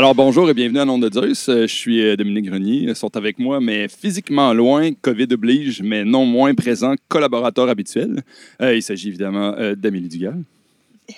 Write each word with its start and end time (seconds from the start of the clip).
Alors 0.00 0.14
bonjour 0.14 0.48
et 0.48 0.54
bienvenue 0.54 0.78
à 0.78 0.86
Nom 0.86 0.98
de 0.98 1.12
Zeus. 1.12 1.50
Euh, 1.50 1.66
Je 1.66 1.74
suis 1.74 2.02
euh, 2.02 2.16
Dominique 2.16 2.46
Grenier. 2.46 2.84
Ils 2.88 2.96
sont 2.96 3.14
avec 3.18 3.38
moi, 3.38 3.60
mais 3.60 3.86
physiquement 3.86 4.54
loin, 4.54 4.92
COVID 4.94 5.26
oblige, 5.32 5.82
mais 5.82 6.06
non 6.06 6.24
moins 6.24 6.54
présent, 6.54 6.94
collaborateur 7.08 7.68
habituel. 7.68 8.22
Euh, 8.62 8.74
il 8.74 8.82
s'agit 8.82 9.08
évidemment 9.08 9.54
d'Amélie 9.76 10.08
Dugal. 10.08 10.42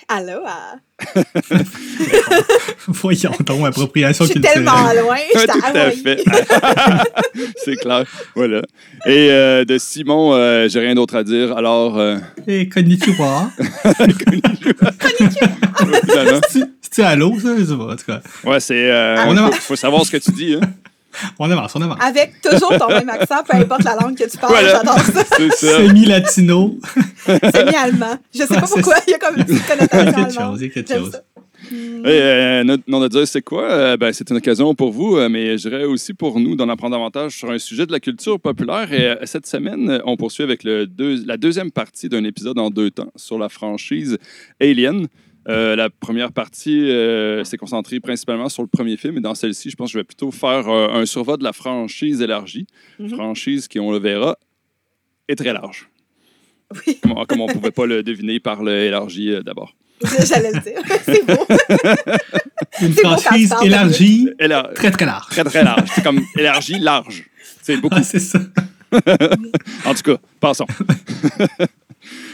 Allô? 0.07 0.41
ah. 0.45 0.75
Voyons 2.87 3.31
donc, 3.45 3.65
appropriation 3.67 4.25
Je 4.25 4.31
suis 4.31 4.41
culturelle. 4.41 4.63
tellement 4.65 4.93
loin. 5.03 5.17
Je 5.33 5.45
Tout 5.45 5.77
à 5.77 5.91
fait. 5.91 6.23
C'est 7.63 7.75
clair. 7.77 8.03
Voilà. 8.35 8.61
Et 9.05 9.29
euh, 9.31 9.65
de 9.65 9.77
Simon, 9.77 10.33
euh, 10.33 10.67
j'ai 10.69 10.79
rien 10.79 10.95
d'autre 10.95 11.15
à 11.15 11.23
dire. 11.23 11.55
Alors, 11.57 11.97
euh, 11.97 12.17
Et 12.47 12.69
konnichiwa. 12.69 13.49
évidemment. 15.81 16.41
C'est-tu 16.81 17.01
allô, 17.01 17.39
ça? 17.39 17.49
Je 17.57 17.65
sais 17.65 17.75
pas, 17.77 17.83
en 17.93 17.95
tout 17.95 18.05
cas. 18.05 18.21
ouais, 18.45 18.59
c'est. 18.59 18.91
euh, 18.91 19.15
On 19.27 19.37
avance. 19.37 19.55
faut 19.55 19.75
savoir 19.75 20.05
ce 20.05 20.11
que 20.11 20.17
tu 20.17 20.31
dis. 20.31 20.55
Hein. 20.55 20.61
On 21.39 21.49
avance, 21.51 21.75
on 21.75 21.81
avance. 21.81 21.97
Avec 22.01 22.41
toujours 22.41 22.77
ton 22.77 22.87
même 22.89 23.09
accent, 23.09 23.43
peu 23.49 23.57
importe 23.57 23.83
la 23.83 23.95
langue 23.95 24.17
que 24.17 24.29
tu 24.29 24.37
parles, 24.37 24.53
Voilà. 24.53 24.69
j'adore 24.77 24.99
ça. 24.99 25.23
Semi-latino. 25.55 26.77
C'est 27.25 27.65
mis 27.65 27.75
allemand. 27.75 28.17
Je 28.33 28.39
sais 28.39 28.51
Ouais, 28.53 28.59
pas 28.61 28.67
pourquoi, 28.67 28.95
il 29.07 29.11
y 29.11 29.13
a 29.13 29.19
comme 29.19 29.37
une 29.37 29.45
petite 29.45 29.61
Il 29.69 29.81
y 29.81 29.83
a 29.83 29.87
connotation 29.87 30.05
quelque 30.13 30.17
allemande. 30.17 30.51
chose, 30.51 30.61
il 30.61 30.67
y 30.67 30.69
a 30.69 30.73
quelque 30.73 30.93
chose. 30.97 31.11
ça. 31.11 31.21
Et, 31.71 31.75
euh, 32.05 32.63
notre 32.65 32.83
nom 32.87 32.99
de 32.99 33.07
Dieu, 33.07 33.25
c'est 33.25 33.41
quoi? 33.41 33.63
Euh, 33.71 33.97
ben, 33.97 34.11
c'est 34.11 34.29
une 34.29 34.35
occasion 34.37 34.75
pour 34.75 34.91
vous, 34.91 35.15
euh, 35.17 35.29
mais 35.29 35.57
je 35.57 35.69
dirais 35.69 35.85
aussi 35.85 36.13
pour 36.13 36.39
nous 36.39 36.55
d'en 36.57 36.67
apprendre 36.67 36.91
davantage 36.91 37.37
sur 37.37 37.49
un 37.51 37.57
sujet 37.57 37.85
de 37.85 37.91
la 37.93 38.01
culture 38.01 38.37
populaire. 38.39 38.91
Et 38.91 39.05
euh, 39.07 39.15
cette 39.23 39.47
semaine, 39.47 40.01
on 40.05 40.17
poursuit 40.17 40.43
avec 40.43 40.63
le 40.65 40.85
deux- 40.87 41.23
la 41.25 41.37
deuxième 41.37 41.71
partie 41.71 42.09
d'un 42.09 42.25
épisode 42.25 42.59
en 42.59 42.69
deux 42.69 42.91
temps 42.91 43.11
sur 43.15 43.39
la 43.39 43.47
franchise 43.47 44.17
Alien. 44.59 45.07
Euh, 45.49 45.75
la 45.75 45.89
première 45.89 46.31
partie 46.31 46.89
euh, 46.89 47.43
s'est 47.43 47.57
concentrée 47.57 47.99
principalement 47.99 48.47
sur 48.49 48.61
le 48.63 48.67
premier 48.69 48.95
film, 48.97 49.17
et 49.17 49.21
dans 49.21 49.35
celle-ci, 49.35 49.69
je 49.69 49.75
pense 49.75 49.89
que 49.89 49.93
je 49.93 49.97
vais 49.99 50.03
plutôt 50.05 50.31
faire 50.31 50.69
euh, 50.69 50.87
un 50.89 51.05
survol 51.05 51.37
de 51.37 51.43
la 51.43 51.53
franchise 51.53 52.21
élargie. 52.21 52.65
Mhm. 52.99 53.09
Franchise 53.09 53.67
qui, 53.67 53.79
on 53.79 53.91
le 53.91 53.99
verra, 53.99 54.37
est 55.27 55.35
très 55.35 55.51
large. 55.53 55.89
Oui. 56.87 56.97
Comme, 57.03 57.13
comme 57.27 57.41
on 57.41 57.47
ne 57.47 57.53
pouvait 57.53 57.71
pas 57.71 57.85
le 57.85 58.03
deviner 58.03 58.39
par 58.39 58.63
le 58.63 58.71
élargi 58.71 59.31
euh, 59.31 59.41
d'abord. 59.43 59.75
J'allais 60.25 60.51
le 60.53 60.59
dire. 60.59 60.81
C'est. 61.03 61.21
Une 62.81 62.89
bon 62.93 63.01
quand 63.03 63.17
franchise 63.19 63.49
parles, 63.49 63.67
élargie, 63.67 64.29
Élar- 64.39 64.73
très 64.73 64.91
très 64.91 65.05
large. 65.05 65.27
très, 65.29 65.43
très 65.43 65.63
large. 65.63 65.89
C'est 65.93 66.03
comme 66.03 66.21
élargi, 66.37 66.79
large. 66.79 67.25
C'est 67.61 67.77
beaucoup. 67.77 67.95
Ah, 67.99 68.03
c'est 68.03 68.19
ça. 68.19 68.39
En 69.85 69.93
tout 69.93 70.03
cas, 70.03 70.17
passons. 70.39 70.67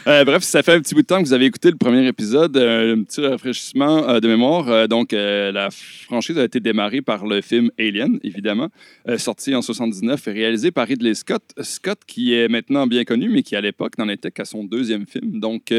Euh, 0.07 0.23
bref, 0.23 0.43
ça 0.43 0.63
fait 0.63 0.73
un 0.73 0.79
petit 0.79 0.95
bout 0.95 1.01
de 1.01 1.07
temps 1.07 1.21
que 1.21 1.27
vous 1.27 1.33
avez 1.33 1.45
écouté 1.45 1.69
le 1.69 1.77
premier 1.77 2.07
épisode, 2.07 2.55
euh, 2.55 2.95
un 2.95 3.03
petit 3.03 3.21
rafraîchissement 3.21 4.07
euh, 4.07 4.19
de 4.19 4.27
mémoire. 4.27 4.69
Euh, 4.69 4.87
donc, 4.87 5.11
la 5.11 5.69
franchise 5.71 6.37
a 6.37 6.43
été 6.43 6.59
démarrée 6.59 7.01
par 7.01 7.25
le 7.25 7.41
film 7.41 7.69
Alien, 7.77 8.19
évidemment, 8.23 8.69
sorti 9.17 9.53
en 9.55 9.61
79 9.61 10.27
et 10.27 10.31
réalisé 10.31 10.71
par 10.71 10.87
Ridley 10.87 11.13
Scott. 11.13 11.43
Scott, 11.61 11.99
qui 12.07 12.33
est 12.33 12.47
maintenant 12.47 12.87
bien 12.87 13.03
connu, 13.03 13.29
mais 13.29 13.43
qui 13.43 13.55
à 13.55 13.61
l'époque 13.61 13.97
n'en 13.97 14.09
était 14.09 14.31
qu'à 14.31 14.45
son 14.45 14.63
deuxième 14.63 15.05
film. 15.05 15.39
Donc, 15.39 15.73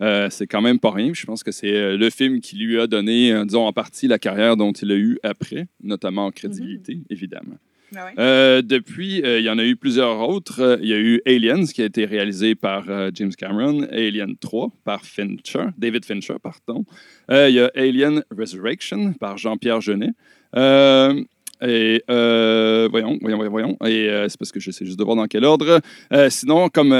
c'est 0.00 0.46
quand 0.46 0.62
même 0.62 0.78
pas 0.78 0.90
rien. 0.90 1.12
Je 1.14 1.26
pense 1.26 1.42
que 1.42 1.52
c'est 1.52 1.96
le 1.96 2.10
film 2.10 2.40
qui 2.40 2.56
lui 2.56 2.80
a 2.80 2.86
donné, 2.86 3.44
disons, 3.44 3.66
en 3.66 3.72
partie 3.72 4.08
la 4.08 4.18
carrière 4.18 4.56
dont 4.56 4.72
il 4.72 4.92
a 4.92 4.96
eu 4.96 5.18
après, 5.22 5.66
notamment 5.82 6.26
en 6.26 6.30
crédibilité, 6.30 6.98
évidemment. 7.10 7.56
Ben. 7.92 8.12
Euh, 8.18 8.62
depuis, 8.62 9.22
euh, 9.22 9.38
il 9.38 9.44
y 9.44 9.50
en 9.50 9.58
a 9.58 9.64
eu 9.64 9.76
plusieurs 9.76 10.28
autres. 10.28 10.60
Euh, 10.60 10.76
Il 10.80 10.88
y 10.88 10.92
a 10.92 10.98
eu 10.98 11.22
Aliens, 11.26 11.66
qui 11.66 11.82
a 11.82 11.84
été 11.84 12.04
réalisé 12.04 12.54
par 12.54 12.84
James 13.14 13.32
Cameron, 13.36 13.86
Alien 13.90 14.36
3 14.36 14.72
par 14.84 15.04
Fincher, 15.04 15.66
David 15.78 16.04
Fincher, 16.04 16.34
pardon. 16.42 16.84
Il 17.30 17.54
y 17.54 17.60
a 17.60 17.70
Alien 17.74 18.22
Resurrection 18.36 19.12
par 19.14 19.38
Jean-Pierre 19.38 19.80
Jeunet. 19.80 20.12
Et 21.62 22.02
voyons, 22.08 23.18
voyons, 23.20 23.50
voyons. 23.50 23.76
Et 23.84 24.08
c'est 24.28 24.38
parce 24.38 24.52
que 24.52 24.60
je 24.60 24.70
sais 24.70 24.84
juste 24.84 24.98
de 24.98 25.04
voir 25.04 25.16
dans 25.16 25.26
quel 25.26 25.44
ordre. 25.44 25.80
Sinon, 26.28 26.68
comme 26.68 26.94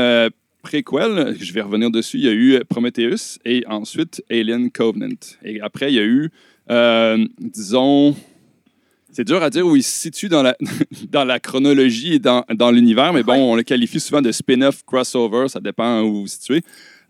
préquel, 0.62 1.36
je 1.40 1.52
vais 1.52 1.60
revenir 1.62 1.90
dessus, 1.90 2.18
il 2.18 2.24
y 2.24 2.28
a 2.28 2.32
eu 2.32 2.64
Prometheus 2.64 3.38
et 3.44 3.64
ensuite 3.66 4.22
Alien 4.30 4.70
Covenant. 4.70 5.36
Et 5.44 5.60
après, 5.60 5.92
il 5.92 5.96
y 5.96 6.00
a 6.00 6.04
eu, 6.04 6.30
disons, 7.40 8.16
c'est 9.16 9.24
dur 9.24 9.42
à 9.42 9.48
dire 9.50 9.66
où 9.66 9.74
il 9.76 9.82
se 9.82 9.98
situe 10.00 10.28
dans 10.28 10.42
la, 10.42 10.54
dans 11.10 11.24
la 11.24 11.40
chronologie 11.40 12.14
et 12.14 12.18
dans, 12.18 12.44
dans 12.54 12.70
l'univers, 12.70 13.12
mais 13.14 13.22
bon, 13.22 13.32
Ouais. 13.32 13.40
on 13.40 13.54
le 13.56 13.62
qualifie 13.62 13.98
souvent 13.98 14.20
de 14.20 14.30
spin-off, 14.30 14.82
crossover, 14.84 15.48
ça 15.48 15.58
dépend 15.60 16.02
où 16.02 16.12
vous 16.12 16.20
vous 16.22 16.26
situez. 16.26 16.62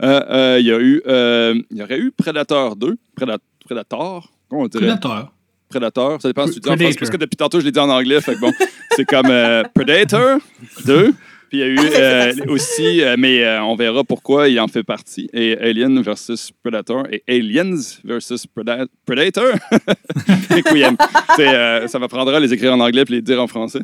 Euh, 0.02 0.20
euh, 0.30 0.56
il, 0.60 0.66
y 0.66 0.72
a 0.72 0.78
eu, 0.78 1.02
euh, 1.06 1.54
il 1.70 1.76
y 1.78 1.82
aurait 1.82 1.98
eu 1.98 2.12
Predator 2.12 2.76
2, 2.76 2.96
Preda- 3.18 3.38
Predator, 3.64 4.30
comment 4.48 4.62
on 4.62 4.66
dirait? 4.68 4.84
Prédateur. 4.86 5.32
Predator, 5.68 6.22
ça 6.22 6.28
dépend 6.28 6.46
si 6.46 6.54
tu 6.54 6.60
dis 6.60 6.68
en 6.68 6.72
Predator. 6.72 6.86
français, 6.92 6.98
parce 7.00 7.10
que 7.10 7.16
depuis 7.16 7.36
tantôt, 7.36 7.58
je 7.58 7.64
l'ai 7.64 7.72
dit 7.72 7.78
en 7.80 7.88
anglais, 7.90 8.20
fait 8.20 8.36
que 8.36 8.40
bon, 8.40 8.52
c'est 8.94 9.04
comme 9.04 9.26
euh, 9.30 9.64
Predator 9.74 10.38
2, 10.84 11.12
puis 11.56 11.56
il 11.56 11.58
y 11.58 11.62
a 11.62 11.66
eu 11.66 11.78
euh, 11.94 12.32
aussi, 12.48 13.02
euh, 13.02 13.16
mais 13.18 13.42
euh, 13.42 13.62
on 13.62 13.76
verra 13.76 14.04
pourquoi 14.04 14.48
il 14.48 14.58
en 14.60 14.68
fait 14.68 14.82
partie, 14.82 15.28
et 15.32 15.56
Alien 15.58 16.02
versus 16.02 16.50
Predator, 16.62 17.06
et 17.10 17.22
Aliens 17.28 17.76
versus 18.04 18.46
Preda- 18.46 18.86
Predator. 19.06 19.54
Ça 21.88 21.98
m'apprendra 21.98 22.36
à 22.36 22.40
les 22.40 22.52
écrire 22.52 22.74
en 22.74 22.80
anglais 22.80 23.04
puis 23.04 23.14
les 23.14 23.22
dire 23.22 23.40
en 23.40 23.46
français. 23.46 23.80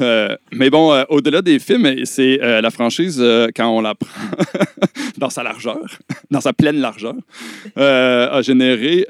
Euh, 0.00 0.36
mais 0.52 0.70
bon, 0.70 0.92
euh, 0.92 1.04
au-delà 1.08 1.40
des 1.40 1.60
films, 1.60 2.04
c'est 2.04 2.40
euh, 2.42 2.60
la 2.60 2.70
franchise, 2.70 3.22
quand 3.54 3.68
on 3.68 3.80
la 3.80 3.94
prend 3.94 4.10
dans 5.18 5.30
sa 5.30 5.44
largeur, 5.44 5.78
dans 6.30 6.40
sa 6.40 6.52
pleine 6.52 6.80
largeur, 6.80 7.14
a 7.76 8.42
généré 8.42 9.06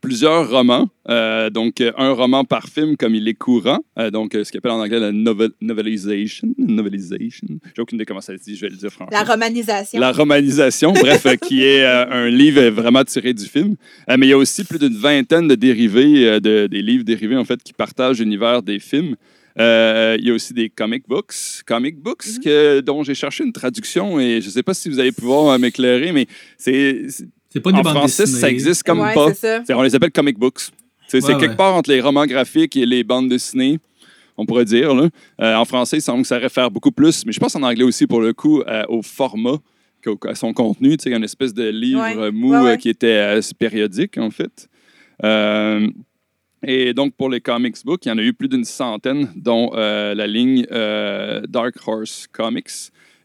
plusieurs 0.00 0.50
romans. 0.50 0.88
Euh, 1.08 1.50
donc, 1.50 1.80
euh, 1.80 1.92
un 1.96 2.12
roman 2.12 2.44
par 2.44 2.68
film 2.68 2.96
comme 2.96 3.14
il 3.14 3.26
est 3.28 3.34
courant. 3.34 3.80
Euh, 3.98 4.10
donc, 4.10 4.32
ce 4.34 4.50
qu'on 4.52 4.58
appelle 4.58 4.70
en 4.72 4.80
anglais 4.80 5.00
la 5.00 5.12
novel- 5.12 5.52
novelisation. 5.60 6.48
Novelisation. 6.58 7.48
J'ai 7.74 7.82
aucune 7.82 7.96
idée 7.96 8.04
comment 8.04 8.20
ça 8.20 8.36
se 8.36 8.42
dit, 8.42 8.56
je 8.56 8.62
vais 8.62 8.70
le 8.70 8.76
dire 8.76 8.90
français. 8.90 9.10
La 9.12 9.24
romanisation. 9.24 10.00
La 10.00 10.12
romanisation, 10.12 10.92
bref, 10.92 11.26
qui 11.46 11.62
est 11.64 11.82
euh, 11.84 12.06
un 12.10 12.28
livre 12.28 12.62
vraiment 12.70 13.04
tiré 13.04 13.32
du 13.34 13.44
film. 13.46 13.76
Mais 14.08 14.26
il 14.26 14.30
y 14.30 14.32
a 14.32 14.38
aussi 14.38 14.64
plus 14.64 14.78
d'une 14.78 14.96
vingtaine 14.96 15.48
de 15.48 15.54
dérivés, 15.54 16.40
de, 16.40 16.66
des 16.66 16.82
livres 16.82 17.04
dérivés, 17.04 17.36
en 17.36 17.44
fait, 17.44 17.62
qui 17.62 17.72
partagent 17.72 18.20
l'univers 18.20 18.62
des 18.62 18.78
films. 18.78 19.16
Euh, 19.58 20.16
il 20.20 20.24
y 20.26 20.30
a 20.30 20.34
aussi 20.34 20.54
des 20.54 20.68
comic 20.70 21.02
books, 21.08 21.34
comic 21.66 21.96
books 21.98 22.24
Mhm. 22.36 22.44
que, 22.44 22.80
dont 22.80 23.02
j'ai 23.02 23.14
cherché 23.16 23.42
une 23.42 23.52
traduction 23.52 24.20
et 24.20 24.40
je 24.40 24.46
ne 24.46 24.52
sais 24.52 24.62
pas 24.62 24.72
si 24.72 24.88
vous 24.88 25.00
allez 25.00 25.10
pouvoir 25.10 25.58
m'éclairer, 25.58 26.12
mais 26.12 26.26
c'est 26.56 27.06
c'est- 27.48 27.58
C'est 27.58 27.60
pas 27.60 27.72
des 27.72 27.78
en 27.78 27.82
bandes 27.82 27.94
français, 27.96 28.22
dessinées. 28.24 28.40
ça 28.40 28.50
existe 28.50 28.82
comme 28.82 29.00
ouais, 29.00 29.14
pas. 29.14 29.28
c'est 29.28 29.34
ça. 29.58 29.62
C'est- 29.66 29.74
On 29.74 29.82
les 29.82 29.94
appelle 29.94 30.12
comic 30.12 30.38
books. 30.38 30.60
C'est 31.08 31.20
c'est 31.22 31.32
Ouais, 31.34 31.40
quelque 31.40 31.56
part 31.56 31.74
entre 31.74 31.90
les 31.90 32.00
romans 32.00 32.26
graphiques 32.26 32.76
et 32.76 32.84
les 32.84 33.02
bandes 33.02 33.28
dessinées, 33.28 33.78
on 34.36 34.44
pourrait 34.46 34.66
dire. 34.66 34.94
là. 34.94 35.08
Euh, 35.40 35.54
en 35.56 35.64
français, 35.64 35.98
il 35.98 36.02
semble 36.02 36.22
que 36.22 36.28
ça 36.28 36.36
réfère 36.38 36.70
beaucoup 36.70 36.92
plus, 36.92 37.24
mais 37.24 37.32
je 37.32 37.40
pense 37.40 37.56
en 37.56 37.62
anglais 37.62 37.84
aussi, 37.84 38.06
pour 38.06 38.20
le 38.20 38.32
coup, 38.34 38.60
euh, 38.60 38.84
au 38.88 39.00
format, 39.02 39.56
qu'au- 40.04 40.18
à 40.28 40.34
son 40.34 40.52
contenu. 40.52 40.96
Il 41.04 41.10
y 41.10 41.14
a 41.14 41.16
une 41.16 41.24
espèce 41.24 41.54
de 41.54 41.68
livre 41.68 42.00
Ouais. 42.02 42.30
mou 42.30 42.52
Ouais, 42.52 42.58
ouais. 42.60 42.70
euh, 42.72 42.76
qui 42.76 42.90
était 42.90 43.06
euh, 43.38 43.40
périodique, 43.58 44.18
en 44.18 44.30
fait. 44.30 44.68
Euh, 45.24 45.88
et 46.62 46.92
donc, 46.92 47.14
pour 47.16 47.30
les 47.30 47.40
comics 47.40 47.76
books, 47.84 48.04
il 48.04 48.08
y 48.08 48.12
en 48.12 48.18
a 48.18 48.22
eu 48.22 48.32
plus 48.34 48.48
d'une 48.48 48.64
centaine, 48.64 49.32
dont 49.36 49.70
euh, 49.74 50.14
la 50.14 50.26
ligne 50.26 50.66
euh, 50.72 51.40
Dark 51.48 51.74
Horse 51.86 52.26
Comics. 52.30 52.68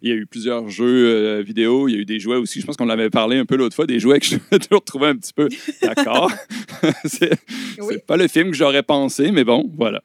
Il 0.03 0.09
y 0.09 0.11
a 0.11 0.15
eu 0.15 0.25
plusieurs 0.25 0.69
jeux 0.69 1.07
euh, 1.07 1.41
vidéo, 1.41 1.87
il 1.87 1.93
y 1.93 1.97
a 1.97 1.99
eu 1.99 2.05
des 2.05 2.19
jouets 2.19 2.35
aussi. 2.35 2.59
Je 2.59 2.65
pense 2.65 2.75
qu'on 2.75 2.89
avait 2.89 3.09
parlé 3.09 3.37
un 3.37 3.45
peu 3.45 3.55
l'autre 3.55 3.73
fois, 3.75 3.87
des 3.87 3.99
jouets 3.99 4.19
que 4.19 4.25
je 4.25 4.35
vais 4.51 4.59
toujours 4.59 4.83
trouver 4.83 5.07
un 5.07 5.15
petit 5.15 5.31
peu 5.33 5.47
d'accord. 5.81 6.29
c'est 7.05 7.31
Oui. 7.79 7.95
pas 8.05 8.17
le 8.17 8.27
film 8.27 8.51
que 8.51 8.57
j'aurais 8.57 8.83
pensé, 8.83 9.31
mais 9.31 9.45
bon, 9.45 9.71
voilà. 9.77 10.01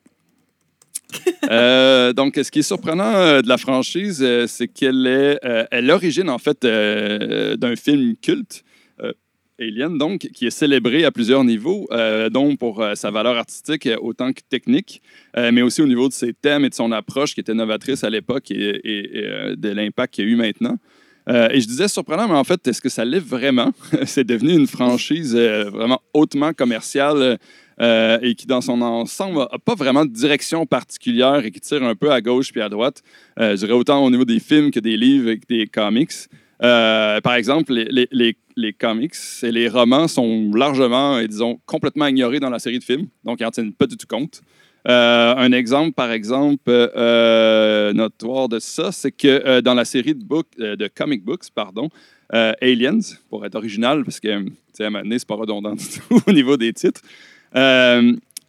Euh, 1.50 2.12
donc, 2.12 2.38
ce 2.42 2.50
qui 2.50 2.58
est 2.60 2.62
surprenant 2.62 3.14
euh, 3.14 3.40
de 3.42 3.48
la 3.48 3.56
franchise, 3.56 4.20
euh, 4.22 4.46
c'est 4.46 4.68
qu'elle 4.68 5.06
est, 5.06 5.38
elle 5.42 5.84
est 5.84 5.88
l'origine, 5.88 6.28
en 6.30 6.38
fait, 6.38 6.62
d'un 6.64 7.76
film 7.76 8.14
culte, 8.20 8.62
Alien, 9.60 9.98
donc, 9.98 10.20
qui 10.32 10.46
est 10.46 10.50
célébré 10.50 11.04
à 11.04 11.10
plusieurs 11.10 11.42
niveaux, 11.42 11.88
euh, 11.90 12.30
dont 12.30 12.54
pour 12.56 12.80
euh, 12.80 12.94
sa 12.94 13.10
valeur 13.10 13.36
artistique 13.36 13.86
euh, 13.86 13.96
autant 14.00 14.32
que 14.32 14.40
technique, 14.48 15.02
euh, 15.36 15.50
mais 15.52 15.62
aussi 15.62 15.82
au 15.82 15.86
niveau 15.86 16.08
de 16.08 16.12
ses 16.12 16.32
thèmes 16.32 16.64
et 16.64 16.68
de 16.68 16.74
son 16.74 16.92
approche 16.92 17.34
qui 17.34 17.40
était 17.40 17.54
novatrice 17.54 18.04
à 18.04 18.10
l'époque 18.10 18.50
et, 18.50 19.54
de 19.56 19.68
l'impact 19.68 20.14
qu'il 20.14 20.24
y 20.24 20.28
a 20.28 20.30
eu 20.30 20.36
maintenant. 20.36 20.76
Et 21.30 21.60
je 21.60 21.66
disais 21.66 21.88
surprenant, 21.88 22.26
mais 22.26 22.36
en 22.36 22.44
fait, 22.44 22.66
est-ce 22.66 22.80
que 22.80 22.88
ça 22.88 23.04
l'est 23.04 23.18
vraiment? 23.18 23.72
c'est 24.06 24.24
devenu 24.24 24.54
une 24.54 24.66
franchise 24.66 25.36
vraiment 25.36 26.00
hautement 26.14 26.54
commerciale 26.54 27.38
et 27.78 28.34
qui, 28.34 28.46
dans 28.46 28.62
son 28.62 28.80
ensemble, 28.80 29.40
n'a 29.40 29.58
pas 29.62 29.74
vraiment 29.74 30.06
de 30.06 30.10
direction 30.10 30.64
particulière 30.64 31.44
et 31.44 31.50
qui 31.50 31.60
tire 31.60 31.82
un 31.82 31.94
peu 31.94 32.10
à 32.10 32.22
gauche 32.22 32.50
puis 32.50 32.62
à 32.62 32.70
droite. 32.70 33.02
Je 33.38 33.56
dirais 33.56 33.74
autant 33.74 34.02
au 34.02 34.10
niveau 34.10 34.24
des 34.24 34.40
films 34.40 34.70
que 34.70 34.80
des 34.80 34.96
livres 34.96 35.28
et 35.28 35.40
des 35.50 35.66
comics. 35.66 36.12
Euh, 36.62 37.20
par 37.20 37.34
exemple, 37.34 37.72
les, 37.72 38.72
comics 38.78 39.14
et 39.42 39.52
les 39.52 39.68
romans 39.68 40.08
sont 40.08 40.50
largement, 40.54 41.18
et 41.18 41.28
disons, 41.28 41.60
complètement 41.66 42.06
ignorés 42.06 42.40
dans 42.40 42.50
la 42.50 42.58
série 42.58 42.78
de 42.78 42.84
films, 42.84 43.06
donc 43.24 43.40
ils 43.40 43.44
n'en 43.44 43.50
tiennent 43.50 43.72
pas 43.72 43.86
du 43.86 43.96
tout 43.96 44.06
compte. 44.08 44.40
Euh, 44.88 45.34
un 45.36 45.52
exemple, 45.52 45.92
par 45.92 46.12
exemple, 46.12 46.62
euh, 46.66 47.92
notoire 47.92 48.48
de 48.48 48.58
ça, 48.58 48.90
c'est 48.92 49.12
que 49.12 49.60
dans 49.60 49.74
la 49.74 49.84
série 49.84 50.14
de, 50.14 50.24
book, 50.24 50.46
de 50.58 50.88
comic 50.88 51.24
books, 51.24 51.50
pardon, 51.54 51.90
Aliens, 52.30 53.00
pour 53.30 53.44
être 53.46 53.54
original, 53.54 54.04
parce 54.04 54.20
que, 54.20 54.42
tu 54.42 54.52
sais, 54.72 54.84
à 54.84 54.86
un 54.86 54.90
moment 54.90 55.04
donné, 55.04 55.18
c'est 55.18 55.28
pas 55.28 55.34
redondant 55.34 55.74
du 55.76 55.84
tout 55.84 56.20
au 56.26 56.32
niveau 56.32 56.56
des 56.56 56.72
titres, 56.72 57.02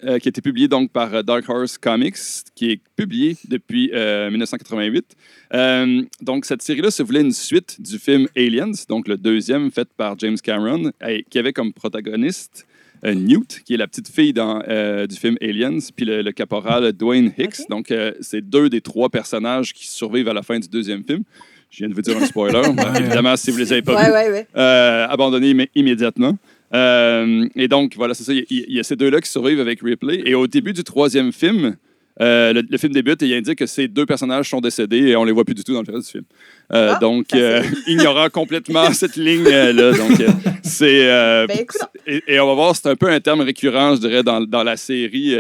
euh, 0.04 0.18
qui 0.20 0.28
a 0.28 0.32
été 0.32 0.42
publié 0.42 0.68
donc 0.68 0.92
par 0.92 1.14
euh, 1.14 1.22
Dark 1.24 1.48
Horse 1.50 1.78
Comics, 1.78 2.16
qui 2.56 2.72
est 2.72 2.80
publié 2.96 3.36
depuis 3.48 3.92
euh, 3.94 4.30
1988. 4.30 5.06
Euh, 5.54 6.02
donc, 6.22 6.46
cette 6.46 6.62
série-là 6.62 6.92
se 6.92 7.04
voulait 7.04 7.22
une 7.22 7.32
suite 7.32 7.82
du 7.82 7.98
film 8.00 8.28
Aliens, 8.36 8.72
donc 8.88 9.08
le 9.08 9.18
deuxième 9.18 9.72
fait 9.72 9.88
par 9.98 10.18
James 10.20 10.38
Cameron, 10.42 10.92
et 11.08 11.26
qui 11.30 11.40
avait 11.40 11.54
comme 11.54 11.74
protagoniste 11.74 12.66
euh, 13.06 13.14
Newt, 13.14 13.62
qui 13.66 13.74
est 13.74 13.78
la 13.78 13.88
petite 13.88 14.10
fille 14.10 14.34
dans, 14.34 14.62
euh, 14.68 15.08
du 15.08 15.16
film 15.16 15.38
Aliens, 15.42 15.80
puis 15.96 16.06
le, 16.06 16.22
le 16.22 16.32
caporal 16.32 16.92
Dwayne 16.94 17.32
Hicks. 17.38 17.68
Donc, 17.70 17.92
euh, 17.92 18.12
c'est 18.22 18.42
deux 18.42 18.70
des 18.70 18.82
trois 18.82 19.10
personnages 19.10 19.74
qui 19.74 19.88
survivent 19.88 20.28
à 20.30 20.34
la 20.34 20.44
fin 20.44 20.60
du 20.60 20.68
deuxième 20.68 21.04
film. 21.04 21.24
Je 21.72 21.78
viens 21.80 21.90
de 21.90 21.94
vous 21.94 22.02
dire 22.02 22.18
un 22.18 22.26
spoiler. 22.26 22.62
évidemment, 23.00 23.36
si 23.38 23.52
vous 23.52 23.58
les 23.58 23.72
avez 23.72 23.82
pas 23.84 23.96
Ouais, 23.96 24.06
vus, 24.08 24.12
ouais, 24.12 24.32
ouais. 24.40 24.48
euh, 24.58 25.08
abandonné 25.08 25.52
immé- 25.54 25.70
immédiatement. 25.76 26.38
Euh, 26.74 27.48
et 27.56 27.68
donc, 27.68 27.96
voilà, 27.96 28.14
c'est 28.14 28.24
ça. 28.24 28.34
Il 28.34 28.46
y, 28.50 28.80
a 28.80 28.84
ces 28.84 28.96
deux-là 28.96 29.22
qui 29.22 29.30
survivent 29.30 29.60
avec 29.60 29.82
Ripley. 29.82 30.22
Et 30.26 30.36
au 30.36 30.48
début 30.48 30.74
du 30.74 30.84
troisième 30.84 31.32
film, 31.32 31.76
euh, 32.22 32.52
le, 32.52 32.64
le 32.70 32.78
film 32.78 32.92
débute 32.92 33.22
et 33.24 33.28
il 33.28 33.34
indique 33.34 33.60
que 33.60 33.66
ces 33.66 33.88
deux 33.88 34.06
personnages 34.06 34.50
sont 34.50 34.60
décédés 34.60 35.08
et 35.08 35.16
on 35.16 35.24
les 35.24 35.32
voit 35.32 35.46
plus 35.46 35.56
du 35.56 35.64
tout 35.64 35.74
dans 35.74 35.84
le 35.88 35.94
reste 35.94 36.08
du 36.08 36.12
film. 36.12 36.26
Euh, 36.74 36.94
Ah, 36.96 37.00
donc, 37.00 37.28
euh, 37.34 37.64
ignorant 37.88 38.30
complètement 38.30 38.92
cette 38.94 39.16
ligne-là. 39.16 39.94
Donc, 39.94 40.20
euh, 40.20 40.28
c'est. 40.62 41.08
Ben, 41.48 41.66
et, 42.06 42.24
et 42.28 42.40
on 42.40 42.48
va 42.48 42.54
voir, 42.54 42.76
c'est 42.76 42.90
un 42.90 42.96
peu 42.96 43.10
un 43.10 43.20
terme 43.20 43.42
récurrent, 43.42 43.96
je 43.96 44.02
dirais, 44.02 44.24
dans, 44.24 44.42
dans 44.42 44.64
la 44.64 44.76
série. 44.76 45.38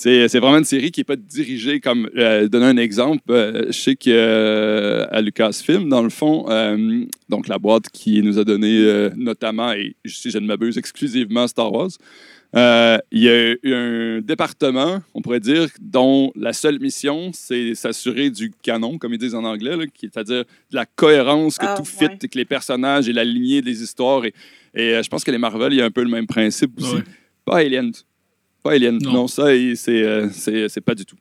C'est 0.00 0.28
c'est 0.28 0.38
vraiment 0.38 0.58
une 0.58 0.64
série 0.64 0.92
qui 0.92 1.00
n'est 1.00 1.04
pas 1.12 1.16
dirigée 1.16 1.80
comme. 1.80 2.08
Euh, 2.16 2.46
donner 2.48 2.66
un 2.66 2.76
exemple, 2.76 3.22
euh, 3.30 3.64
je 3.66 3.72
sais 3.72 3.96
que 3.96 4.10
euh, 4.10 5.06
à 5.10 5.20
Lucasfilm, 5.20 5.88
dans 5.88 6.02
le 6.02 6.08
fond, 6.10 6.46
euh, 6.48 7.04
donc 7.28 7.48
la 7.48 7.58
boîte 7.58 7.88
qui 7.92 8.22
nous 8.22 8.38
a 8.38 8.44
donné 8.44 8.78
euh, 8.78 9.10
notamment, 9.16 9.72
et 9.72 9.96
si 10.06 10.30
je 10.30 10.38
ne 10.38 10.46
m'abuse, 10.46 10.78
exclusivement 10.78 11.48
Star 11.48 11.72
Wars, 11.72 11.90
euh, 12.54 12.96
il 13.10 13.22
y 13.24 13.28
a 13.28 13.50
eu 13.50 13.74
un 13.74 14.20
département, 14.20 15.02
on 15.14 15.20
pourrait 15.20 15.40
dire, 15.40 15.66
dont 15.80 16.30
la 16.36 16.52
seule 16.52 16.78
mission, 16.78 17.30
c'est 17.34 17.74
s'assurer 17.74 18.30
du 18.30 18.52
canon, 18.62 18.98
comme 18.98 19.12
ils 19.14 19.18
disent 19.18 19.34
en 19.34 19.42
anglais, 19.44 19.76
là, 19.76 19.84
qui- 19.92 20.08
c'est-à-dire 20.14 20.44
de 20.70 20.76
la 20.76 20.86
cohérence, 20.86 21.58
que 21.58 21.66
Ah, 21.68 21.74
tout 21.76 21.84
fit, 21.84 22.04
ouais. 22.04 22.16
que 22.30 22.38
les 22.38 22.44
personnages 22.44 23.08
et 23.08 23.12
la 23.12 23.24
lignée 23.24 23.62
des 23.62 23.82
histoires. 23.82 24.24
Et, 24.24 24.32
et, 24.74 24.94
euh, 24.94 25.02
je 25.02 25.08
pense 25.08 25.24
que 25.24 25.32
les 25.32 25.38
Marvel, 25.38 25.72
il 25.72 25.76
y 25.76 25.82
a 25.82 25.84
un 25.86 25.90
peu 25.90 26.04
le 26.04 26.08
même 26.10 26.28
principe 26.28 26.70
aussi. 26.80 26.94
Ouais. 26.94 27.02
Pas 27.44 27.56
Alien. 27.58 27.90
Pas 28.62 28.72
Alien. 28.72 28.98
Non, 29.02 29.12
Non. 29.12 29.26
ça, 29.28 29.46
c'est 29.76 30.02
euh, 30.02 30.28
c'est- 30.32 30.68
c'est 30.68 30.80
pas 30.80 30.94
du 30.94 31.04
tout. 31.04 31.16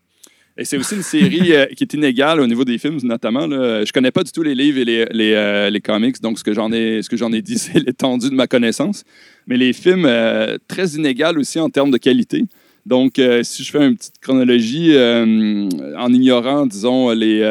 Et 0.59 0.65
c'est 0.65 0.75
aussi 0.77 0.95
une 0.95 1.03
série 1.03 1.53
euh, 1.53 1.67
qui 1.67 1.83
est 1.83 1.93
inégale 1.93 2.39
au 2.39 2.47
niveau 2.47 2.65
des 2.65 2.79
films, 2.79 2.97
notamment. 3.03 3.45
Là. 3.45 3.85
Je 3.85 3.91
connais 3.93 4.09
pas 4.09 4.23
du 4.23 4.31
tout 4.31 4.41
les 4.41 4.55
livres 4.55 4.79
et 4.79 4.85
les, 4.85 5.05
les, 5.11 5.33
euh, 5.33 5.69
les 5.69 5.81
comics, 5.81 6.19
donc 6.19 6.39
ce 6.39 6.43
que 6.43 6.51
j'en 6.51 6.71
ai, 6.71 7.03
ce 7.03 7.09
que 7.09 7.15
j'en 7.17 7.31
ai 7.31 7.43
dit, 7.43 7.57
c'est 7.59 7.77
l'étendue 7.79 8.29
de 8.31 8.35
ma 8.35 8.47
connaissance. 8.47 9.03
Mais 9.45 9.55
les 9.55 9.71
films, 9.71 10.05
euh, 10.07 10.57
très 10.67 10.87
inégales 10.95 11.37
aussi 11.37 11.59
en 11.59 11.69
termes 11.69 11.91
de 11.91 11.97
qualité. 11.99 12.43
Donc, 12.87 13.21
si 13.43 13.63
je 13.65 13.69
fais 13.71 13.85
une 13.85 13.97
petite 13.97 14.17
chronologie 14.21 14.95
en 14.97 16.13
ignorant, 16.13 16.65
disons, 16.65 17.11
les. 17.11 17.41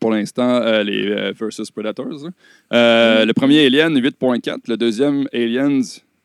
pour 0.00 0.10
l'instant, 0.12 0.62
euh, 0.62 0.82
les 0.82 1.08
euh, 1.10 1.32
versus 1.38 1.70
Predators. 1.70 2.24
hein. 2.26 2.30
Euh, 2.72 3.24
Le 3.26 3.32
premier 3.34 3.66
Alien, 3.66 3.94
8.4. 4.00 4.60
Le 4.68 4.76
deuxième, 4.76 5.28
Aliens, 5.34 5.80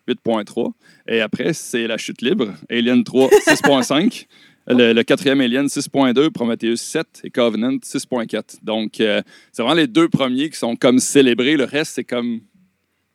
8.3. 0.07 0.71
Et 1.07 1.21
après, 1.21 1.53
c'est 1.53 1.87
la 1.87 1.97
chute 1.97 2.21
libre. 2.21 2.53
Alien 2.69 3.03
3, 3.03 3.29
6.5. 3.47 4.25
Le, 4.65 4.93
le 4.93 5.03
quatrième 5.03 5.41
Alien, 5.41 5.65
6.2. 5.67 6.29
Prometheus, 6.29 6.77
7. 6.77 7.05
Et 7.25 7.29
Covenant, 7.29 7.73
6.4. 7.83 8.59
Donc, 8.63 9.01
euh, 9.01 9.21
c'est 9.51 9.61
vraiment 9.61 9.75
les 9.75 9.87
deux 9.87 10.07
premiers 10.07 10.49
qui 10.49 10.57
sont 10.57 10.77
comme 10.77 10.99
célébrés. 10.99 11.57
Le 11.57 11.65
reste, 11.65 11.95
c'est 11.95 12.05
comme. 12.05 12.39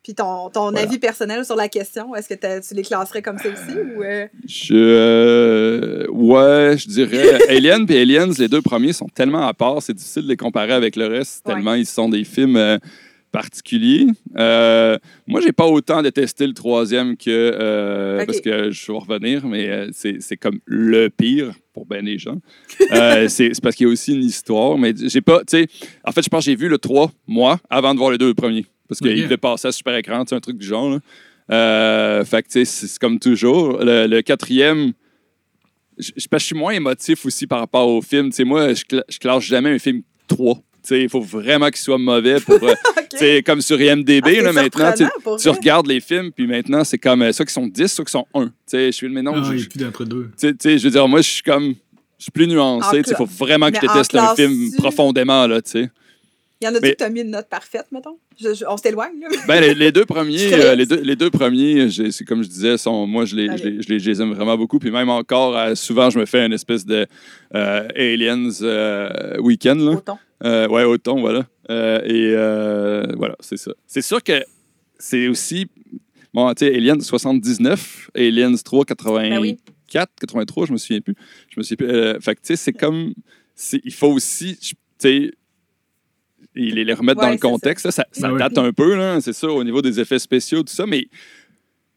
Puis 0.03 0.13
ton, 0.13 0.51
ton 0.51 0.69
Voilà. 0.69 0.81
avis 0.81 0.99
personnel 0.99 1.43
sur 1.43 1.55
la 1.55 1.67
question, 1.67 2.15
est-ce 2.15 2.29
que 2.29 2.59
tu 2.67 2.75
les 2.75 2.83
classerais 2.83 3.23
comme 3.23 3.39
ça 3.39 3.49
aussi 3.49 3.77
ou 3.95 4.03
euh, 4.03 4.27
Je, 4.47 4.75
euh, 4.75 6.07
ouais, 6.11 6.77
je 6.77 6.87
dirais. 6.87 7.39
Alien 7.49 7.85
et 7.89 8.01
Aliens, 8.01 8.29
les 8.37 8.47
deux 8.47 8.61
premiers 8.61 8.93
sont 8.93 9.07
tellement 9.07 9.47
à 9.47 9.53
part, 9.55 9.81
c'est 9.81 9.93
difficile 9.93 10.23
de 10.23 10.27
les 10.29 10.37
comparer 10.37 10.73
avec 10.73 10.95
le 10.95 11.07
reste, 11.07 11.45
Ouais. 11.47 11.55
tellement 11.55 11.73
ils 11.73 11.85
sont 11.87 12.09
des 12.09 12.23
films 12.23 12.57
particuliers. 13.31 14.07
Euh, 14.37 14.97
moi, 15.27 15.41
j'ai 15.41 15.51
pas 15.51 15.67
autant 15.67 16.01
détesté 16.01 16.45
le 16.47 16.53
troisième 16.53 17.15
que. 17.17 17.29
euh. 17.29 18.25
Parce 18.25 18.41
que 18.41 18.71
je 18.71 18.91
vais 18.91 18.97
revenir, 18.97 19.45
mais 19.47 19.69
euh, 19.69 19.89
c'est 19.91 20.17
c'est 20.21 20.37
comme 20.37 20.59
le 20.65 21.09
pire 21.09 21.53
pour 21.73 21.85
bien 21.85 22.03
des 22.03 22.17
gens. 22.17 22.37
Euh, 22.91 23.27
c'est 23.29 23.51
parce 23.61 23.75
qu'il 23.75 23.87
y 23.87 23.89
a 23.89 23.93
aussi 23.93 24.13
une 24.13 24.23
histoire, 24.23 24.77
mais 24.77 24.93
j'ai 24.95 25.21
pas. 25.21 25.39
Tu 25.39 25.57
sais, 25.59 25.67
en 26.03 26.11
fait, 26.11 26.23
je 26.23 26.29
pense 26.29 26.45
que 26.45 26.51
j'ai 26.51 26.55
vu 26.57 26.67
le 26.67 26.77
3, 26.77 27.11
moi, 27.27 27.59
avant 27.69 27.93
de 27.93 27.99
voir 27.99 28.11
les 28.11 28.17
deux 28.17 28.33
premiers. 28.33 28.65
Parce 28.87 28.99
qu'il 28.99 29.11
Ok. 29.11 29.17
devait 29.23 29.37
passer 29.37 29.67
à 29.67 29.71
super 29.71 29.95
écran, 29.95 30.23
tu 30.25 30.29
sais, 30.29 30.35
un 30.35 30.39
truc 30.39 30.57
du 30.57 30.65
genre. 30.65 30.89
là. 30.89 30.99
Euh, 31.51 32.23
fait 32.25 32.43
que, 32.43 32.47
tu 32.49 32.65
sais, 32.65 32.87
c'est 32.87 32.99
comme 32.99 33.19
toujours. 33.19 33.77
Le, 33.83 34.07
le 34.07 34.21
quatrième, 34.21 34.93
je, 35.97 36.11
suis 36.39 36.55
moins 36.55 36.71
émotif 36.71 37.25
aussi 37.25 37.45
par 37.47 37.59
rapport 37.59 37.87
au 37.87 38.01
film. 38.01 38.29
Tu 38.29 38.37
sais, 38.37 38.43
moi, 38.43 38.73
je, 38.73 38.83
cla- 38.83 39.03
je 39.09 39.17
classe 39.19 39.43
jamais 39.43 39.69
un 39.71 39.79
film 39.79 40.01
3. 40.27 40.59
Tu 40.89 41.01
il 41.03 41.09
faut 41.09 41.21
vraiment 41.21 41.67
qu'il 41.67 41.77
soit 41.77 41.97
mauvais 41.97 42.39
pour. 42.39 42.55
euh, 42.63 42.71
OK. 42.97 43.07
tu 43.11 43.17
sais, 43.17 43.43
comme 43.43 43.61
sur 43.61 43.79
IMDb, 43.79 44.23
Ah, 44.25 44.41
là, 44.41 44.53
maintenant, 44.53 44.91
tu, 44.93 45.05
tu 45.41 45.49
regardes 45.49 45.87
les 45.87 45.99
films, 45.99 46.31
puis 46.31 46.47
maintenant, 46.47 46.83
c'est 46.83 46.97
comme 46.97 47.21
euh, 47.21 47.31
ceux 47.31 47.45
qui 47.45 47.53
sont 47.53 47.67
10, 47.67 47.87
ceux 47.87 48.03
qui 48.03 48.11
sont 48.11 48.25
1. 48.33 48.45
Tu 48.45 48.51
sais, 48.67 48.85
je 48.87 48.91
suis 48.91 49.09
mais 49.09 49.21
non, 49.21 49.33
Ah, 49.35 49.41
je- 49.43 49.51
il 49.51 49.55
n'y 49.55 49.59
je- 49.61 49.65
a 49.87 49.91
plus 49.91 50.05
tu 50.39 50.51
tu 50.51 50.55
sais, 50.59 50.77
je 50.77 50.83
veux 50.83 50.91
dire, 50.91 51.07
moi, 51.07 51.21
je 51.21 51.29
suis 51.29 51.43
comme. 51.43 51.75
Je 52.17 52.23
suis 52.23 52.31
plus 52.31 52.47
nuancé. 52.47 53.01
Il 53.07 53.15
faut 53.15 53.25
vraiment 53.25 53.69
que 53.69 53.75
je 53.75 53.81
mais 53.81 53.89
en 53.89 53.93
déteste 53.93 54.15
un 54.15 54.35
film 54.35 54.71
tu- 54.71 54.75
profondément, 54.77 55.47
là, 55.47 55.61
tu 55.61 55.71
sais. 55.71 55.89
Il 56.61 56.65
y 56.65 56.67
en 56.67 56.71
a-tu 56.71 56.81
Mais- 56.81 56.91
que 56.91 56.97
t'as 56.97 57.07
mis 57.09 57.21
une 57.21 57.31
note 57.31 57.47
parfaite, 57.47 57.85
mettons? 57.93 58.17
Je- 58.37 58.53
je- 58.53 58.65
on 58.67 58.75
s'éloigne, 58.75 59.13
là. 59.21 59.27
Ben, 59.47 59.61
les, 59.61 59.73
les 59.73 59.93
deux 59.93 60.03
premiers, 60.05 60.37
Je 60.49 60.53
euh, 60.55 60.75
les, 60.75 60.85
deux, 60.85 60.99
les 61.01 61.15
deux 61.15 61.29
premiers, 61.29 61.87
c'est 62.11 62.25
comme 62.25 62.43
je 62.43 62.49
disais, 62.49 62.77
sont, 62.77 63.07
moi, 63.07 63.23
je 63.23 63.37
les, 63.37 63.57
je, 63.57 63.63
les, 63.63 63.81
je 63.81 63.87
les- 63.87 63.99
je 63.99 64.09
les 64.09 64.21
aime 64.21 64.33
vraiment 64.33 64.57
beaucoup. 64.57 64.77
Puis 64.79 64.91
même 64.91 65.07
encore, 65.09 65.57
euh, 65.57 65.75
souvent, 65.75 66.09
je 66.09 66.19
me 66.19 66.25
fais 66.25 66.45
une 66.45 66.51
espèce 66.51 66.85
de 66.85 67.07
euh, 67.55 67.87
Aliens 67.95 68.49
euh, 68.63 69.37
week-end. 69.39 69.75
Là. 69.75 69.91
Autant. 70.41 70.49
Euh, 70.49 70.67
ouais, 70.67 70.83
au 70.83 70.97
thon, 70.97 71.19
voilà. 71.19 71.45
Euh, 71.69 72.01
et 72.03 72.33
euh, 72.35 73.03
voilà, 73.17 73.35
c'est 73.39 73.57
ça. 73.57 73.71
C'est 73.87 74.01
sûr 74.01 74.23
que 74.23 74.43
c'est 74.97 75.27
aussi. 75.27 75.67
Bon, 76.33 76.51
tu 76.53 76.65
sais, 76.65 76.75
Aliens 76.75 76.99
79, 76.99 78.11
Aliens 78.15 78.53
3, 78.55 78.85
84, 78.85 79.29
Ben 79.29 79.39
oui. 79.39 79.57
83, 79.87 80.67
je 80.67 80.71
me 80.73 80.77
souviens 80.77 81.01
plus. 81.01 81.15
Je 81.49 81.59
me 81.59 81.63
souviens 81.63 81.77
plus. 81.87 81.95
Euh, 81.95 82.19
fait 82.19 82.35
que, 82.35 82.41
tu 82.41 82.47
sais, 82.47 82.55
c'est 82.55 82.73
comme. 82.73 83.13
Il 83.83 83.93
faut 83.93 84.07
aussi. 84.11 84.57
Tu 84.57 84.75
sais. 84.99 85.31
Les, 86.55 86.83
les 86.83 86.93
remettre 86.93 87.19
Ouais, 87.21 87.27
dans 87.27 87.31
le 87.31 87.37
ça. 87.37 87.47
contexte, 87.47 87.83
ça, 87.85 87.91
ça, 87.91 88.05
ça 88.11 88.27
Ben 88.27 88.33
oui. 88.33 88.39
date 88.39 88.57
un 88.57 88.73
peu, 88.73 89.19
c'est 89.21 89.33
ça, 89.33 89.47
au 89.47 89.63
niveau 89.63 89.81
des 89.81 89.99
effets 89.99 90.19
spéciaux, 90.19 90.63
tout 90.63 90.73
ça, 90.73 90.85
mais 90.85 91.07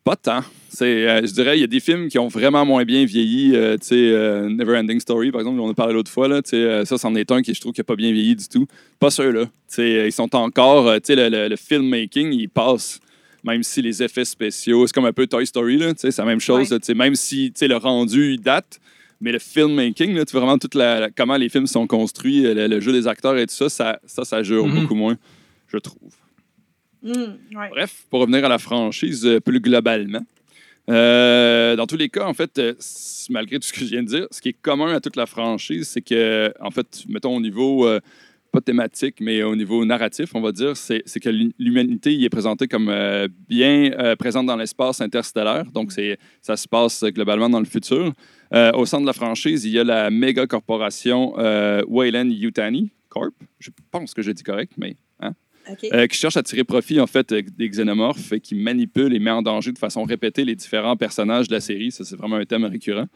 pas 0.04 0.16
tant. 0.16 0.40
C'est, 0.68 1.06
euh, 1.08 1.20
je 1.26 1.32
dirais, 1.32 1.58
il 1.58 1.60
y 1.60 1.64
a 1.64 1.68
des 1.68 1.80
films 1.80 2.08
qui 2.08 2.18
ont 2.18 2.28
vraiment 2.28 2.64
moins 2.64 2.84
bien 2.84 3.04
vieilli. 3.04 3.54
euh, 3.54 3.76
tu 3.76 3.88
sais, 3.88 3.94
euh, 3.96 4.48
Neverending 4.48 4.98
Story, 5.00 5.30
par 5.30 5.40
exemple, 5.42 5.60
on 5.60 5.66
en 5.66 5.70
a 5.70 5.74
parlé 5.74 5.92
l'autre 5.92 6.10
fois. 6.10 6.28
Là, 6.28 6.40
euh, 6.54 6.84
ça, 6.84 6.96
c'en 6.98 7.14
est 7.14 7.30
un 7.30 7.42
qui, 7.42 7.52
je 7.54 7.60
trouve, 7.60 7.72
qui 7.72 7.80
n'a 7.80 7.84
pas 7.84 7.96
bien 7.96 8.10
vieilli 8.10 8.34
du 8.34 8.48
tout. 8.48 8.66
Pas 8.98 9.10
ceux-là. 9.10 9.44
Ils 9.78 10.12
sont 10.12 10.34
encore. 10.34 10.92
tu 10.94 11.00
sais, 11.04 11.14
le, 11.16 11.28
le- 11.28 11.48
le 11.48 11.56
filmmaking, 11.56 12.32
il 12.32 12.48
passe. 12.48 13.00
Même 13.44 13.62
si 13.64 13.82
les 13.82 14.02
effets 14.02 14.24
spéciaux, 14.24 14.86
c'est 14.86 14.92
comme 14.94 15.04
un 15.04 15.12
peu 15.12 15.26
Toy 15.26 15.44
Story, 15.46 15.76
là, 15.76 15.92
c'est 15.96 16.16
la 16.16 16.24
même 16.24 16.38
chose. 16.40 16.70
Ouais. 16.72 16.78
là, 16.88 16.94
même 16.94 17.14
si 17.16 17.52
le 17.60 17.76
rendu, 17.76 18.34
il 18.34 18.40
date, 18.40 18.78
mais 19.20 19.32
le 19.32 19.40
filmmaking, 19.40 20.14
là, 20.14 20.24
tu 20.24 20.32
vois 20.32 20.42
vraiment 20.42 20.58
toute 20.58 20.74
la, 20.76 21.00
la- 21.00 21.10
comment 21.10 21.36
les 21.36 21.48
films 21.48 21.66
sont 21.66 21.86
construits, 21.88 22.42
le, 22.42 22.66
le 22.68 22.80
jeu 22.80 22.92
des 22.92 23.06
acteurs 23.08 23.36
et 23.36 23.46
tout 23.46 23.54
ça, 23.54 23.68
ça, 23.68 23.98
ça, 24.06 24.24
ça 24.24 24.42
jure 24.44 24.66
Mhm. 24.66 24.80
beaucoup 24.82 24.94
moins, 24.94 25.16
je 25.68 25.76
trouve. 25.78 26.12
Ouais. 27.04 27.68
Bref, 27.70 28.06
pour 28.10 28.20
revenir 28.20 28.44
à 28.44 28.48
la 28.48 28.58
franchise 28.58 29.26
euh, 29.26 29.40
plus 29.40 29.60
globalement, 29.60 30.22
euh, 30.90 31.76
dans 31.76 31.86
tous 31.86 31.96
les 31.96 32.08
cas, 32.08 32.26
en 32.26 32.34
fait, 32.34 32.58
euh, 32.58 32.74
malgré 33.30 33.58
tout 33.58 33.66
ce 33.68 33.72
que 33.72 33.80
je 33.80 33.86
viens 33.86 34.02
de 34.02 34.08
dire, 34.08 34.26
ce 34.30 34.40
qui 34.40 34.50
est 34.50 34.56
commun 34.60 34.94
à 34.94 35.00
toute 35.00 35.16
la 35.16 35.26
franchise, 35.26 35.88
c'est 35.88 36.02
que, 36.02 36.52
en 36.60 36.70
fait, 36.70 37.04
mettons 37.08 37.36
au 37.36 37.40
niveau, 37.40 37.88
pas 38.50 38.60
thématique, 38.60 39.16
mais 39.20 39.42
au 39.42 39.56
niveau 39.56 39.84
narratif, 39.84 40.34
on 40.34 40.40
va 40.40 40.52
dire, 40.52 40.76
c'est 40.76 41.02
que 41.20 41.28
l'hu- 41.30 41.52
l'humanité 41.58 42.12
y 42.14 42.24
est 42.24 42.28
présentée 42.28 42.68
comme 42.68 42.92
bien 43.48 43.92
présente 44.18 44.46
dans 44.46 44.56
l'espace 44.56 45.00
interstellaire. 45.00 45.64
Donc, 45.72 45.92
ça 46.42 46.56
se 46.56 46.68
passe 46.68 47.02
globalement 47.04 47.48
dans 47.48 47.60
le 47.60 47.64
futur. 47.64 48.12
Au 48.74 48.84
centre 48.84 49.02
de 49.02 49.06
la 49.06 49.12
franchise, 49.14 49.64
il 49.64 49.70
y 49.72 49.78
a 49.78 49.84
la 49.84 50.10
méga 50.10 50.46
corporation 50.46 51.34
Wayland 51.88 52.28
Yutani 52.28 52.90
Corp. 53.08 53.34
Je 53.58 53.70
pense 53.90 54.12
que 54.12 54.20
je 54.22 54.32
dis 54.32 54.42
correct, 54.42 54.72
mais 54.76 54.96
Euh, 55.92 56.06
qui 56.06 56.18
cherche 56.18 56.36
à 56.36 56.42
tirer 56.42 56.64
profit 56.64 57.00
en 57.00 57.06
fait 57.06 57.32
euh, 57.32 57.42
des 57.56 57.68
xénomorphes 57.68 58.32
et 58.32 58.40
qui 58.40 58.54
manipule 58.54 59.14
et 59.14 59.18
met 59.18 59.30
en 59.30 59.42
danger 59.42 59.72
de 59.72 59.78
façon 59.78 60.02
répétée 60.02 60.44
les 60.44 60.56
différents 60.56 60.96
personnages 60.96 61.48
de 61.48 61.54
la 61.54 61.60
série. 61.60 61.92
Ça, 61.92 62.04
c'est 62.04 62.16
vraiment 62.16 62.36
un 62.36 62.44
thème 62.44 62.64
récurrent. 62.64 63.06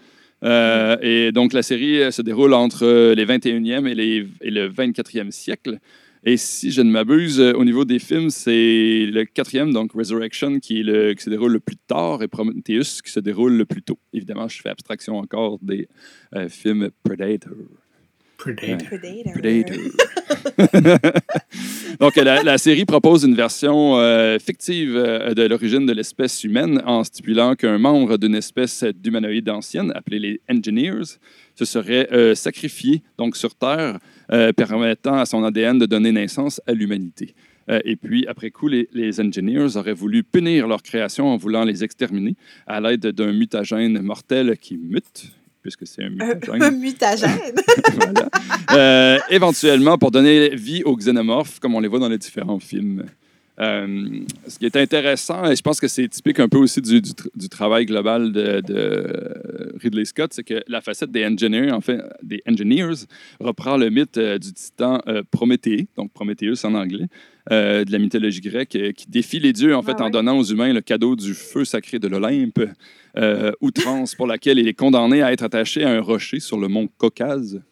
Euh, 0.45 0.97
et 1.01 1.33
donc, 1.33 1.53
la 1.53 1.63
série 1.63 2.13
se 2.13 2.23
déroule 2.23 2.55
entre 2.55 3.15
les 3.15 3.27
21e 3.27 3.87
et, 3.87 3.95
les, 3.95 4.27
et 4.43 4.51
le 4.51 4.69
24e 4.69 5.31
siècle. 5.31 5.79
Et 6.25 6.37
si 6.37 6.73
je 6.73 6.83
ne 6.83 6.91
m'abuse, 6.91 7.41
au 7.41 7.65
niveau 7.65 7.85
des 7.85 7.99
films, 7.99 8.31
c'est 8.31 9.07
le 9.07 9.25
quatrième, 9.25 9.73
donc 9.73 9.93
Resurrection, 9.93 10.59
qui, 10.59 10.83
se 10.83 11.31
déroule 11.31 11.53
le 11.53 11.61
plus 11.61 11.77
tard, 11.77 12.23
et 12.23 12.29
Prometheus, 12.29 13.01
qui 13.05 13.13
se 13.13 13.21
déroule 13.21 13.53
le 13.53 13.65
plus 13.65 13.83
tôt. 13.83 13.99
Évidemment, 14.13 14.49
je 14.49 14.61
fais 14.61 14.71
abstraction 14.71 15.19
encore 15.19 15.59
des 15.63 15.89
films 16.49 16.91
Predator. 17.05 17.53
Predator. 18.39 18.89
Predator. 18.89 19.33
Predator. 19.35 19.77
Donc, 22.01 22.17
la, 22.17 22.43
la 22.43 22.59
série 22.59 22.85
propose 22.85 23.25
une 23.25 23.35
version 23.35 23.99
euh, 23.99 24.39
fictive 24.39 24.97
euh, 24.97 25.35
de 25.35 25.43
l'origine 25.43 25.87
de 25.87 25.93
l'espèce 25.93 26.45
humaine 26.45 26.83
en 26.87 27.05
stipulant 27.05 27.55
qu'un 27.55 27.79
membre 27.79 28.17
d'une 28.19 28.35
espèce 28.35 28.85
d'humanoïdes 28.85 29.49
ancienne, 29.49 29.93
appelée 29.95 30.19
les 30.19 30.41
Engineers, 30.51 31.19
se 31.55 31.65
serait 31.65 32.09
euh, 32.13 32.35
sacrifié 32.35 33.03
donc 33.19 33.37
sur 33.37 33.55
Terre, 33.55 33.99
euh, 34.33 34.53
permettant 34.53 35.19
à 35.19 35.27
son 35.27 35.43
ADN 35.45 35.79
de 35.79 35.87
donner 35.87 36.13
naissance 36.13 36.61
à 36.67 36.73
l'humanité. 36.73 37.35
Euh, 37.71 37.81
et 37.85 37.97
puis, 37.97 38.27
après 38.27 38.51
coup, 38.51 38.69
les, 38.69 38.89
les 38.93 39.21
Engineers 39.21 39.77
auraient 39.77 39.93
voulu 39.93 40.23
punir 40.23 40.69
leur 40.69 40.83
création 40.83 41.29
en 41.29 41.37
voulant 41.37 41.65
les 41.65 41.83
exterminer 41.83 42.37
à 42.67 42.81
l'aide 42.81 43.07
d'un 43.07 43.33
mutagène 43.33 44.01
mortel 44.01 44.57
qui 44.59 44.77
mute, 44.77 45.33
puisque 45.67 45.87
c'est 45.87 46.05
un 46.05 46.11
mutagène. 46.11 46.63
Un 46.63 46.71
mutagène. 46.71 47.31
Voilà. 47.95 48.29
Euh, 48.73 49.19
éventuellement 49.31 49.99
pour 49.99 50.11
donner 50.11 50.51
vie 50.55 50.83
aux 50.85 50.97
xénomorphes, 50.97 51.59
comme 51.61 51.75
on 51.75 51.81
les 51.81 51.89
voit 51.89 51.99
dans 51.99 52.09
les 52.09 52.19
différents 52.19 52.59
films. 52.61 53.05
Euh, 53.59 54.21
ce 54.47 54.59
qui 54.59 54.67
est 54.67 54.77
intéressant, 54.77 55.51
et 55.51 55.57
je 55.57 55.63
pense 55.63 55.81
que 55.81 55.89
c'est 55.89 56.07
typique 56.09 56.39
un 56.41 56.49
peu 56.49 56.59
aussi 56.59 56.81
du, 56.83 57.01
du 57.01 57.11
tr- 57.13 57.29
du 57.35 57.49
travail 57.49 57.87
global 57.87 58.31
de, 58.31 58.61
de 58.61 59.35
Ridley 59.83 60.05
Scott, 60.05 60.33
c'est 60.35 60.45
que 60.45 60.63
la 60.69 60.81
facette 60.83 61.11
des 61.11 61.25
engineers, 61.25 61.73
en 61.73 61.81
fait, 61.81 61.99
des 62.23 62.43
engineers, 62.47 63.07
reprend 63.41 63.77
le 63.79 63.89
mythe 63.89 64.19
euh, 64.19 64.39
du 64.39 64.53
titan 64.53 65.01
euh, 65.09 65.23
Prométhée, 65.31 65.89
donc 65.97 66.13
Prométhéeus 66.13 66.65
en 66.67 66.75
anglais, 66.75 67.07
euh, 67.53 67.85
de 67.85 67.93
la 67.93 67.99
mythologie 67.99 68.41
grecque, 68.41 68.77
euh, 68.77 68.93
qui 68.93 69.07
défie 69.09 69.39
les 69.41 69.53
dieux 69.53 69.75
en 69.77 69.83
fait 69.83 69.97
Ah 69.99 70.05
en 70.05 70.11
donnant 70.11 70.39
aux 70.39 70.45
humains 70.45 70.73
le 70.73 70.81
cadeau 70.81 71.15
du 71.17 71.33
feu 71.35 71.65
sacré 71.65 71.99
de 71.99 72.09
l'Olympe, 72.09 72.61
euh, 73.17 73.53
outrance 73.61 74.15
pour 74.15 74.27
laquelle 74.27 74.59
il 74.59 74.67
est 74.69 74.75
condamné 74.75 75.23
à 75.23 75.33
être 75.33 75.43
attaché 75.45 75.85
à 75.85 75.91
un 75.91 76.01
rocher 76.01 76.41
sur 76.41 76.59
le 76.59 76.69
mont 76.69 76.89
Caucase, 76.99 77.63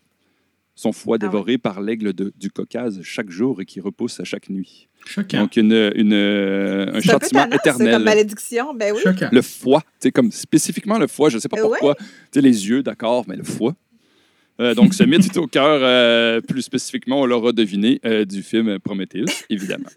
son 0.76 0.92
foie 0.92 1.16
Ah 1.20 1.24
ouais. 1.24 1.28
dévoré 1.30 1.58
par 1.58 1.80
l'aigle 1.80 2.12
du 2.14 2.50
Caucase 2.50 3.00
chaque 3.02 3.30
jour 3.30 3.60
et 3.60 3.64
qui 3.64 3.80
repousse 3.80 4.18
à 4.20 4.24
chaque 4.24 4.48
nuit. 4.50 4.88
Choquant. 5.06 5.42
Donc, 5.42 5.56
une, 5.56 5.92
une, 5.96 6.12
euh, 6.14 6.86
un 6.92 6.96
un 6.96 7.00
châtiment 7.00 7.46
ça, 7.50 7.56
éternel. 7.56 7.92
comme 7.94 8.04
malédiction. 8.04 8.74
Ben 8.74 8.92
oui. 8.94 9.00
Choquant. 9.02 9.28
Le 9.30 9.42
foie, 9.42 9.82
c'est 9.98 10.10
comme 10.10 10.32
spécifiquement 10.32 10.98
le 10.98 11.06
foie, 11.06 11.28
je 11.28 11.36
ne 11.36 11.40
sais 11.40 11.48
pas 11.48 11.58
Euh, 11.58 11.62
pourquoi. 11.62 11.94
Les 12.34 12.68
yeux, 12.68 12.82
d'accord, 12.82 13.24
mais 13.28 13.36
le 13.36 13.44
foie. 13.44 13.76
Euh, 14.60 14.74
donc, 14.74 14.94
ce 14.94 15.02
mythe 15.02 15.24
est 15.26 15.36
au 15.36 15.46
cœur, 15.48 15.80
euh, 15.82 16.40
plus 16.40 16.62
spécifiquement, 16.62 17.20
on 17.20 17.26
l'aura 17.26 17.52
deviné, 17.52 18.00
euh, 18.06 18.24
du 18.24 18.42
film 18.42 18.78
Prometheus, 18.78 19.24
évidemment. 19.50 19.88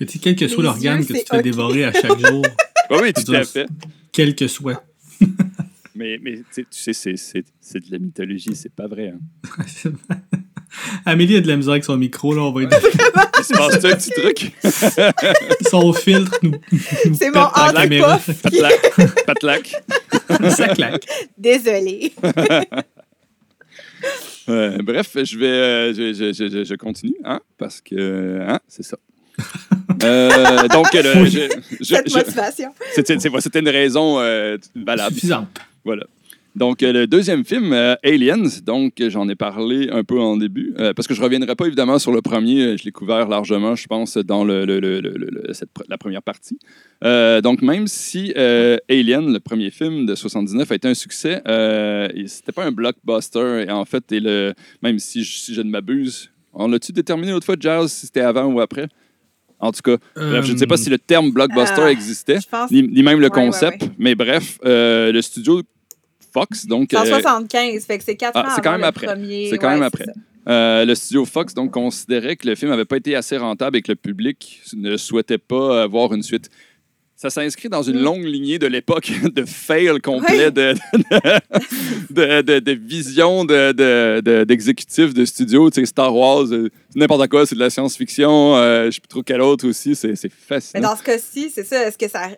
A-t-il 0.00 0.20
quel 0.20 0.36
que 0.36 0.48
soit 0.48 0.62
l'organe 0.64 1.04
que 1.04 1.12
tu 1.12 1.20
fais 1.30 1.42
dévorer 1.42 1.84
à 1.84 1.92
chaque 1.92 2.18
jour? 2.18 2.42
Oui, 2.92 2.98
oui, 3.02 3.12
tout 3.12 3.32
à 3.32 3.44
fait. 3.44 3.66
Quel 4.10 4.34
que 4.34 4.48
soit. 4.48 4.82
Mais, 5.94 6.18
mais 6.22 6.40
tu 6.54 6.64
sais- 6.70 6.92
c'est- 6.94 7.44
de 7.74 7.92
la 7.92 7.98
mythologie, 7.98 8.54
c'est 8.56 8.72
pas 8.74 8.86
vrai. 8.88 9.12
Hein. 9.14 9.90
Amélie 11.04 11.36
a 11.36 11.40
de 11.42 11.46
la 11.48 11.56
misère 11.56 11.72
avec 11.72 11.84
son 11.84 11.96
micro, 11.98 12.32
là, 12.34 12.40
on 12.42 12.52
va 12.52 12.62
aider. 12.62 12.76
Il 13.38 13.44
se 13.44 13.52
passe 13.52 13.84
un 13.84 13.96
petit 13.96 14.10
truc? 14.10 14.52
Son 15.68 15.92
filtre 15.92 16.38
nous, 16.42 16.52
nous 16.72 17.14
C'est 17.14 17.26
mon 17.26 17.32
dans 17.42 17.50
la 17.74 17.82
caméra. 17.82 18.14
anti-puff. 18.14 18.42
Patlac. 18.42 19.24
Patlac. 19.26 19.82
Ça 20.56 20.68
claque. 20.68 21.06
Désolée. 21.36 22.12
Euh, 24.50 24.78
bref, 24.82 25.16
je 25.22 25.38
vais, 25.38 25.46
euh, 25.46 25.94
je, 25.94 26.12
je- 26.12 26.32
je- 26.32 26.48
je- 26.48 26.64
je 26.64 26.74
continue, 26.74 27.16
hein, 27.24 27.40
parce 27.58 27.80
que, 27.80 28.40
hein, 28.48 28.58
c'est 28.68 28.82
ça. 28.84 28.96
Euh, 30.02 30.66
donc, 30.68 30.86
le- 30.94 31.02
je- 31.26 31.48
je- 31.80 31.84
Cette 31.84 32.14
motivation. 32.14 32.70
c'était 33.40 33.58
une 33.60 33.68
raison 33.68 34.18
euh, 34.18 34.56
valable. 34.74 35.14
Suffisante. 35.14 35.58
Voilà. 35.84 36.04
Donc, 36.56 36.82
euh, 36.82 36.92
le 36.92 37.06
deuxième 37.06 37.44
film, 37.44 37.72
euh, 37.72 37.94
Aliens, 38.04 38.42
donc 38.66 39.00
euh, 39.00 39.08
j'en 39.08 39.28
ai 39.28 39.36
parlé 39.36 39.88
un 39.90 40.02
peu 40.02 40.18
en 40.18 40.36
début, 40.36 40.74
euh, 40.78 40.92
parce 40.92 41.06
que 41.06 41.14
je 41.14 41.20
ne 41.20 41.24
reviendrai 41.24 41.54
pas 41.54 41.66
évidemment 41.66 41.98
sur 42.00 42.10
le 42.12 42.22
premier, 42.22 42.76
je 42.76 42.84
l'ai 42.84 42.90
couvert 42.90 43.28
largement, 43.28 43.76
je 43.76 43.86
pense, 43.86 44.16
dans 44.16 44.42
le, 44.44 44.64
le- 44.64 44.80
le- 44.80 45.00
le- 45.00 45.10
le- 45.16 45.52
cette 45.54 45.70
pr- 45.72 45.84
la 45.88 45.96
première 45.96 46.22
partie. 46.22 46.58
Euh, 47.04 47.40
donc, 47.40 47.62
même 47.62 47.86
si 47.86 48.32
Alien, 48.34 49.32
le 49.32 49.38
premier 49.38 49.70
film 49.70 50.06
de 50.06 50.14
79, 50.16 50.70
a 50.70 50.74
été 50.74 50.88
un 50.88 50.94
succès, 50.94 51.40
c'était 52.26 52.52
pas 52.52 52.64
un 52.64 52.72
blockbuster, 52.72 53.64
et 53.68 53.70
en 53.70 53.84
fait, 53.84 54.10
et 54.10 54.18
le, 54.20 54.52
même 54.82 54.98
si 54.98 55.22
je, 55.22 55.38
si 55.38 55.54
je 55.54 55.62
ne 55.62 55.70
m'abuse, 55.70 56.30
on 56.52 56.66
l'a-tu 56.66 56.90
déterminé 56.92 57.30
l'autre 57.30 57.46
fois, 57.46 57.56
Jazz, 57.58 57.92
si 57.92 58.06
c'était 58.06 58.20
avant 58.22 58.46
ou 58.46 58.60
après? 58.60 58.88
En 59.60 59.70
tout 59.72 59.82
cas, 59.84 59.98
bref, 60.16 60.46
je 60.46 60.52
ne 60.54 60.56
sais 60.58 60.66
pas 60.66 60.78
si 60.78 60.88
le 60.90 60.98
terme 60.98 61.30
blockbuster 61.30 61.82
Euh, 61.82 61.88
existait 61.88 62.38
pense 62.50 62.70
ni, 62.70 62.82
ni 62.82 63.02
même 63.02 63.20
le 63.20 63.28
Ouais, 63.28 63.36
ouais, 63.38 63.46
concept. 63.46 63.82
Mais 63.98 64.14
bref, 64.14 64.58
euh, 64.64 65.12
le 65.12 65.20
studio 65.22 65.60
Fox, 66.32 66.66
donc. 66.66 66.92
euh, 66.94 66.98
175, 67.04 67.84
fait 67.84 67.98
que 67.98 68.04
c'est 68.04 68.16
4 68.16 68.32
ah, 68.34 68.40
ans 68.46 68.52
c'est 68.54 68.62
quand 68.62 68.72
même 68.72 68.84
après. 68.84 69.06
C'est 69.06 69.58
quand 69.58 69.68
Ouais, 69.68 69.74
même 69.74 69.82
après. 69.82 70.06
euh, 70.48 70.84
le 70.84 70.94
studio 70.94 71.24
Fox 71.24 71.54
donc 71.54 71.72
considérait 71.72 72.36
que 72.36 72.46
le 72.48 72.54
film 72.54 72.70
n'avait 72.70 72.84
pas 72.84 72.96
été 72.96 73.14
assez 73.16 73.36
rentable 73.36 73.76
et 73.76 73.82
que 73.82 73.92
le 73.92 73.96
public 73.96 74.62
ne 74.74 74.96
souhaitait 74.96 75.38
pas 75.38 75.82
avoir 75.82 76.12
une 76.14 76.22
suite. 76.22 76.48
Ça 77.16 77.28
s'inscrit 77.28 77.68
dans 77.68 77.82
une 77.82 77.98
Mm. 78.00 78.02
longue 78.02 78.24
lignée 78.24 78.58
de 78.58 78.66
l'époque 78.66 79.10
de 79.34 79.44
fail 79.44 80.00
complet, 80.00 80.50
de, 80.50 80.72
de, 82.10 82.42
de, 82.42 82.58
de 82.60 82.72
vision 82.72 83.44
de- 83.44 83.72
de- 83.72 84.20
de- 84.20 84.44
d'exécutifs 84.44 85.12
de, 85.14 85.24
studio. 85.26 85.70
Tu 85.70 85.80
sais, 85.80 85.86
Star 85.86 86.14
Wars, 86.16 86.46
euh, 86.50 86.70
n'importe 86.94 87.28
quoi, 87.28 87.44
c'est 87.46 87.54
de 87.54 87.60
la 87.60 87.68
science-fiction. 87.70 88.56
euh, 88.56 88.82
je 88.82 88.86
ne 88.86 88.90
sais 88.92 89.00
plus 89.00 89.08
trop 89.08 89.22
quel 89.22 89.40
autre 89.42 89.68
aussi. 89.68 89.94
C'est 89.94 90.16
c'est 90.16 90.28
Mais 90.28 90.46
fascinant. 90.56 90.90
dans 90.90 90.96
ce 90.96 91.02
cas-ci, 91.02 91.50
c'est 91.50 91.64
ça. 91.64 91.86
Est-ce 91.86 91.98
que 91.98 92.08
ça. 92.08 92.28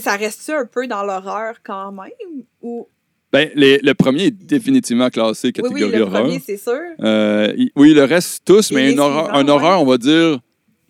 ça 0.00 0.16
reste-tu 0.16 0.50
un 0.52 0.66
peu 0.66 0.86
dans 0.88 1.04
l'horreur 1.04 1.54
quand 1.62 1.92
même? 1.92 2.10
Ou... 2.60 2.88
Ben, 3.32 3.50
les- 3.54 3.78
le 3.82 3.92
premier 3.94 4.24
est 4.26 4.30
définitivement 4.30 5.10
classé 5.10 5.48
Oui, 5.48 5.52
catégorie 5.52 5.84
oui, 5.84 5.90
le 5.92 6.00
horreur. 6.02 6.22
premier, 6.22 6.40
c'est 6.44 6.56
sûr. 6.56 6.78
Euh, 7.02 7.52
oui, 7.76 7.92
le 7.92 8.04
reste, 8.04 8.42
tous, 8.44 8.70
Et 8.70 8.74
mais 8.74 8.92
une 8.92 9.00
horreur, 9.00 9.34
un 9.34 9.46
horreur, 9.48 9.78
ouais. 9.80 9.86
on 9.86 9.90
va 9.90 9.98
dire, 9.98 10.38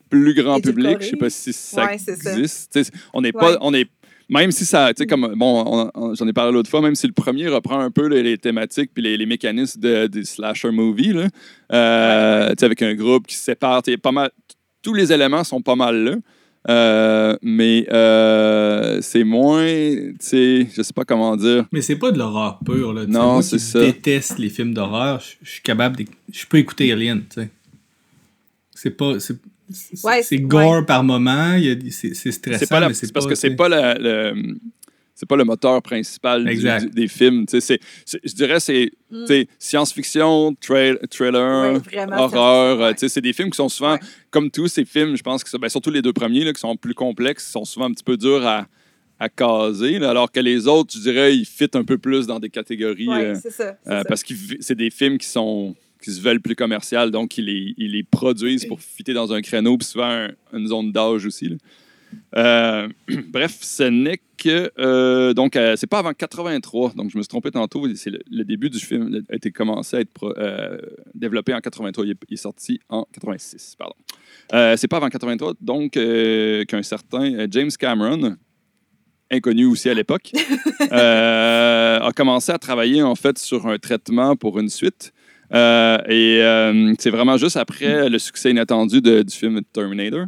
plus 0.09 0.35
grand 0.35 0.61
public. 0.61 0.99
Je 1.01 1.07
sais 1.09 1.17
pas 1.17 1.31
si 1.31 1.53
ça 1.53 1.85
Ouais, 1.87 1.99
c'est 1.99 2.17
ça. 2.17 2.33
existe. 2.33 2.73
Sais, 2.73 2.91
on 3.13 3.23
n'est 3.23 3.33
pas. 3.33 3.53
Ouais. 3.53 3.59
On 3.61 3.75
est, 3.75 3.89
même 4.29 4.53
si 4.53 4.65
ça. 4.65 4.95
Tu 4.95 5.03
sais, 5.03 5.07
comme. 5.07 5.35
Bon, 5.35 5.65
on- 5.67 5.91
on- 5.95 6.15
j'en 6.15 6.29
ai 6.29 6.33
parlé 6.33 6.53
l'autre 6.53 6.71
fois, 6.71 6.81
même 6.81 6.95
si 6.95 7.07
le 7.09 7.13
premier 7.13 7.49
reprend 7.49 7.81
un 7.81 7.91
peu 7.91 8.07
les, 8.07 8.23
les 8.23 8.39
thématiques 8.39 8.93
puis 8.95 9.03
les, 9.03 9.17
les 9.17 9.27
mécanismes 9.27 9.81
de, 9.81 10.07
des 10.07 10.25
slasher 10.25 10.71
movies, 10.71 11.13
là, 11.15 11.27
euh, 11.73 12.49
tu 12.51 12.55
sais, 12.61 12.67
avec 12.67 12.83
un 12.83 12.95
groupe 12.95 13.27
qui 13.27 13.35
se 13.35 13.43
sépare. 13.43 13.83
tu 13.83 13.91
sais, 13.91 13.97
Pas 13.99 14.13
mal, 14.13 14.31
tous 14.81 14.95
les 14.95 15.13
éléments 15.13 15.43
sont 15.45 15.61
pas 15.61 15.75
mal 15.77 15.97
là. 16.05 16.15
Euh, 16.69 17.35
mais 17.41 17.87
euh, 17.91 18.99
c'est 19.01 19.25
moins. 19.25 19.65
Tu 19.67 20.15
sais, 20.21 20.67
je 20.77 20.83
sais 20.83 20.93
pas 20.93 21.05
comment 21.05 21.35
dire. 21.37 21.65
Mais 21.73 21.81
c'est 21.81 21.97
pas 21.97 22.11
de 22.13 22.19
l'horreur 22.19 22.59
pure, 22.65 22.93
là. 22.93 23.07
Non, 23.07 23.35
moi 23.35 23.43
c'est 23.43 23.57
qui 23.57 23.63
ça. 23.63 23.81
déteste 23.81 24.39
les 24.39 24.51
films 24.51 24.75
d'horreur, 24.75 25.21
je 25.21 25.37
je 25.43 25.51
suis 25.53 25.63
capable 25.63 25.97
de... 25.97 26.05
Je 26.31 26.45
peux 26.47 26.59
écouter 26.59 26.93
Alien, 26.93 27.23
tu 27.33 27.41
sais. 27.41 27.49
C'est 28.75 28.91
pas... 28.97 29.19
C'est 29.19 29.37
Ouais, 30.03 30.23
gore 30.41 30.79
ouais. 30.79 30.85
par 30.85 31.05
moment, 31.05 31.53
il 31.55 31.65
y 31.65 31.71
a 31.71 31.75
des- 31.75 31.91
c'est 31.91 32.15
c'est 32.15 32.33
stressant, 32.33 32.59
C'est 32.61 32.69
pas 32.71 32.81
la- 32.81 32.89
mais 32.89 32.95
c'est 32.95 33.13
parce 33.13 33.27
que 33.27 33.35
c'est 33.35 33.51
pas 33.55 33.69
la- 33.69 33.99
le 33.99 34.35
c'est 35.21 35.27
pas 35.29 35.35
le 35.35 35.43
moteur 35.45 35.83
principal 35.83 36.45
du- 36.45 36.51
Exact. 36.51 36.85
du- 36.85 36.91
des 36.91 37.09
films. 37.09 37.45
Tu 37.47 37.53
sais, 37.53 37.61
c'est- 37.61 37.81
c'est- 38.05 38.21
je 38.23 38.35
dirais 38.35 38.61
c'est 38.61 38.93
Mm. 39.11 39.21
tu 39.23 39.27
sais, 39.27 39.49
science-fiction, 39.59 40.55
trail- 40.61 40.99
thriller, 41.11 41.73
Ouais, 41.73 41.79
vraiment, 41.81 42.19
horreur. 42.23 42.79
ouais. 42.79 42.93
tu 42.95 43.01
sais, 43.01 43.09
C'est 43.09 43.21
des 43.21 43.33
films 43.33 43.51
qui 43.51 43.57
sont 43.57 43.69
souvent, 43.69 43.95
Ouais. 43.95 44.01
comme 44.31 44.51
tous 44.51 44.69
ces 44.69 44.85
films, 44.85 45.17
je 45.17 45.23
pense 45.23 45.43
que 45.43 45.57
ben, 45.57 45.69
surtout 45.69 45.91
les 45.91 46.03
deux 46.03 46.13
premiers 46.13 46.45
là, 46.45 46.53
qui 46.53 46.61
sont 46.61 46.77
plus 46.77 46.95
complexes, 46.95 47.51
sont 47.51 47.65
souvent 47.65 47.87
un 47.87 47.93
petit 47.93 48.05
peu 48.05 48.17
durs 48.17 48.47
à, 48.47 48.67
à 49.19 49.29
caser, 49.29 49.99
là, 49.99 50.11
alors 50.11 50.31
que 50.31 50.39
les 50.41 50.69
autres, 50.69 50.95
je 50.95 51.01
dirais, 51.01 51.35
ils 51.37 51.45
fit 51.45 51.67
un 51.75 51.83
peu 51.85 51.99
plus 51.99 52.27
dans 52.29 52.39
des 52.39 52.51
catégories. 52.51 53.09
Oui, 53.09 53.19
euh, 53.21 53.35
c'est 53.43 53.51
ça. 53.51 53.77
c'est 53.85 53.91
euh, 53.93 53.99
ça. 53.99 54.05
parce 54.05 54.23
que 54.23 54.35
c'est 54.61 54.77
des 54.77 54.91
films 54.91 55.19
qui 55.19 55.27
sont 55.27 55.75
qui 56.01 56.13
se 56.13 56.21
veulent 56.21 56.41
plus 56.41 56.55
commercial, 56.55 57.11
donc 57.11 57.37
ils 57.39 57.47
les, 57.47 57.75
ils 57.77 57.91
les 57.91 58.05
produisent 58.05 58.67
pour 58.67 58.81
fitter 58.81 59.13
dans 59.15 59.33
un 59.33 59.41
créneau, 59.43 59.77
puis 59.77 59.85
souvent 59.89 60.05
un- 60.09 60.31
une 60.53 60.69
zone 60.69 60.93
d'âge 60.93 61.27
aussi. 61.27 61.49
là. 61.49 61.57
Euh, 62.37 62.89
bref, 63.29 63.59
ce 63.61 63.83
n'est 63.85 64.21
que. 64.37 64.71
euh, 64.79 65.35
donc, 65.35 65.57
euh, 65.57 65.75
c'est 65.77 65.87
pas 65.87 65.99
avant 65.99 66.13
83, 66.13 66.93
donc 66.95 67.11
je 67.11 67.17
me 67.19 67.23
suis 67.23 67.29
trompé 67.29 67.51
tantôt. 67.51 67.87
C'est 67.95 68.11
le, 68.11 68.21
le 68.31 68.45
début 68.45 68.71
du 68.71 68.79
film 68.79 69.23
a 69.31 69.35
été 69.35 69.51
commencé 69.51 69.97
à 69.97 70.01
être 70.01 70.13
pro- 70.13 70.33
euh, 70.39 70.79
développé 71.15 71.53
en 71.55 71.61
83. 71.61 72.05
Il 72.05 72.11
est, 72.13 72.17
il 72.29 72.35
est 72.35 72.37
sorti 72.37 72.81
en 72.89 73.05
86, 73.13 73.75
pardon. 73.79 73.95
Euh, 74.55 74.77
c'est 74.77 74.89
pas 74.89 74.99
avant 74.99 75.09
83, 75.09 75.55
donc, 75.61 75.93
qu'un 75.93 76.83
certain 76.83 77.47
James 77.51 77.71
Cameron, 77.79 78.37
inconnu 79.31 79.67
aussi 79.67 79.89
à 79.91 79.95
l'époque, 79.95 80.33
a 80.91 82.11
commencé 82.15 82.53
à 82.53 82.59
travailler 82.59 83.03
en 83.03 83.15
fait 83.15 83.39
sur 83.39 83.67
un 83.67 83.79
traitement 83.79 84.37
pour 84.37 84.59
une 84.59 84.69
suite. 84.69 85.13
Et 85.53 86.41
c'est 86.99 87.11
vraiment 87.11 87.37
juste 87.37 87.57
après 87.57 88.09
le 88.09 88.19
succès 88.19 88.51
inattendu 88.51 89.01
de- 89.01 89.23
du 89.23 89.35
film 89.35 89.61
Terminator. 89.73 90.27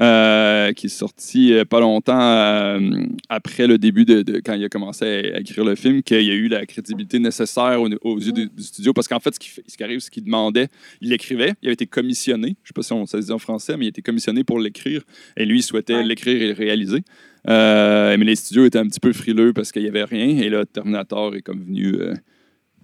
Euh, 0.00 0.72
qui 0.74 0.86
est 0.86 0.90
sorti 0.90 1.52
euh, 1.54 1.64
pas 1.64 1.80
longtemps 1.80 2.20
euh, 2.20 2.80
après 3.28 3.66
le 3.66 3.78
début 3.78 4.04
de, 4.04 4.22
de- 4.22 4.40
quand 4.44 4.52
il 4.54 4.64
a 4.64 4.68
commencé 4.68 5.04
à, 5.04 5.36
à 5.36 5.40
écrire 5.40 5.64
le 5.64 5.74
film, 5.74 6.02
qu'il 6.02 6.20
y 6.22 6.30
a 6.30 6.34
eu 6.34 6.48
la 6.48 6.66
crédibilité 6.66 7.18
nécessaire 7.18 7.80
aux, 7.80 7.88
aux 8.02 8.18
yeux 8.18 8.32
du, 8.32 8.46
du 8.48 8.62
studio. 8.62 8.92
Parce 8.92 9.08
qu'en 9.08 9.20
fait, 9.20 9.34
ce 9.34 9.38
qui, 9.40 9.50
ce 9.66 9.76
qui 9.76 9.82
arrive, 9.82 10.00
c'est 10.00 10.10
qu'il 10.10 10.24
demandait, 10.24 10.68
il 11.00 11.08
l'écrivait, 11.10 11.54
il 11.62 11.68
avait 11.68 11.74
été 11.74 11.86
commissionné, 11.86 12.56
je 12.62 12.68
sais 12.68 12.74
pas 12.74 12.82
si 12.82 12.92
on, 12.92 13.06
ça 13.06 13.20
se 13.20 13.26
dit 13.26 13.32
en 13.32 13.38
français, 13.38 13.76
mais 13.76 13.84
il 13.84 13.88
a 13.88 13.90
été 13.90 14.02
commissionné 14.02 14.44
pour 14.44 14.58
l'écrire, 14.58 15.02
et 15.36 15.46
lui, 15.46 15.60
il 15.60 15.62
souhaitait 15.62 16.02
l'écrire 16.02 16.40
et 16.42 16.48
le 16.48 16.54
réaliser. 16.54 17.02
Euh, 17.48 18.16
mais 18.18 18.24
les 18.24 18.34
studios 18.36 18.66
étaient 18.66 18.78
un 18.80 18.88
petit 18.88 18.98
peu 19.00 19.12
frileux 19.12 19.52
parce 19.52 19.70
qu'il 19.70 19.82
n'y 19.82 19.88
avait 19.88 20.04
rien, 20.04 20.26
et 20.38 20.48
là, 20.48 20.64
Terminator 20.66 21.34
est 21.36 21.42
comme 21.42 21.62
venu, 21.64 21.94
euh, 21.94 22.12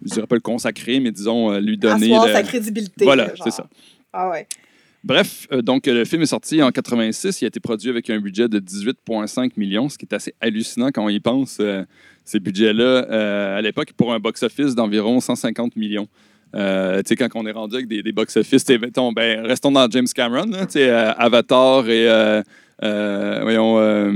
je 0.04 0.14
dirais 0.14 0.26
pas 0.26 0.36
le 0.36 0.40
consacrer, 0.40 1.00
mais 1.00 1.10
disons, 1.10 1.52
euh, 1.52 1.60
lui 1.60 1.76
donner... 1.76 2.06
Asseoir 2.14 2.26
le- 2.28 2.32
sa 2.32 2.42
crédibilité. 2.42 3.04
Voilà, 3.04 3.32
c'est 3.42 3.50
ça. 3.50 3.68
Ah 4.12 4.30
ouais. 4.30 4.46
Bref, 5.04 5.48
euh, 5.52 5.62
donc 5.62 5.88
euh, 5.88 5.94
le 5.94 6.04
film 6.04 6.22
est 6.22 6.26
sorti 6.26 6.62
en 6.62 6.70
86. 6.70 7.40
Il 7.40 7.44
a 7.44 7.48
été 7.48 7.58
produit 7.60 7.90
avec 7.90 8.08
un 8.10 8.20
budget 8.20 8.48
de 8.48 8.60
18,5 8.60 9.50
millions, 9.56 9.88
ce 9.88 9.98
qui 9.98 10.06
est 10.08 10.14
assez 10.14 10.34
hallucinant 10.40 10.88
quand 10.92 11.04
on 11.04 11.08
y 11.08 11.18
pense. 11.20 11.58
euh, 11.60 11.84
ces 12.24 12.38
budgets-là, 12.38 12.84
euh, 13.10 13.58
à 13.58 13.60
l'époque, 13.62 13.92
pour 13.96 14.12
un 14.14 14.20
box-office 14.20 14.76
d'environ 14.76 15.18
150 15.18 15.74
millions. 15.74 16.06
Euh, 16.54 16.98
tu 16.98 17.08
sais, 17.08 17.16
quand 17.16 17.28
on 17.34 17.46
est 17.46 17.50
rendu 17.52 17.74
avec 17.74 17.88
des, 17.88 18.02
des 18.02 18.12
box-office, 18.12 18.68
mettons, 18.80 19.10
ben, 19.10 19.44
restons 19.44 19.72
dans 19.72 19.90
James 19.90 20.06
Cameron, 20.14 20.46
là, 20.50 20.66
euh, 20.76 21.12
Avatar 21.16 21.88
et, 21.88 22.08
euh, 22.08 22.42
euh, 22.84 23.38
voyons, 23.42 23.78
euh, 23.80 24.12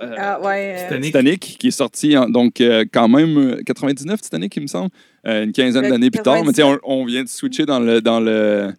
euh, 0.00 0.14
Ah 0.16 0.40
ouais. 0.40 0.76
euh, 0.78 0.82
Titanic. 0.84 1.04
Titanic, 1.04 1.40
qui 1.58 1.66
est 1.68 1.70
sorti 1.70 2.16
en- 2.16 2.30
donc 2.30 2.60
euh, 2.62 2.84
quand 2.90 3.08
même 3.08 3.36
euh, 3.36 3.62
99 3.66 4.20
Titanic, 4.22 4.56
il 4.56 4.62
me 4.62 4.66
semble, 4.68 4.90
euh, 5.26 5.44
une 5.44 5.52
quinzaine 5.52 5.88
d'années 5.90 6.10
plus 6.10 6.22
tard. 6.22 6.36
Mais 6.46 6.52
tu 6.52 6.56
sais, 6.56 6.62
on, 6.62 6.76
99. 6.76 6.80
on 6.84 7.04
vient 7.04 7.24
de 7.24 7.28
switcher 7.28 7.66
dans 7.66 7.80
le 7.80 8.00
dans 8.00 8.20
le 8.20 8.72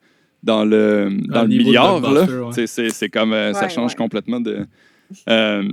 dans 0.43 0.63
le 0.65 1.10
dans 1.27 1.41
le 1.43 1.48
milliard 1.50 2.01
ouais. 2.01 2.65
C'est 2.67 2.89
c'est 2.89 3.10
comme 3.10 3.34
euh, 3.34 3.53
ça 3.53 3.63
Ouais, 3.63 3.69
change 3.69 3.91
ouais. 3.91 3.98
complètement 3.98 4.39
de. 4.39 4.65
Euh, 5.29 5.63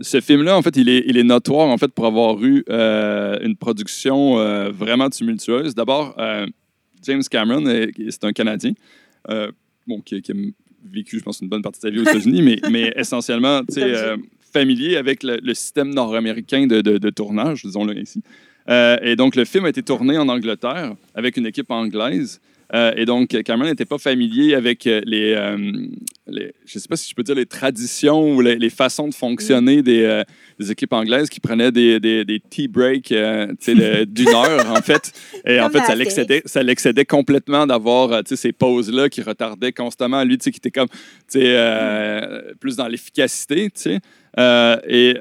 ce 0.00 0.20
film-là, 0.20 0.56
en 0.56 0.62
fait, 0.62 0.76
il 0.76 0.88
est, 0.88 1.02
il 1.06 1.16
est 1.16 1.24
notoire 1.24 1.68
en 1.68 1.76
fait 1.76 1.88
pour 1.92 2.06
avoir 2.06 2.42
eu 2.44 2.64
euh, 2.70 3.36
une 3.42 3.56
production 3.56 4.38
euh, 4.38 4.70
vraiment 4.70 5.10
tumultueuse. 5.10 5.74
D'abord, 5.74 6.14
euh, 6.18 6.46
James 7.04 7.22
Cameron, 7.28 7.66
est- 7.66 7.90
c'est 8.10 8.22
un 8.24 8.32
Canadien, 8.32 8.72
euh, 9.28 9.50
bon, 9.88 10.00
qui, 10.00 10.22
qui 10.22 10.30
a 10.30 10.34
vécu, 10.88 11.18
je 11.18 11.24
pense, 11.24 11.40
une 11.40 11.48
bonne 11.48 11.62
partie 11.62 11.80
de 11.80 11.82
sa 11.82 11.90
vie 11.90 11.98
aux 11.98 12.02
États-Unis, 12.08 12.42
mais, 12.42 12.60
mais 12.70 12.92
essentiellement, 12.96 13.62
tu 13.64 13.74
sais, 13.74 13.82
euh, 13.82 14.16
familier 14.52 14.96
avec 14.96 15.24
le, 15.24 15.38
le 15.42 15.54
système 15.54 15.92
nord-américain 15.92 16.66
de, 16.68 16.80
de- 16.80 16.98
de 16.98 17.10
tournage, 17.10 17.62
disons-le 17.64 17.96
ainsi. 17.98 18.22
Euh, 18.68 18.96
et 19.02 19.16
donc, 19.16 19.34
le 19.34 19.44
film 19.44 19.64
a 19.64 19.70
été 19.70 19.82
tourné 19.82 20.16
en 20.16 20.28
Angleterre 20.28 20.94
avec 21.16 21.36
une 21.36 21.46
équipe 21.46 21.70
anglaise. 21.72 22.40
Euh, 22.74 22.92
et 22.96 23.04
donc, 23.04 23.28
Cameron 23.44 23.68
n'était 23.68 23.84
pas 23.84 23.98
familier 23.98 24.54
avec 24.54 24.86
euh, 24.86 25.02
les, 25.04 25.34
euh, 25.34 25.56
les- 26.26 26.52
je 26.64 26.78
ne 26.78 26.80
sais 26.80 26.88
pas 26.88 26.96
si 26.96 27.10
je 27.10 27.14
peux 27.14 27.22
dire 27.22 27.34
les 27.34 27.44
traditions 27.44 28.34
ou 28.34 28.40
les, 28.40 28.56
les 28.56 28.70
façons 28.70 29.08
de 29.08 29.14
fonctionner 29.14 29.82
des, 29.82 30.02
euh, 30.04 30.22
des 30.58 30.70
équipes 30.70 30.92
anglaises 30.94 31.28
qui 31.28 31.38
prenaient 31.40 31.70
des, 31.72 32.00
des, 32.00 32.24
des 32.24 32.40
tea 32.40 32.68
breaks 32.68 33.08
d'une 33.12 34.28
heure, 34.28 34.70
en 34.70 34.80
fait. 34.82 35.12
Et 35.46 35.60
en 35.60 35.68
fait, 35.68 35.80
ça 35.80 35.94
l'excédait, 35.94 36.42
ça 36.46 36.62
l'excédait 36.62 37.04
complètement 37.04 37.66
d'avoir 37.66 38.22
ces 38.24 38.52
pauses-là 38.52 39.08
qui 39.10 39.20
retardaient 39.22 39.72
constamment. 39.72 40.24
Lui, 40.24 40.38
tu 40.38 40.44
sais, 40.44 40.50
qui 40.50 40.58
était 40.58 40.70
comme 40.70 40.88
euh, 41.36 42.40
plus 42.58 42.76
dans 42.76 42.88
l'efficacité, 42.88 43.68
et 44.88 45.14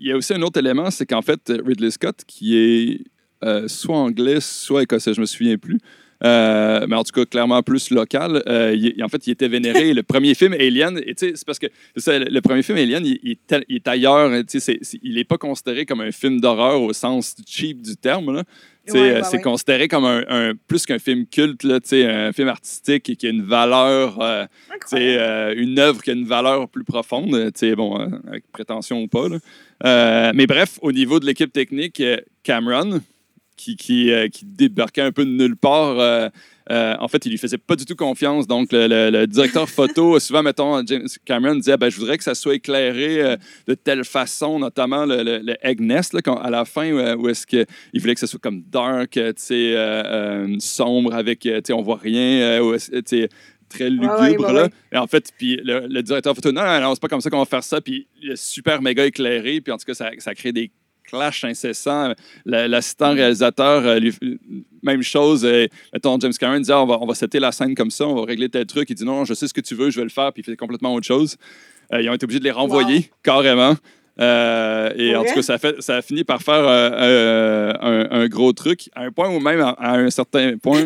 il 0.00 0.06
y 0.06 0.12
a 0.12 0.16
aussi 0.16 0.34
un 0.34 0.42
autre 0.42 0.58
élément, 0.58 0.90
c'est 0.90 1.06
qu'en 1.06 1.22
fait, 1.22 1.40
Ridley 1.64 1.90
Scott, 1.90 2.16
qui 2.26 2.56
est 2.56 3.00
euh, 3.44 3.68
soit 3.68 3.96
anglais, 3.96 4.38
soit 4.40 4.82
écossais, 4.82 5.14
je 5.14 5.20
me 5.20 5.26
souviens 5.26 5.56
plus. 5.58 5.78
Euh, 6.24 6.86
mais 6.88 6.94
en 6.94 7.02
tout 7.02 7.10
cas, 7.12 7.24
clairement 7.24 7.62
plus 7.64 7.90
local. 7.90 8.44
Euh, 8.46 8.76
il- 8.78 9.02
en 9.02 9.08
fait, 9.08 9.26
il 9.26 9.32
était 9.32 9.48
vénéré. 9.48 9.92
le 9.92 10.04
premier 10.04 10.34
film, 10.34 10.52
Alien, 10.52 11.00
c'est 11.16 11.44
parce 11.44 11.58
que 11.58 11.66
ça, 11.96 12.16
le, 12.18 12.40
premier 12.40 12.62
film, 12.62 12.78
Alien, 12.78 13.04
il, 13.04 13.18
il 13.24 13.30
est, 13.32 13.64
il 13.68 13.76
est 13.76 13.88
ailleurs. 13.88 14.30
tu 14.42 14.44
sais, 14.48 14.60
c'est- 14.60 14.78
c'est- 14.82 15.00
il 15.02 15.14
n'est 15.16 15.24
pas 15.24 15.36
considéré 15.38 15.84
comme 15.84 16.00
un 16.00 16.12
film 16.12 16.40
d'horreur 16.40 16.80
au 16.80 16.92
sens 16.92 17.34
cheap 17.44 17.82
du 17.82 17.96
terme. 17.96 18.32
là. 18.36 18.44
Ouais, 18.88 19.00
ouais, 19.00 19.20
c'est 19.24 19.36
ouais. 19.36 19.42
considéré 19.42 19.86
comme 19.88 20.04
un, 20.04 20.24
un- 20.28 20.52
plus 20.68 20.86
qu'un 20.86 20.98
film 21.00 21.24
culte, 21.26 21.62
là, 21.64 21.78
un 21.92 22.32
film 22.32 22.48
artistique 22.48 23.10
et 23.10 23.16
qui 23.16 23.26
a 23.26 23.30
une 23.30 23.42
valeur, 23.42 24.20
euh, 24.20 24.44
euh, 24.94 25.54
une 25.56 25.78
œuvre 25.80 26.02
qui 26.02 26.10
a 26.10 26.14
une 26.14 26.24
valeur 26.24 26.68
plus 26.68 26.82
profonde, 26.84 27.30
bon, 27.76 28.00
euh, 28.00 28.06
avec 28.28 28.44
prétention 28.52 29.02
ou 29.02 29.08
pas. 29.08 29.28
là. 29.28 30.32
Mais 30.34 30.46
bref, 30.46 30.78
au 30.82 30.92
niveau 30.92 31.18
de 31.20 31.26
l'équipe 31.26 31.52
technique, 31.52 32.02
Cameron, 32.44 33.00
qui, 33.62 33.76
qui, 33.76 34.10
euh, 34.12 34.28
qui 34.28 34.44
débarquait 34.44 35.02
un 35.02 35.12
peu 35.12 35.24
de 35.24 35.30
nulle 35.30 35.56
part, 35.56 35.98
euh, 35.98 36.28
euh, 36.70 36.94
en 37.00 37.08
fait, 37.08 37.24
il 37.26 37.30
lui 37.30 37.38
faisait 37.38 37.58
pas 37.58 37.76
du 37.76 37.84
tout 37.84 37.94
confiance. 37.96 38.46
Donc, 38.46 38.72
le, 38.72 38.86
le- 38.86 39.10
le 39.10 39.26
directeur 39.26 39.68
photo, 39.78 40.18
souvent, 40.20 40.42
mettons, 40.42 40.84
James 40.86 41.06
Cameron 41.24 41.54
disait 41.56 41.76
ben, 41.76 41.90
Je 41.90 41.98
voudrais 41.98 42.18
que 42.18 42.24
ça 42.24 42.34
soit 42.34 42.54
éclairé 42.54 43.20
euh, 43.22 43.36
de 43.66 43.74
telle 43.74 44.04
façon, 44.04 44.58
notamment 44.58 45.04
le, 45.06 45.22
le- 45.22 45.56
egg 45.62 45.80
nest, 45.80 46.12
là, 46.12 46.22
quand- 46.22 46.36
à 46.38 46.50
la 46.50 46.64
fin, 46.64 46.90
où, 46.92 47.22
où 47.22 47.28
est-ce 47.28 47.46
qu'il 47.46 47.66
voulait 48.00 48.14
que 48.14 48.20
ça 48.20 48.26
soit 48.26 48.40
comme 48.40 48.62
dark, 48.62 49.16
euh, 49.16 50.56
sombre, 50.60 51.14
avec, 51.14 51.40
tu 51.40 51.50
sais, 51.64 51.72
on 51.72 51.82
voit 51.82 51.98
rien, 52.02 52.60
très 53.68 53.88
lugubre. 53.88 54.20
ouais, 54.20 54.36
ouais, 54.36 54.52
là. 54.52 54.62
ouais. 54.64 54.70
Et 54.92 54.96
en 54.98 55.06
fait, 55.06 55.30
puis 55.38 55.56
le, 55.64 55.86
le 55.88 56.02
directeur 56.02 56.34
photo, 56.34 56.52
non, 56.52 56.62
non, 56.62 56.80
non, 56.80 56.94
c'est 56.94 57.00
pas 57.00 57.08
comme 57.08 57.20
ça 57.22 57.30
qu'on 57.30 57.38
va 57.38 57.44
faire 57.46 57.64
ça. 57.64 57.80
Puis 57.80 58.06
il 58.22 58.32
est 58.32 58.36
super 58.36 58.82
méga 58.82 59.06
éclairé. 59.06 59.60
Puis 59.62 59.72
en 59.72 59.78
tout 59.78 59.84
cas, 59.86 59.94
ça, 59.94 60.10
ça 60.18 60.34
crée 60.34 60.52
des 60.52 60.70
clashs 61.04 61.44
incessants. 61.44 62.14
Le- 62.44 62.66
L'assistant 62.66 63.12
réalisateur, 63.14 63.86
euh, 63.86 63.98
lui- 63.98 64.14
même 64.82 65.02
chose. 65.02 65.44
euh, 65.44 65.66
mettons, 65.92 66.18
James 66.20 66.32
Cameron 66.38 66.58
disait 66.60 66.72
on 66.74 66.86
va, 66.86 66.98
on 67.00 67.06
va 67.06 67.14
setter 67.14 67.38
la 67.40 67.52
scène 67.52 67.74
comme 67.74 67.90
ça, 67.90 68.06
on 68.06 68.14
va 68.14 68.24
régler 68.24 68.48
tel 68.48 68.66
truc. 68.66 68.88
Il 68.90 68.94
dit 68.96 69.04
non, 69.04 69.24
je 69.24 69.34
sais 69.34 69.46
ce 69.48 69.54
que 69.54 69.60
tu 69.60 69.74
veux, 69.74 69.90
je 69.90 69.98
vais 69.98 70.04
le 70.04 70.10
faire. 70.10 70.32
Puis 70.32 70.42
il 70.42 70.50
fait 70.50 70.56
complètement 70.56 70.94
autre 70.94 71.06
chose. 71.06 71.36
Euh, 71.92 72.00
ils 72.02 72.08
ont 72.08 72.14
été 72.14 72.24
obligés 72.24 72.40
de 72.40 72.44
les 72.44 72.50
renvoyer 72.50 72.96
Wow. 72.96 73.04
carrément. 73.22 73.74
Euh, 74.20 74.92
et 74.96 75.16
en 75.16 75.24
tout 75.24 75.34
cas, 75.34 75.42
ça 75.42 75.54
a, 75.54 75.58
fait, 75.58 75.80
ça 75.80 75.96
a 75.96 76.02
fini 76.02 76.22
par 76.22 76.42
faire 76.42 76.54
euh, 76.68 76.90
euh, 76.92 77.72
un, 77.80 78.20
un 78.22 78.28
gros 78.28 78.52
truc, 78.52 78.90
à 78.94 79.02
un 79.04 79.10
point 79.10 79.28
où 79.30 79.40
même, 79.40 79.60
à, 79.60 79.70
à 79.70 79.96
un 79.98 80.10
certain 80.10 80.58
point, 80.58 80.84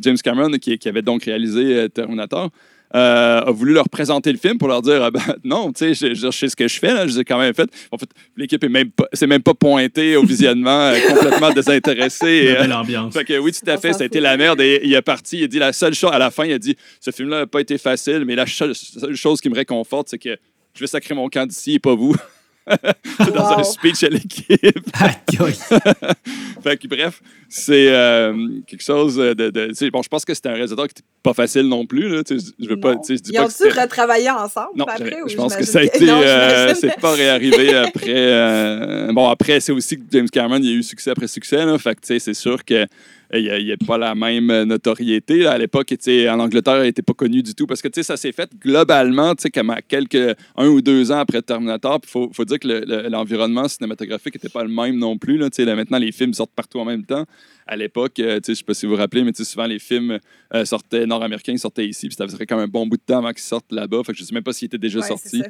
James 0.00 0.16
Cameron, 0.22 0.50
qui, 0.58 0.76
qui 0.78 0.88
avait 0.88 1.02
donc 1.02 1.24
réalisé 1.24 1.88
Terminator, 1.90 2.50
euh, 2.94 3.40
a 3.40 3.50
voulu 3.50 3.72
leur 3.72 3.88
présenter 3.88 4.30
le 4.30 4.38
film 4.38 4.56
pour 4.56 4.68
leur 4.68 4.80
dire 4.80 5.02
ah 5.02 5.10
ben, 5.10 5.20
non, 5.44 5.72
tu 5.72 5.94
sais, 5.94 5.94
je, 5.94 6.14
je 6.14 6.30
sais 6.30 6.48
ce 6.48 6.54
que 6.54 6.68
je 6.68 6.78
fais, 6.78 6.94
là, 6.94 7.06
je 7.06 7.18
l'ai 7.18 7.24
quand 7.24 7.38
même 7.38 7.54
fait. 7.54 7.68
En 7.90 7.98
fait, 7.98 8.08
l'équipe 8.36 8.62
est 8.62 8.68
même 8.68 8.90
pas, 8.90 9.06
s'est 9.12 9.26
même 9.26 9.42
pas 9.42 9.54
pointée 9.54 10.16
au 10.16 10.24
visionnement, 10.24 10.90
euh, 10.90 10.98
complètement 11.08 11.50
désintéressée. 11.50 12.42
Une 12.42 12.48
Et, 12.48 12.56
euh, 12.56 12.60
belle 12.62 12.72
ambiance. 12.72 13.12
fait 13.12 13.24
que 13.24 13.38
oui, 13.38 13.52
tout 13.52 13.68
à 13.68 13.78
fait, 13.78 13.92
ça 13.92 14.04
a 14.04 14.06
été 14.06 14.20
la 14.20 14.36
merde. 14.36 14.60
Et 14.60 14.80
il 14.84 14.94
est 14.94 15.02
parti, 15.02 15.38
il 15.38 15.44
a 15.44 15.48
dit 15.48 15.58
la 15.58 15.72
seule 15.72 15.94
chose, 15.94 16.10
à 16.12 16.18
la 16.18 16.30
fin, 16.30 16.44
il 16.44 16.52
a 16.52 16.58
dit 16.58 16.76
ce 17.00 17.10
film-là 17.10 17.40
n'a 17.40 17.46
pas 17.46 17.60
été 17.60 17.78
facile, 17.78 18.24
mais 18.24 18.36
la 18.36 18.46
seule, 18.46 18.74
seule 18.74 19.16
chose 19.16 19.40
qui 19.40 19.48
me 19.50 19.56
réconforte, 19.56 20.08
c'est 20.10 20.18
que 20.18 20.36
je 20.74 20.80
vais 20.80 20.86
sacrer 20.86 21.14
mon 21.14 21.28
camp 21.28 21.46
d'ici 21.46 21.74
et 21.74 21.78
pas 21.80 21.94
vous. 21.94 22.14
C'est 22.66 23.30
dans 23.34 23.58
un 23.58 23.62
speech 23.62 24.02
à 24.04 24.08
l'équipe. 24.08 24.54
Fait 26.62 26.78
que 26.78 26.88
bref, 26.88 27.20
c'est 27.48 27.88
euh, 27.88 28.60
quelque 28.66 28.82
chose 28.82 29.16
de. 29.16 29.90
bon, 29.90 30.02
je 30.02 30.08
pense 30.08 30.24
que 30.24 30.32
c'était 30.32 30.48
un 30.48 30.54
réalisateur 30.54 30.86
qui 30.86 30.94
n'était 30.94 31.06
pas 31.22 31.34
facile 31.34 31.68
non 31.68 31.86
plus. 31.86 32.08
Là, 32.08 32.22
je 32.26 32.68
veux 32.68 32.80
pas. 32.80 32.94
Je 33.06 33.14
dis 33.14 33.32
Ils 33.32 33.40
ont-tu 33.40 33.68
retravaillé 33.68 34.30
ensemble 34.30 34.70
non, 34.76 34.86
après? 34.86 35.18
je, 35.26 35.36
pense 35.36 35.54
que 35.54 35.64
ça 35.64 35.80
a 35.80 35.82
été. 35.82 36.08
Euh, 36.08 36.74
c'est 36.74 36.98
pas 37.00 37.12
réarrivé 37.12 37.74
après. 37.74 38.14
euh, 38.14 39.12
bon, 39.12 39.28
après, 39.28 39.60
c'est 39.60 39.72
aussi 39.72 39.98
que 39.98 40.04
James 40.10 40.28
Cameron, 40.28 40.58
il 40.58 40.68
a 40.68 40.72
eu 40.72 40.82
succès 40.82 41.10
après 41.10 41.28
succès. 41.28 41.64
Là, 41.64 41.76
fait 41.78 41.94
que, 41.94 42.00
tu 42.00 42.06
sais, 42.06 42.18
c'est 42.18 42.34
sûr 42.34 42.64
que. 42.64 42.86
Euh, 43.34 43.58
Il 43.58 43.64
n'y 43.66 43.72
a, 43.72 43.76
pas 43.76 43.98
la 43.98 44.14
même 44.14 44.46
notoriété. 44.64 45.38
là. 45.38 45.52
À 45.52 45.58
l'époque, 45.58 45.92
en 45.92 46.38
Angleterre, 46.40 46.78
il 46.84 46.86
n'était 46.86 47.02
pas 47.02 47.12
connu 47.14 47.42
du 47.42 47.54
tout 47.54 47.66
parce 47.66 47.82
que 47.82 47.88
tu 47.88 47.96
sais, 48.00 48.02
ça 48.02 48.16
s'est 48.16 48.32
fait 48.32 48.50
globalement, 48.58 49.34
tu 49.34 49.42
sais, 49.42 49.50
comme 49.50 49.70
à 49.70 49.82
quelques 49.82 50.36
un 50.56 50.68
ou 50.68 50.80
deux 50.80 51.10
ans 51.12 51.18
après 51.18 51.42
Terminator. 51.42 52.00
Il 52.04 52.08
faut, 52.08 52.30
faut 52.32 52.44
dire 52.44 52.58
que 52.58 52.68
le- 52.68 52.84
le- 52.86 53.08
l'environnement 53.08 53.66
cinématographique 53.68 54.34
n'était 54.34 54.48
pas 54.48 54.62
le 54.62 54.70
même 54.70 54.96
non 54.98 55.18
plus. 55.18 55.36
Là, 55.36 55.48
là, 55.56 55.74
maintenant, 55.76 55.98
les 55.98 56.12
films 56.12 56.34
sortent 56.34 56.54
partout 56.54 56.78
en 56.78 56.84
même 56.84 57.04
temps. 57.04 57.24
À 57.66 57.76
l'époque, 57.76 58.18
euh, 58.20 58.36
tu 58.40 58.42
sais, 58.42 58.42
je 58.46 58.50
ne 58.52 58.54
sais 58.56 58.64
pas 58.64 58.74
si 58.74 58.86
vous 58.86 58.92
vous 58.92 58.98
rappelez, 58.98 59.24
mais 59.24 59.32
souvent 59.34 59.66
les 59.66 59.78
films 59.78 60.18
euh, 60.54 60.64
sortaient 60.64 61.06
nord-américains, 61.06 61.56
sortaient 61.56 61.86
ici, 61.88 62.08
puis 62.08 62.16
ça 62.16 62.26
faisait 62.28 62.44
quand 62.46 62.56
même 62.56 62.66
un 62.66 62.68
bon 62.68 62.86
bout 62.86 62.96
de 62.98 63.02
temps 63.06 63.18
avant 63.18 63.30
qu'ils 63.30 63.38
sortent 63.42 63.72
là-bas. 63.72 64.02
Fait 64.04 64.12
que 64.12 64.18
je 64.18 64.22
ne 64.22 64.26
sais 64.28 64.34
même 64.34 64.42
pas 64.44 64.52
s'ils 64.52 64.66
étaient 64.66 64.78
déjà 64.78 65.00
Ouais, 65.00 65.08
sortis. 65.08 65.42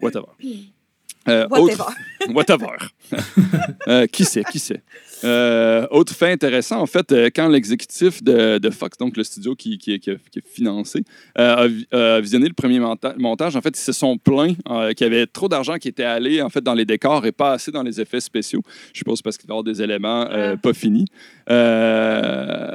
Whatever. 0.00 0.26
Euh, 1.28 1.44
Whatever. 1.50 1.72
autre- 1.72 1.94
Whatever. 2.34 2.66
Euh, 3.88 4.06
qui 4.06 4.24
sait, 4.24 4.42
qui 4.50 4.58
sait. 4.58 4.82
Euh, 5.24 5.86
autre 5.90 6.12
fait 6.14 6.30
intéressant, 6.32 6.80
en 6.80 6.86
fait, 6.86 7.10
euh, 7.12 7.30
quand 7.34 7.48
l'exécutif 7.48 8.22
de, 8.22 8.58
de 8.58 8.70
Fox, 8.70 8.98
donc 8.98 9.16
le 9.16 9.22
studio 9.24 9.54
qui, 9.54 9.78
qui, 9.78 9.98
qui 10.00 10.10
a, 10.10 10.14
qui 10.30 10.40
a 10.40 10.42
financé, 10.44 11.04
euh, 11.38 11.54
a 11.56 11.68
vi- 11.68 11.86
a, 11.92 12.20
visionné 12.20 12.48
le 12.48 12.52
premier 12.54 12.80
monta- 12.80 13.14
montage, 13.16 13.54
en 13.56 13.60
fait, 13.62 13.78
ils 13.78 13.80
se 13.82 13.92
sont 13.92 14.18
plaints 14.18 14.54
qu'il 14.94 15.04
y 15.06 15.10
avait 15.10 15.26
trop 15.26 15.48
d'argent 15.48 15.76
qui 15.76 15.88
était 15.88 16.02
allé 16.04 16.42
en 16.42 16.48
fait 16.50 16.62
dans 16.62 16.74
les 16.74 16.84
décors 16.84 17.24
et 17.26 17.32
pas 17.32 17.52
assez 17.52 17.70
dans 17.70 17.82
les 17.82 18.00
effets 18.00 18.20
spéciaux. 18.20 18.62
Je 18.92 18.98
suppose 18.98 19.22
parce 19.22 19.38
qu'il 19.38 19.48
y 19.48 19.52
avoir 19.52 19.64
des 19.64 19.80
éléments 19.80 20.26
Ah. 20.30 20.56
pas 20.56 20.74
finis. 20.74 21.06
Euh, 21.50 22.72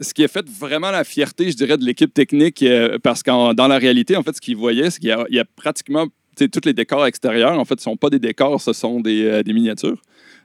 ce 0.00 0.12
qui 0.12 0.24
a 0.24 0.28
fait 0.28 0.46
vraiment 0.48 0.90
la 0.90 1.04
fierté, 1.04 1.50
je 1.50 1.56
dirais, 1.56 1.78
de 1.78 1.84
l'équipe 1.84 2.12
technique, 2.12 2.62
euh, 2.62 2.98
parce 3.02 3.22
que 3.22 3.54
dans 3.54 3.68
la 3.68 3.78
réalité, 3.78 4.16
en 4.16 4.22
fait, 4.22 4.34
ce 4.36 4.40
qu'ils 4.40 4.56
voyaient, 4.56 4.90
c'est 4.90 4.98
qu'il 5.00 5.08
y 5.08 5.12
a, 5.12 5.24
il 5.30 5.36
y 5.36 5.40
a 5.40 5.44
pratiquement 5.44 6.06
tous 6.36 6.64
les 6.64 6.72
décors 6.72 7.06
extérieurs, 7.06 7.58
en 7.58 7.64
fait, 7.64 7.74
ne 7.76 7.80
sont 7.80 7.96
pas 7.96 8.10
des 8.10 8.18
décors, 8.18 8.60
ce 8.60 8.72
sont 8.72 9.00
des, 9.00 9.24
euh, 9.24 9.42
des 9.42 9.52
miniatures. 9.52 10.00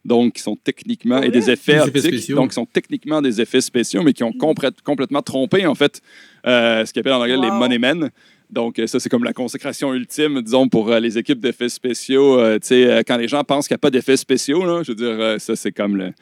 Donc, 0.07 0.33
qui 0.35 0.41
sont 0.41 0.55
techniquement, 0.55 1.21
et 1.21 1.29
des 1.29 1.51
effets 1.51 1.73
Des 1.73 1.77
effets 1.79 1.81
optiques, 1.81 2.01
spéciaux. 2.13 2.35
donc 2.37 2.49
qui 2.51 2.55
sont 2.55 2.65
techniquement 2.65 3.21
des 3.21 3.41
effets 3.41 3.59
spéciaux, 3.61 4.01
mais 4.03 4.13
qui 4.13 4.23
ont 4.23 4.31
complè- 4.31 4.71
complètement 4.83 5.21
trompé, 5.21 5.65
en 5.67 5.75
fait, 5.75 6.01
euh, 6.45 6.85
ce 6.85 6.93
qu'ils 6.93 7.01
appellent 7.01 7.11
en 7.13 7.21
anglais 7.21 7.35
les 7.35 7.51
money 7.51 7.77
men. 7.77 8.09
Donc, 8.49 8.79
euh, 8.79 8.87
ça, 8.87 9.01
c'est 9.01 9.09
comme 9.09 9.25
la 9.25 9.33
consécration 9.33 9.93
ultime, 9.93 10.41
disons, 10.41 10.69
pour 10.69 10.89
euh, 10.89 11.01
les 11.01 11.17
équipes 11.17 11.41
d'effets 11.41 11.67
spéciaux. 11.67 12.39
Euh, 12.39 12.57
tu 12.57 12.67
sais, 12.67 12.85
euh, 12.89 13.01
quand 13.05 13.17
les 13.17 13.27
gens 13.27 13.43
pensent 13.43 13.67
qu'il 13.67 13.73
n'y 13.75 13.79
a 13.79 13.79
pas 13.79 13.91
d'effets 13.91 14.15
spéciaux, 14.15 14.65
là, 14.65 14.81
je 14.83 14.91
veux 14.93 14.95
dire, 14.95 15.07
euh, 15.19 15.37
ça, 15.39 15.55
c'est 15.57 15.73
comme 15.73 15.97
le. 15.97 16.13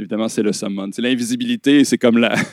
Évidemment, 0.00 0.28
c'est 0.28 0.42
le 0.42 0.52
summon. 0.52 0.88
C'est 0.92 1.02
l'invisibilité, 1.02 1.84
c'est 1.84 1.98
comme 1.98 2.18
la. 2.18 2.34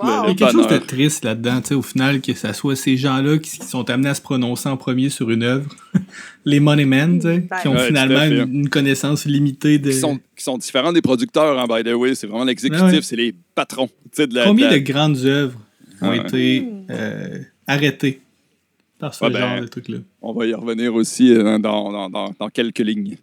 Wow. 0.00 0.02
Il 0.02 0.28
y 0.28 0.30
a 0.30 0.34
quelque 0.34 0.52
chose 0.52 0.68
de 0.68 0.76
triste 0.76 1.24
là-dedans, 1.24 1.60
tu 1.60 1.68
sais, 1.68 1.74
au 1.74 1.82
final, 1.82 2.20
que 2.20 2.34
ça 2.34 2.52
soit 2.52 2.76
ces 2.76 2.96
gens-là 2.96 3.38
qui, 3.38 3.58
qui 3.58 3.66
sont 3.66 3.88
amenés 3.90 4.10
à 4.10 4.14
se 4.14 4.20
prononcer 4.20 4.68
en 4.68 4.76
premier 4.76 5.08
sur 5.08 5.30
une 5.30 5.42
œuvre, 5.42 5.68
les 6.44 6.60
money 6.60 6.84
men, 6.84 7.18
tu 7.18 7.26
sais, 7.26 7.48
qui 7.62 7.68
ont 7.68 7.72
Ouais, 7.74 7.86
finalement 7.88 8.22
une, 8.24 8.54
une 8.60 8.68
connaissance 8.68 9.24
limitée 9.24 9.78
de... 9.78 9.90
qui, 9.90 9.96
sont, 9.96 10.18
qui 10.36 10.44
sont 10.44 10.58
différents 10.58 10.92
des 10.92 11.00
producteurs, 11.02 11.58
hein, 11.58 11.64
by 11.66 11.82
the 11.82 11.94
way. 11.94 12.14
C'est 12.14 12.26
vraiment 12.26 12.44
l'exécutif, 12.44 12.84
Ouais, 12.84 12.92
ouais. 12.96 13.02
c'est 13.02 13.16
les 13.16 13.34
patrons. 13.54 13.88
de 14.18 14.34
la- 14.34 14.44
Combien 14.44 14.66
de 14.66 14.72
de 14.72 14.76
la- 14.76 14.82
grandes 14.82 15.24
œuvres 15.24 15.58
ont 16.02 16.10
Ouais. 16.10 16.18
été 16.18 16.60
Mm. 16.60 16.86
euh, 16.90 17.38
arrêtées 17.66 18.20
par 19.00 19.14
ce 19.14 19.24
Ouais, 19.24 19.30
ben, 19.30 19.40
genre 19.40 19.60
de 19.62 19.66
trucs-là? 19.66 19.98
On 20.22 20.32
va 20.34 20.46
y 20.46 20.54
revenir 20.54 20.94
aussi 20.94 21.32
euh, 21.32 21.58
dans, 21.58 21.90
dans- 21.90 22.10
dans- 22.10 22.34
dans 22.38 22.48
quelques 22.50 22.78
lignes. 22.80 23.16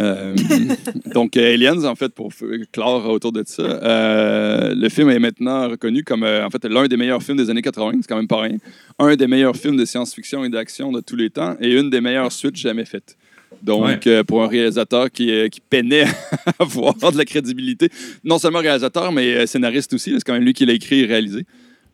Euh, 0.00 0.34
donc, 1.14 1.36
euh, 1.36 1.54
Aliens, 1.54 1.84
en 1.84 1.94
fait, 1.94 2.12
pour 2.12 2.32
clore 2.72 3.08
autour 3.08 3.32
de 3.32 3.42
ça, 3.46 3.62
euh, 3.62 4.74
le 4.74 4.88
film 4.88 5.10
est 5.10 5.18
maintenant 5.18 5.68
reconnu 5.68 6.02
comme 6.02 6.24
euh, 6.24 6.44
en 6.44 6.50
fait 6.50 6.64
l'un 6.64 6.86
des 6.86 6.96
meilleurs 6.96 7.22
films 7.22 7.38
des 7.38 7.50
années 7.50 7.62
80, 7.62 7.92
c'est 8.00 8.08
quand 8.08 8.16
même 8.16 8.28
pas 8.28 8.40
rien. 8.40 8.56
Un 8.98 9.14
des 9.14 9.26
meilleurs 9.26 9.56
films 9.56 9.76
de 9.76 9.84
science-fiction 9.84 10.44
et 10.44 10.48
d'action 10.48 10.90
de 10.90 11.00
tous 11.00 11.16
les 11.16 11.30
temps 11.30 11.56
et 11.60 11.72
une 11.72 11.90
des 11.90 12.00
meilleures 12.00 12.32
suites 12.32 12.56
jamais 12.56 12.84
faites. 12.84 13.16
Donc, 13.62 13.84
Ouais. 14.04 14.24
pour 14.24 14.42
un 14.42 14.48
réalisateur 14.48 15.10
qui, 15.10 15.30
qui 15.48 15.60
peinait 15.60 16.02
à 16.46 16.62
avoir 16.62 16.94
de 17.12 17.16
la 17.16 17.24
crédibilité, 17.24 17.88
non 18.24 18.38
seulement 18.38 18.58
réalisateur, 18.58 19.12
mais 19.12 19.46
scénariste 19.46 19.94
aussi, 19.94 20.12
c'est 20.14 20.24
quand 20.24 20.32
même 20.34 20.42
lui 20.42 20.52
qui 20.54 20.66
l'a 20.66 20.72
écrit 20.72 21.00
et 21.00 21.06
réalisé. 21.06 21.46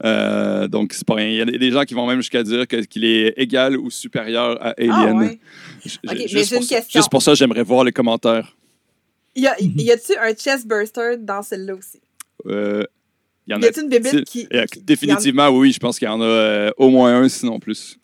Euh, 0.04 0.66
donc, 0.68 0.92
c'est 0.94 1.06
pas 1.06 1.14
rien. 1.14 1.28
Il 1.28 1.36
y 1.36 1.40
a 1.42 1.58
des 1.58 1.70
gens 1.70 1.82
qui 1.84 1.94
vont 1.94 2.06
même 2.06 2.18
jusqu'à 2.20 2.42
dire 2.42 2.66
qu'il 2.66 3.04
est 3.04 3.34
égal 3.36 3.76
ou 3.76 3.90
supérieur 3.90 4.56
à 4.64 4.70
Alien. 4.78 4.92
Ah, 4.94 5.14
ouais. 5.14 5.38
Juste 5.84 6.00
mais 6.04 6.10
pour 6.14 6.20
une 6.22 6.62
ça- 6.62 6.76
question. 6.76 7.00
Juste 7.00 7.10
pour 7.10 7.22
ça, 7.22 7.34
j'aimerais 7.34 7.62
voir 7.62 7.84
les 7.84 7.92
commentaires. 7.92 8.56
Y 9.36 9.46
a- 9.46 9.56
y 9.60 9.90
a-tu 9.92 10.16
un 10.16 10.32
chest 10.34 10.66
burster 10.66 11.16
dans 11.18 11.42
celle-là 11.42 11.74
aussi? 11.74 12.00
Euh, 12.46 12.82
Il 13.46 13.52
y 13.52 13.54
en 13.54 13.60
Y 13.60 13.64
a. 13.64 13.68
a-tu 13.68 13.80
une 13.82 13.88
bébête 13.88 14.24
qui. 14.24 14.46
il 14.50 14.56
y 14.56 14.60
a- 14.60 14.66
définitivement, 14.82 15.48
oui, 15.50 15.72
je 15.72 15.78
pense 15.78 15.98
qu'il 15.98 16.06
y 16.06 16.10
en 16.10 16.20
a 16.20 16.24
euh, 16.24 16.70
au 16.78 16.88
moins 16.90 17.14
un, 17.22 17.28
sinon 17.28 17.58
plus. 17.60 17.98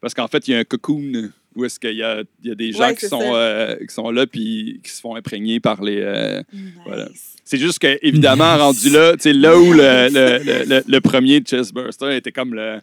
Parce 0.00 0.14
qu'en 0.14 0.28
fait, 0.28 0.46
il 0.48 0.52
y 0.52 0.54
a 0.54 0.58
un 0.58 0.64
cocoon 0.64 1.30
où 1.60 1.64
est-ce 1.64 1.78
qu'il 1.78 1.96
y 1.96 2.02
a, 2.02 2.22
il 2.42 2.48
y 2.48 2.52
a 2.52 2.54
des 2.54 2.72
gens 2.72 2.80
Ouais, 2.80 2.94
qui, 2.94 3.00
c'est 3.02 3.08
sont, 3.08 3.20
ça. 3.20 3.34
euh, 3.34 3.76
qui 3.86 3.94
sont 3.94 4.10
là 4.10 4.26
puis 4.26 4.80
qui 4.82 4.90
se 4.90 5.00
font 5.00 5.14
imprégner 5.14 5.60
par 5.60 5.82
les. 5.82 6.00
euh, 6.00 6.42
Nice. 6.52 6.62
Voilà. 6.86 7.08
C'est 7.44 7.58
juste 7.58 7.78
que, 7.80 7.98
évidemment, 8.02 8.56
rendu 8.58 8.90
là, 8.90 9.12
tu 9.14 9.22
sais, 9.22 9.32
là 9.32 9.58
où 9.58 9.72
le, 9.72 9.78
le, 10.08 10.38
le, 10.44 10.64
le- 10.68 10.82
le 10.86 11.00
premier 11.00 11.40
Chest 11.40 11.74
Burster 11.74 12.14
était 12.16 12.30
comme 12.32 12.54
le, 12.54 12.76
tu 12.78 12.82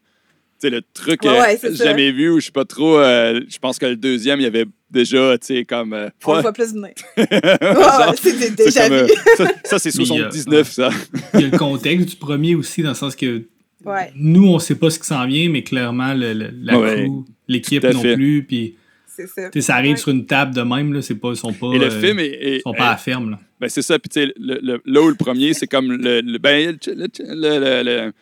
sais, 0.60 0.70
le 0.70 0.82
truc 0.94 1.24
Ouais, 1.24 1.30
euh, 1.30 1.42
ouais, 1.42 1.58
ça. 1.58 1.86
jamais 1.86 2.12
vu, 2.12 2.30
ou 2.32 2.40
je 2.42 2.48
sais 2.48 2.52
pas 2.52 2.66
trop, 2.66 2.98
euh, 2.98 3.40
je 3.48 3.58
pense 3.60 3.80
que 3.80 3.86
le 3.86 3.96
deuxième, 3.96 4.40
il 4.42 4.44
y 4.44 4.48
avait 4.48 4.66
déjà, 4.92 5.38
tu 5.38 5.48
sais, 5.48 5.64
comme. 5.66 5.94
euh, 5.94 6.10
On 6.26 6.32
le 6.32 6.36
ouais, 6.38 6.42
voit 6.42 6.52
plus 6.54 6.74
venir. 6.74 6.90
Ouais, 7.18 8.16
C'était 8.22 8.38
c'est 8.48 8.56
déjà 8.56 8.90
comme, 8.90 8.98
vu. 8.98 9.04
euh, 9.04 9.08
ça, 9.38 9.46
ça, 9.64 9.80
c'est 9.80 9.96
Mais 9.98 10.04
il 10.04 10.10
y 10.18 10.22
a- 10.22 10.32
79, 10.32 10.72
ça. 10.72 10.90
Il 11.36 11.40
y 11.42 11.44
a 11.46 11.48
le 11.48 11.58
contexte 11.58 12.10
du 12.10 12.16
premier 12.18 12.56
aussi, 12.56 12.82
dans 12.84 12.90
le 12.90 12.96
sens 12.96 13.16
que 13.16 13.44
Ouais, 13.86 14.12
nous, 14.16 14.48
on 14.48 14.60
sait 14.60 14.76
pas 14.76 14.90
ce 14.90 15.00
qui 15.00 15.06
s'en 15.08 15.26
vient, 15.28 15.50
mais 15.50 15.62
clairement, 15.64 16.14
le, 16.14 16.34
le- 16.34 16.52
la 16.62 16.80
Ouais, 16.80 17.06
crew, 17.06 17.26
l'équipe 17.48 17.84
non 17.84 18.02
fait. 18.02 18.16
plus, 18.16 18.44
puis 18.44 18.76
ça. 19.08 19.24
tu 19.26 19.30
sais, 19.54 19.62
ça 19.62 19.76
arrive 19.76 19.92
Ouais. 19.92 19.98
sur 19.98 20.10
une 20.10 20.26
table 20.26 20.54
de 20.54 20.62
même, 20.62 20.94
là, 20.94 21.02
c'est 21.02 21.16
pas, 21.16 21.30
ils 21.30 21.36
sont 21.38 21.54
pas, 21.54 21.68
Et 21.74 21.78
le 21.80 21.86
euh, 21.86 22.02
film 22.02 22.20
est. 22.20 22.26
est- 22.28 22.60
sont 22.62 22.74
pas 22.74 22.90
à 22.92 22.98
ferme, 22.98 23.30
là. 23.32 23.40
Ben, 23.60 23.70
c'est 23.70 23.82
ça. 23.82 23.98
Puis, 24.00 24.10
tu 24.10 24.20
sais, 24.22 24.34
le, 24.40 24.60
le, 24.62 24.82
là 24.86 25.02
où 25.02 25.08
le 25.10 25.16
premier, 25.16 25.54
c'est 25.54 25.68
comme 25.68 25.92
le. 25.92 26.22
le- 26.22 26.38
ben, 26.38 26.76
le, 26.88 26.94
le, 26.94 27.08
le- 27.34 27.60
le- 27.60 27.84
le- 27.84 28.14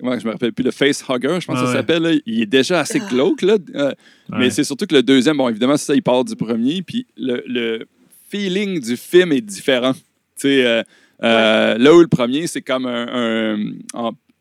comment 0.00 0.18
je 0.18 0.26
me 0.26 0.32
rappelle 0.32 0.52
plus, 0.52 0.62
le 0.64 0.70
face 0.72 1.04
hugger, 1.08 1.38
je 1.40 1.46
pense 1.46 1.56
Ah 1.58 1.60
que 1.62 1.66
ça 1.66 1.72
ouais. 1.72 1.72
s'appelle. 1.78 2.20
Il 2.26 2.42
est 2.42 2.46
déjà 2.46 2.80
assez 2.80 3.00
Ah. 3.02 3.08
glauque, 3.08 3.42
là. 3.42 3.56
Euh, 3.76 3.92
Mais 4.30 4.36
Ouais. 4.38 4.50
c'est 4.50 4.64
surtout 4.64 4.86
que 4.86 4.94
le 4.94 5.02
deuxième, 5.02 5.36
bon, 5.36 5.48
évidemment, 5.48 5.76
c'est 5.76 5.86
ça, 5.86 5.94
il 5.94 6.02
part 6.02 6.24
du 6.24 6.34
premier. 6.36 6.82
Puis, 6.82 7.06
le, 7.16 7.42
le 7.46 7.86
feeling 8.28 8.80
du 8.80 8.96
film 8.96 9.32
est 9.32 9.40
différent. 9.40 9.92
Tu 9.94 10.00
sais, 10.36 10.64
euh, 10.66 10.82
euh, 11.22 11.78
là 11.78 11.94
où 11.94 12.00
le 12.00 12.08
premier, 12.08 12.46
c'est 12.48 12.62
comme 12.62 12.86
un. 12.86 13.56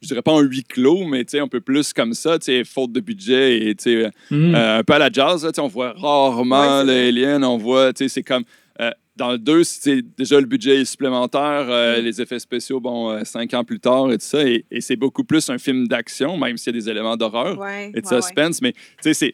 Je 0.03 0.07
dirais 0.09 0.21
pas 0.21 0.33
un 0.33 0.41
huis 0.41 0.63
clos, 0.63 1.05
mais 1.05 1.23
tu 1.25 1.31
sais, 1.31 1.39
un 1.39 1.47
peu 1.47 1.61
plus 1.61 1.93
comme 1.93 2.13
ça, 2.13 2.37
tu 2.37 2.45
sais, 2.45 2.63
faute 2.63 2.91
de 2.91 2.99
budget 2.99 3.65
et 3.67 3.73
tu 3.75 3.83
sais, 3.83 4.11
Mhm. 4.29 4.53
euh, 4.53 4.79
un 4.79 4.83
peu 4.83 4.93
à 4.93 4.99
la 4.99 5.09
jazz, 5.11 5.43
là, 5.43 5.51
tu 5.51 5.55
sais, 5.55 5.61
on 5.61 5.67
voit 5.67 5.93
rarement 5.93 6.79
Ouais, 6.81 6.85
c'est 6.85 6.93
les 6.93 7.07
aliens, 7.25 7.43
on 7.43 7.57
voit, 7.57 7.91
tu 7.93 8.03
sais, 8.03 8.09
c'est 8.09 8.23
comme... 8.23 8.43
euh, 8.79 8.91
dans 9.15 9.31
le 9.31 9.37
2, 9.37 9.63
c'est 9.63 10.01
déjà 10.17 10.39
le 10.39 10.47
budget 10.47 10.81
est 10.81 10.85
supplémentaire, 10.85 11.67
euh, 11.69 12.01
Mm. 12.01 12.03
les 12.05 12.21
effets 12.21 12.39
spéciaux, 12.39 12.79
bon, 12.79 13.11
euh, 13.11 13.23
cinq 13.23 13.53
ans 13.53 13.63
plus 13.63 13.79
tard 13.79 14.11
et 14.11 14.17
tout 14.17 14.25
ça, 14.25 14.43
et, 14.47 14.65
et 14.71 14.81
c'est 14.81 14.95
beaucoup 14.95 15.23
plus 15.23 15.47
un 15.51 15.57
film 15.59 15.87
d'action, 15.87 16.35
même 16.37 16.57
s'il 16.57 16.73
y 16.75 16.77
a 16.77 16.79
des 16.81 16.89
éléments 16.89 17.15
d'horreur 17.15 17.59
Ouais, 17.59 17.91
et 17.93 18.01
de 18.01 18.07
ouais, 18.07 18.13
ouais. 18.15 18.21
suspense, 18.21 18.61
mais 18.61 18.71
tu 18.73 19.13
sais, 19.13 19.13
c'est- 19.13 19.33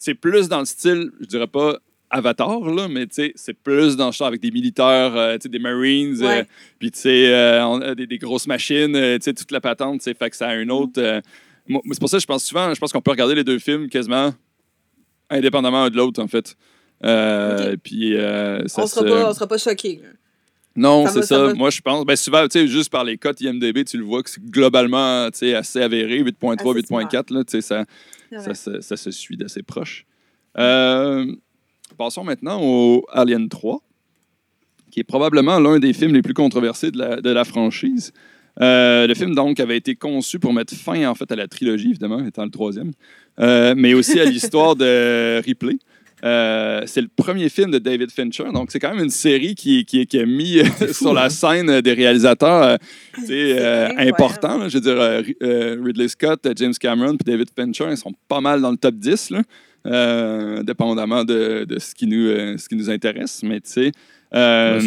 c'est 0.00 0.14
plus 0.14 0.48
dans 0.48 0.58
le 0.60 0.64
style, 0.64 1.10
je 1.20 1.26
dirais 1.26 1.46
pas 1.46 1.78
Avatar, 2.10 2.60
là, 2.60 2.88
mais 2.88 3.06
c'est 3.10 3.52
plus 3.62 3.96
dans 3.96 4.06
le 4.06 4.12
champ 4.12 4.24
avec 4.26 4.40
des 4.40 4.50
militaires, 4.50 5.14
euh, 5.16 5.36
des 5.38 5.58
Marines, 5.58 6.16
euh, 6.22 6.42
puis 6.78 6.90
euh, 7.06 7.62
a 7.80 7.94
des, 7.94 8.06
des 8.06 8.18
grosses 8.18 8.46
machines, 8.46 8.96
euh, 8.96 9.18
toute 9.18 9.50
la 9.52 9.60
patente, 9.60 10.02
fait 10.02 10.30
que 10.30 10.36
ça 10.36 10.48
a 10.48 10.52
un 10.54 10.68
autre... 10.70 11.00
euh, 11.02 11.20
c'est 11.90 12.00
pour 12.00 12.08
ça 12.08 12.16
que 12.16 12.22
je 12.22 12.26
pense 12.26 12.44
souvent, 12.44 12.72
je 12.72 12.80
pense 12.80 12.92
qu'on 12.92 13.02
peut 13.02 13.10
regarder 13.10 13.34
les 13.34 13.44
deux 13.44 13.58
films 13.58 13.88
quasiment 13.90 14.32
indépendamment 15.30 15.84
un 15.84 15.90
de 15.90 15.96
l'autre, 15.96 16.22
en 16.22 16.28
fait. 16.28 16.56
Euh, 17.04 17.76
Puis 17.82 18.16
euh, 18.16 18.66
ça 18.66 18.82
On 18.82 18.86
se- 18.86 18.94
sera, 18.94 19.04
pas, 19.06 19.30
on 19.30 19.34
sera 19.34 19.46
pas 19.46 19.58
choqués. 19.58 20.00
là. 20.02 20.08
Non, 20.76 21.06
c'est 21.08 21.22
ça. 21.22 21.52
Moi, 21.54 21.70
je 21.70 21.80
pense. 21.80 22.04
Ben, 22.06 22.14
souvent, 22.16 22.46
tu 22.48 22.58
sais, 22.60 22.68
juste 22.68 22.90
par 22.90 23.02
les 23.04 23.18
cotes 23.18 23.40
IMDB, 23.40 23.84
tu 23.84 23.98
le 23.98 24.04
vois 24.04 24.22
que 24.22 24.30
c'est 24.30 24.42
globalement 24.44 25.24
assez 25.24 25.54
avéré, 25.82 26.22
8.3, 26.22 26.54
Assez 26.60 26.80
8.4. 26.82 27.34
là, 27.34 27.42
Ça, 27.60 27.84
ça, 28.42 28.54
se- 28.54 28.80
ça 28.80 28.96
se 28.96 29.10
suit 29.10 29.36
d'assez 29.36 29.62
proche. 29.62 30.06
Euh, 30.56 31.26
passons 31.98 32.24
maintenant 32.24 32.60
au 32.62 33.04
Alien 33.12 33.48
3, 33.48 33.82
qui 34.90 35.00
est 35.00 35.04
probablement 35.04 35.58
l'un 35.60 35.78
des 35.78 35.92
films 35.92 36.14
les 36.14 36.22
plus 36.22 36.34
controversés 36.34 36.90
de 36.90 36.98
la, 36.98 37.20
de 37.20 37.30
la 37.30 37.44
franchise. 37.44 38.12
Euh, 38.60 39.06
le 39.06 39.14
film, 39.14 39.34
donc, 39.34 39.60
avait 39.60 39.76
été 39.76 39.94
conçu 39.94 40.38
pour 40.38 40.52
mettre 40.52 40.74
fin, 40.74 41.08
en 41.08 41.14
fait, 41.14 41.30
à 41.30 41.36
la 41.36 41.46
trilogie, 41.46 41.90
évidemment, 41.90 42.24
étant 42.24 42.44
le 42.44 42.50
troisième, 42.50 42.92
euh, 43.38 43.74
mais 43.76 43.94
aussi 43.94 44.18
à 44.18 44.24
l'histoire 44.24 44.74
de 44.74 45.40
Ripley. 45.44 45.76
Euh, 46.24 46.82
c'est 46.86 47.00
le 47.00 47.06
premier 47.06 47.48
film 47.48 47.70
de 47.70 47.78
David 47.78 48.10
Fincher, 48.10 48.46
donc 48.52 48.72
c'est 48.72 48.80
quand 48.80 48.92
même 48.92 49.04
une 49.04 49.10
série 49.10 49.54
qui, 49.54 49.84
qui, 49.84 50.04
qui 50.04 50.18
a 50.18 50.26
mis 50.26 50.58
sur 50.92 51.14
la 51.14 51.26
hein? 51.26 51.28
scène 51.28 51.80
des 51.80 51.92
réalisateurs 51.92 52.76
importants. 53.98 54.58
là. 54.58 54.68
Je 54.68 54.78
veux 54.78 54.80
dire, 54.80 54.98
Ri- 54.98 55.36
Ridley 55.80 56.08
Scott, 56.08 56.44
James 56.56 56.74
Cameron 56.74 57.16
puis 57.16 57.24
David 57.24 57.48
Fincher, 57.54 57.86
ils 57.90 57.96
sont 57.96 58.14
pas 58.26 58.40
mal 58.40 58.60
dans 58.60 58.72
le 58.72 58.76
top 58.76 58.96
10, 58.96 59.30
là, 59.30 59.42
euh, 59.88 60.62
dépendamment 60.62 61.24
de, 61.24 61.64
de 61.64 61.78
ce, 61.78 61.94
qui 61.94 62.06
nous, 62.06 62.26
euh, 62.28 62.56
ce 62.58 62.68
qui 62.68 62.76
nous 62.76 62.90
intéresse. 62.90 63.42
Mais 63.42 63.60
tu 63.60 63.70
sais, 63.70 63.92
euh, 64.34 64.78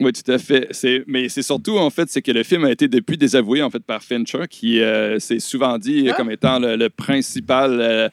Ouais, 0.00 0.06
oui, 0.06 0.12
tout 0.12 0.30
à 0.30 0.38
fait. 0.38 0.68
Mais 1.06 1.28
c'est 1.28 1.42
surtout, 1.42 1.76
en 1.76 1.90
fait, 1.90 2.08
c'est 2.08 2.22
que 2.22 2.30
le 2.30 2.44
film 2.44 2.64
a 2.64 2.70
été 2.70 2.86
depuis 2.86 3.16
désavoué, 3.16 3.62
en 3.62 3.70
fait, 3.70 3.82
par 3.82 4.02
Fincher, 4.02 4.44
qui 4.48 4.80
euh, 4.80 5.18
s'est 5.18 5.40
souvent 5.40 5.76
dit 5.76 6.08
Ah. 6.10 6.14
comme 6.16 6.30
étant 6.30 6.60
le, 6.60 6.76
le 6.76 6.88
principal 6.88 7.80
euh, 7.80 8.08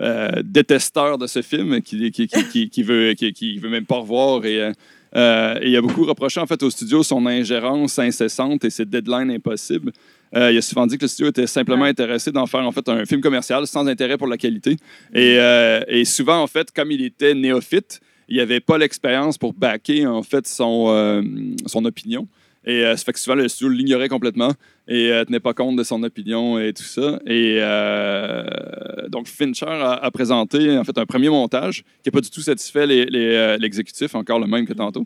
euh, 0.00 0.30
détesteur 0.42 1.18
de 1.18 1.26
ce 1.26 1.42
film, 1.42 1.82
qui, 1.82 2.10
qui, 2.10 2.26
qui, 2.26 2.44
qui, 2.48 2.70
qui 2.70 2.82
veut, 2.82 3.12
qui, 3.12 3.32
qui 3.34 3.58
veut 3.58 3.68
même 3.68 3.84
pas 3.84 3.96
revoir. 3.96 4.46
Et, 4.46 4.72
euh, 5.14 5.58
et 5.60 5.68
il 5.68 5.76
a 5.76 5.82
beaucoup 5.82 6.04
reproché, 6.04 6.40
en 6.40 6.46
fait, 6.46 6.62
au 6.62 6.70
studio 6.70 7.02
son 7.02 7.26
ingérence 7.26 7.98
incessante 7.98 8.64
et 8.64 8.70
ses 8.70 8.86
deadlines 8.86 9.30
impossibles. 9.30 9.92
Euh, 10.36 10.52
il 10.52 10.58
a 10.58 10.62
souvent 10.62 10.86
dit 10.86 10.98
que 10.98 11.02
le 11.04 11.08
studio 11.08 11.30
était 11.30 11.46
simplement 11.46 11.82
Ouais. 11.84 11.88
intéressé 11.90 12.30
d'en 12.30 12.46
faire 12.46 12.60
en 12.60 12.72
fait 12.72 12.86
un 12.88 13.04
film 13.06 13.20
commercial 13.22 13.66
sans 13.66 13.86
intérêt 13.86 14.18
pour 14.18 14.26
la 14.26 14.36
qualité. 14.36 14.72
Et, 15.14 15.36
euh, 15.38 15.80
et 15.88 16.04
souvent, 16.04 16.42
en 16.42 16.46
fait, 16.46 16.70
comme 16.72 16.90
il 16.92 17.02
était 17.02 17.34
néophyte, 17.34 18.00
il 18.28 18.36
n'avait 18.38 18.60
pas 18.60 18.76
l'expérience 18.76 19.38
pour 19.38 19.52
backer 19.54 20.04
en 20.06 20.22
fait 20.22 20.46
son, 20.46 20.86
euh, 20.88 21.22
son 21.66 21.84
opinion. 21.84 22.28
Et 22.68 22.84
euh, 22.84 22.96
ça 22.96 23.04
fait 23.04 23.12
que 23.12 23.20
souvent, 23.20 23.36
le 23.36 23.46
studio 23.48 23.72
l'ignorait 23.72 24.08
complètement 24.08 24.52
et 24.88 25.10
ne 25.10 25.24
tenait 25.24 25.40
pas 25.40 25.54
compte 25.54 25.76
de 25.76 25.84
son 25.84 26.02
opinion 26.02 26.58
et 26.58 26.72
tout 26.72 26.82
ça. 26.82 27.20
Et 27.26 27.58
euh, 27.60 29.08
donc, 29.08 29.26
Fincher 29.28 29.66
a, 29.66 29.92
a 29.92 30.10
présenté 30.10 30.76
en 30.76 30.84
fait 30.84 30.96
un 30.98 31.06
premier 31.06 31.28
montage 31.28 31.82
qui 32.02 32.08
n'a 32.08 32.12
pas 32.12 32.20
du 32.20 32.30
tout 32.30 32.40
satisfait 32.40 32.86
les- 32.86 33.06
les, 33.06 33.34
euh, 33.34 33.56
l'exécutif, 33.58 34.14
encore 34.14 34.38
le 34.40 34.46
même 34.46 34.66
que 34.66 34.72
tantôt, 34.72 35.04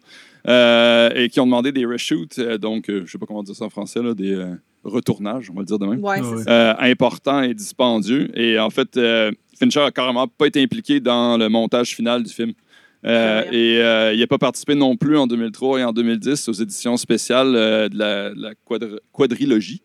euh, 0.49 1.11
et 1.15 1.29
qui 1.29 1.41
ont 1.41 1.47
demandé 1.47 1.73
des 1.73 1.85
reshoots, 1.85 2.39
euh, 2.39 2.59
donc 2.59 2.89
euh, 2.89 2.99
je 2.99 3.03
ne 3.03 3.07
sais 3.07 3.19
pas 3.19 3.27
comment 3.27 3.43
dire 3.43 3.55
ça 3.55 3.65
en 3.67 3.71
français, 3.71 4.03
là, 4.03 4.15
des 4.15 4.33
euh, 4.35 4.55
retournages, 4.85 5.51
on 5.51 5.55
va 5.55 5.61
le 5.61 5.67
dire 5.67 5.79
de 5.79 5.87
même 5.87 6.03
Ouais, 6.03 6.17
Ah 6.19 6.23
c'est 6.23 6.35
ouais. 6.37 6.43
ça. 6.45 6.51
euh, 6.51 6.75
important 6.79 7.43
et 7.43 7.55
dispendieux. 7.55 8.31
Et 8.39 8.59
en 8.59 8.71
fait, 8.71 8.97
euh, 8.97 9.31
Fincher 9.59 9.81
a 9.81 9.91
carrément 9.91 10.27
pas 10.27 10.47
été 10.47 10.63
impliqué 10.63 11.01
dans 11.01 11.37
le 11.37 11.49
montage 11.49 11.95
final 11.95 12.23
du 12.23 12.33
film. 12.33 12.53
Euh, 13.07 13.43
et 13.51 13.79
euh, 13.83 14.13
il 14.13 14.21
n'a 14.21 14.27
pas 14.27 14.37
participé 14.39 14.75
non 14.75 14.97
plus 14.97 15.17
en 15.17 15.27
2003 15.27 15.81
et 15.81 15.85
en 15.85 15.93
2010 15.93 16.49
aux 16.49 16.53
éditions 16.53 16.97
spéciales 16.99 17.55
euh, 17.57 17.89
de 17.89 17.97
la, 17.99 18.31
de 18.35 18.41
la 18.43 18.53
quadri- 18.69 18.99
quadrilogie. 19.13 19.81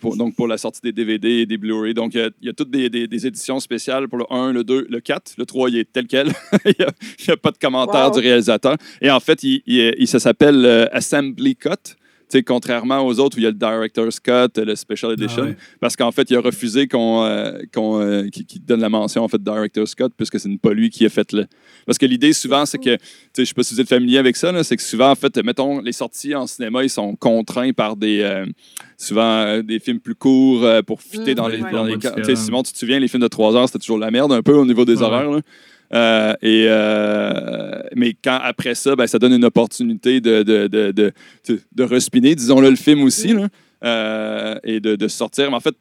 pour, 0.00 0.16
donc 0.16 0.36
pour 0.36 0.46
la 0.46 0.58
sortie 0.58 0.80
des 0.82 0.92
DVD 0.92 1.28
et 1.40 1.46
des 1.46 1.56
Blu-ray. 1.56 1.94
Donc, 1.94 2.14
il 2.14 2.30
y 2.42 2.48
a- 2.50 2.52
toutes 2.52 2.70
des, 2.70 2.90
des- 2.90 3.08
des 3.08 3.26
éditions 3.26 3.60
spéciales 3.60 4.06
pour 4.08 4.18
le 4.18 4.26
1, 4.30 4.52
le 4.52 4.62
2, 4.62 4.86
le 4.90 5.00
4. 5.00 5.32
Le 5.38 5.46
3, 5.46 5.70
il 5.70 5.78
est 5.78 5.90
tel 5.90 6.06
quel. 6.06 6.28
il 6.66 6.74
n'y 6.78 7.32
a, 7.32 7.36
pas 7.36 7.50
de 7.50 7.58
commentaire 7.58 8.08
Wow. 8.10 8.14
du 8.14 8.20
réalisateur. 8.20 8.76
Et 9.00 9.10
en 9.10 9.20
fait, 9.20 9.42
il, 9.42 9.62
il- 9.66 9.94
il- 9.98 10.06
ça 10.06 10.20
s'appelle 10.20 10.88
Assembly 10.92 11.56
Cut. 11.56 11.96
Sais, 12.30 12.42
contrairement 12.42 13.00
aux 13.06 13.18
autres 13.20 13.36
où 13.36 13.40
il 13.40 13.44
y 13.44 13.46
a 13.46 13.50
le 13.50 13.56
Director's 13.56 14.20
Cut, 14.20 14.60
le 14.60 14.74
Special 14.76 15.12
Edition, 15.12 15.42
Ah 15.44 15.48
ouais. 15.48 15.56
parce 15.80 15.96
qu'en 15.96 16.10
fait, 16.12 16.28
il 16.30 16.36
a 16.36 16.40
refusé 16.40 16.86
qu'on 16.88 17.24
euh, 17.24 17.58
qu'on, 17.74 18.00
euh, 18.00 18.24
donne 18.66 18.80
la 18.80 18.88
mention 18.88 19.22
en 19.24 19.28
fait 19.28 19.42
Director's 19.42 19.94
Cut, 19.94 20.10
puisque 20.16 20.38
ce 20.40 20.48
n'est 20.48 20.58
pas 20.58 20.72
lui 20.72 20.90
qui 20.90 21.04
a 21.06 21.08
fait 21.08 21.32
le. 21.32 21.46
Parce 21.86 21.98
que 21.98 22.06
l'idée 22.06 22.32
souvent, 22.32 22.66
c'est 22.66 22.78
que, 22.78 22.96
tu 22.96 23.00
sais, 23.32 23.42
je 23.42 23.44
sais 23.44 23.54
pas 23.54 23.62
si 23.62 23.74
vous 23.74 23.80
êtes 23.80 23.88
familier 23.88 24.18
avec 24.18 24.36
ça, 24.36 24.52
c'est 24.64 24.76
que 24.76 24.82
souvent, 24.82 25.10
en 25.10 25.14
fait, 25.14 25.36
mettons, 25.44 25.80
les 25.80 25.92
sorties 25.92 26.34
en 26.34 26.46
cinéma, 26.46 26.82
ils 26.84 26.90
sont 26.90 27.16
contraints 27.16 27.72
par 27.72 27.96
des, 27.96 28.20
euh, 28.20 28.46
souvent 28.96 29.22
euh, 29.46 29.62
des 29.62 29.78
films 29.78 30.00
plus 30.00 30.14
courts 30.14 30.64
euh, 30.64 30.82
pour 30.82 31.00
fitter 31.00 31.32
Mm, 31.32 31.34
dans 31.34 31.48
les, 31.48 31.62
ouais. 31.62 31.70
dans 31.72 31.86
Ouais. 31.86 32.36
Simon, 32.36 32.62
tu 32.62 32.72
te 32.72 32.78
souviens, 32.78 32.98
les 32.98 33.08
films 33.08 33.22
de 33.22 33.28
3 33.28 33.56
heures, 33.56 33.66
c'était 33.68 33.78
toujours 33.78 33.98
la 33.98 34.10
merde 34.10 34.32
un 34.32 34.42
peu 34.42 34.52
au 34.54 34.66
niveau 34.66 34.84
des 34.84 34.96
Ouais, 34.98 35.02
horaires. 35.04 35.30
là. 35.30 35.40
Euh, 35.94 36.34
et, 36.42 36.66
euh, 36.68 37.82
mais 37.96 38.14
quand 38.22 38.38
après 38.42 38.74
ça, 38.74 38.94
ben, 38.96 39.06
ça 39.06 39.18
donne 39.18 39.32
une 39.32 39.44
opportunité 39.44 40.20
de, 40.20 40.42
de, 40.42 40.66
de, 40.66 40.90
de, 40.92 41.12
de, 41.48 41.60
de 41.74 41.82
respiner, 41.84 42.34
disons-le, 42.34 42.70
le 42.70 42.76
film 42.76 43.02
aussi, 43.02 43.32
là, 43.32 43.48
euh, 43.84 44.54
et 44.64 44.80
de, 44.80 44.96
de 44.96 45.08
sortir. 45.08 45.50
Mais 45.50 45.56
en 45.56 45.60
fait, 45.60 45.74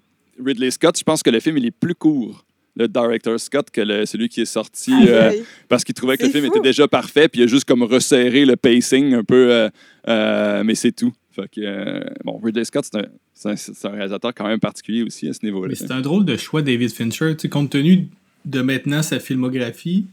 Ridley 0.44 0.72
Scott, 0.72 0.98
je 0.98 1.04
pense 1.04 1.24
que 1.24 1.30
le 1.30 1.40
film, 1.40 1.58
il 1.58 1.66
est 1.66 1.72
plus 1.72 1.96
court, 1.96 2.46
le 2.76 2.88
director 2.88 3.40
Scott, 3.40 3.70
que 3.72 3.82
le- 3.82 4.06
celui 4.06 4.30
qui 4.30 4.42
est 4.42 4.46
sorti, 4.46 4.94
euh, 5.08 5.30
Aïe. 5.32 5.44
parce 5.68 5.84
qu'il 5.84 5.96
trouvait 5.96 6.16
que 6.18 6.24
le 6.26 6.30
film 6.30 6.46
fou. 6.46 6.52
était 6.52 6.62
déjà 6.62 6.88
parfait, 6.88 7.28
puis 7.28 7.42
il 7.42 7.44
a 7.46 7.48
juste 7.48 7.66
comme 7.66 7.84
resserré 7.84 8.46
le 8.46 8.56
pacing 8.56 9.14
un 9.16 9.24
peu, 9.24 9.52
euh, 9.52 9.70
euh, 10.08 10.64
mais 10.64 10.76
c'est 10.76 10.92
tout. 10.92 11.12
Fait 11.32 11.48
que, 11.50 11.62
euh, 11.62 12.04
bon, 12.24 12.40
Ridley 12.44 12.64
Scott, 12.66 12.86
c'est 12.92 13.00
un, 13.00 13.06
c'est 13.34 13.50
un- 13.50 13.56
c'est 13.56 13.86
un 13.88 13.92
réalisateur 13.92 14.32
quand 14.34 14.48
même 14.48 14.60
particulier 14.60 15.04
aussi 15.04 15.28
à 15.28 15.34
ce 15.34 15.40
niveau-là. 15.44 15.70
Mais 15.70 15.76
c'est 15.76 15.92
un 15.92 16.02
drôle 16.02 16.24
de 16.26 16.38
choix, 16.38 16.62
David 16.62 16.92
Fincher, 16.92 17.36
compte 17.52 17.72
tenu 17.72 18.08
de 18.46 18.62
maintenant 18.62 19.02
sa 19.04 19.20
filmographie, 19.20 20.06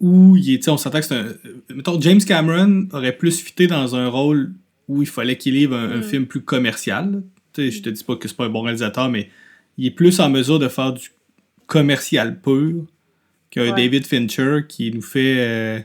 où 0.00 0.36
il 0.36 0.54
est, 0.54 0.56
tu 0.58 0.62
sais, 0.64 0.70
on 0.70 0.76
s'entend 0.78 1.00
que 1.00 1.06
c'est 1.06 1.14
un. 1.16 1.26
Mettons, 1.74 2.00
James 2.00 2.20
Cameron 2.20 2.86
aurait 2.92 3.16
plus 3.16 3.40
fité 3.40 3.66
dans 3.66 3.96
un 3.96 4.08
rôle 4.08 4.52
où 4.88 5.02
il 5.02 5.08
fallait 5.08 5.36
qu'il 5.36 5.54
livre 5.54 5.76
un, 5.76 5.90
un 5.92 5.96
Mm. 5.98 6.02
film 6.02 6.26
plus 6.26 6.40
commercial. 6.40 7.12
là. 7.12 7.18
Tu 7.52 7.62
sais, 7.62 7.70
je 7.78 7.82
te 7.82 7.88
dis 7.90 8.04
pas 8.04 8.16
que 8.16 8.28
c'est 8.28 8.36
pas 8.36 8.44
un 8.46 8.48
bon 8.50 8.62
réalisateur, 8.62 9.08
mais 9.10 9.28
il 9.76 9.86
est 9.86 9.90
plus 9.90 10.20
en 10.20 10.30
mesure 10.30 10.58
de 10.58 10.68
faire 10.68 10.92
du 10.92 11.10
commercial 11.66 12.40
pur 12.40 12.84
qu'un 13.50 13.62
Ouais. 13.62 13.72
David 13.72 14.06
Fincher 14.06 14.60
qui 14.68 14.90
nous 14.92 15.02
fait. 15.02 15.36
euh, 15.38 15.80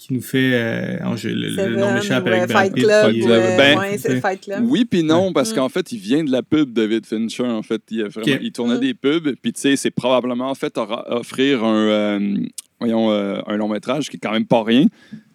qui 0.00 0.14
nous 0.14 0.20
fait. 0.22 0.50
euh, 0.54 0.96
oh, 1.06 1.16
j'ai- 1.16 1.32
le, 1.34 1.76
nom 1.76 1.92
m'échappe 1.92 2.26
avec 2.26 2.48
Brad 2.48 2.52
Fight 2.52 2.74
Pitt, 2.74 2.84
Club. 2.84 3.10
puis- 3.12 3.22
ou, 3.22 3.26
Club. 3.26 3.42
euh, 3.42 3.56
Ben, 3.56 3.78
ouais, 3.78 3.98
Fight 4.20 4.40
Club. 4.40 4.64
Oui 4.66 4.84
puis 4.84 5.02
non, 5.04 5.32
parce 5.32 5.52
Mm. 5.52 5.54
qu'en 5.54 5.68
fait, 5.68 5.92
il 5.92 5.98
vient 5.98 6.24
de 6.24 6.32
la 6.32 6.42
pub 6.42 6.72
David 6.72 7.06
Fincher. 7.06 7.44
En 7.44 7.62
fait, 7.62 7.82
il, 7.90 8.02
a 8.02 8.08
vraiment- 8.08 8.32
Ok. 8.32 8.38
il 8.42 8.52
tournait 8.52 8.76
Mm. 8.76 8.80
des 8.80 8.94
pubs, 8.94 9.34
puis 9.42 9.52
tu 9.52 9.60
sais, 9.60 9.76
c'est 9.76 9.90
probablement 9.90 10.50
en 10.50 10.54
fait 10.54 10.76
offrir 10.78 11.62
un, 11.64 11.88
euh, 11.88 12.36
voyons, 12.80 13.10
euh, 13.10 13.40
un 13.46 13.56
long 13.56 13.68
métrage 13.68 14.08
qui 14.08 14.16
est 14.16 14.20
quand 14.20 14.32
même 14.32 14.46
pas 14.46 14.62
rien. 14.64 14.86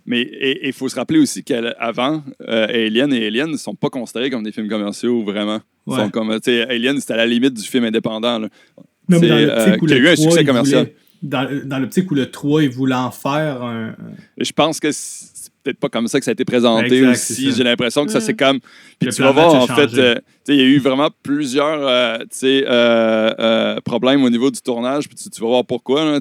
Mais 0.07 0.29
il 0.63 0.71
faut 0.73 0.87
se 0.87 0.95
rappeler 0.95 1.17
aussi 1.19 1.43
qu'avant, 1.43 2.23
euh, 2.47 2.67
Alien 2.67 3.11
et 3.11 3.25
Alien 3.25 3.49
ne 3.49 3.57
sont 3.57 3.73
pas 3.73 3.89
considérés 3.89 4.29
comme 4.29 4.43
des 4.43 4.51
films 4.51 4.69
commerciaux 4.69 5.23
vraiment. 5.23 5.61
Ouais. 5.87 5.97
sont 5.97 6.09
comme, 6.09 6.29
Alien, 6.31 6.99
c'était 6.99 7.13
à 7.13 7.17
la 7.17 7.25
limite 7.25 7.53
du 7.53 7.63
film 7.63 7.85
indépendant. 7.85 8.37
là. 8.39 8.49
Non, 9.07 9.19
mais 9.19 9.27
dans 9.29 9.35
C'est, 9.37 9.45
l'optique 9.45 9.67
euh, 9.67 9.77
où 9.81 9.85
qui 9.85 9.93
a 9.93 9.97
eu 9.97 10.07
un 10.07 10.13
3, 10.15 10.31
succès 10.31 10.45
commercial. 10.45 10.79
voulait- 10.85 10.95
Dans, 11.25 11.49
dans 11.65 11.79
l'optique 11.79 12.09
où 12.11 12.15
le 12.15 12.29
3, 12.29 12.63
il 12.63 12.69
voulait 12.69 12.95
en 12.95 13.11
faire 13.11 13.63
un. 13.63 13.95
Je 14.37 14.51
pense 14.51 14.79
que 14.79 14.91
c'est 14.91 15.51
peut-être 15.63 15.79
pas 15.79 15.89
comme 15.89 16.07
ça 16.07 16.19
que 16.19 16.25
ça 16.25 16.31
a 16.31 16.33
été 16.33 16.45
présenté 16.45 16.99
Exact, 16.99 17.11
aussi. 17.11 17.51
J'ai 17.51 17.63
l'impression 17.63 18.05
que 18.05 18.11
ça 18.11 18.19
Mm. 18.19 18.21
c'est 18.21 18.35
comme. 18.35 18.59
Puis 18.99 19.07
Le 19.07 19.13
tu 19.13 19.21
vas 19.23 19.31
voir, 19.31 19.53
en 19.55 19.65
a 19.65 19.75
fait, 19.75 19.97
euh, 19.97 20.15
il 20.47 20.55
y 20.55 20.61
a 20.61 20.65
eu 20.65 20.77
vraiment 20.77 21.09
plusieurs 21.23 21.87
euh, 21.87 22.17
euh, 22.43 23.33
euh, 23.39 23.81
problèmes 23.81 24.23
au 24.23 24.29
niveau 24.29 24.51
du 24.51 24.61
tournage. 24.61 25.07
Puis 25.07 25.15
tu, 25.15 25.29
tu 25.29 25.41
vas 25.41 25.47
voir 25.47 25.65
pourquoi. 25.65 26.05
là, 26.05 26.19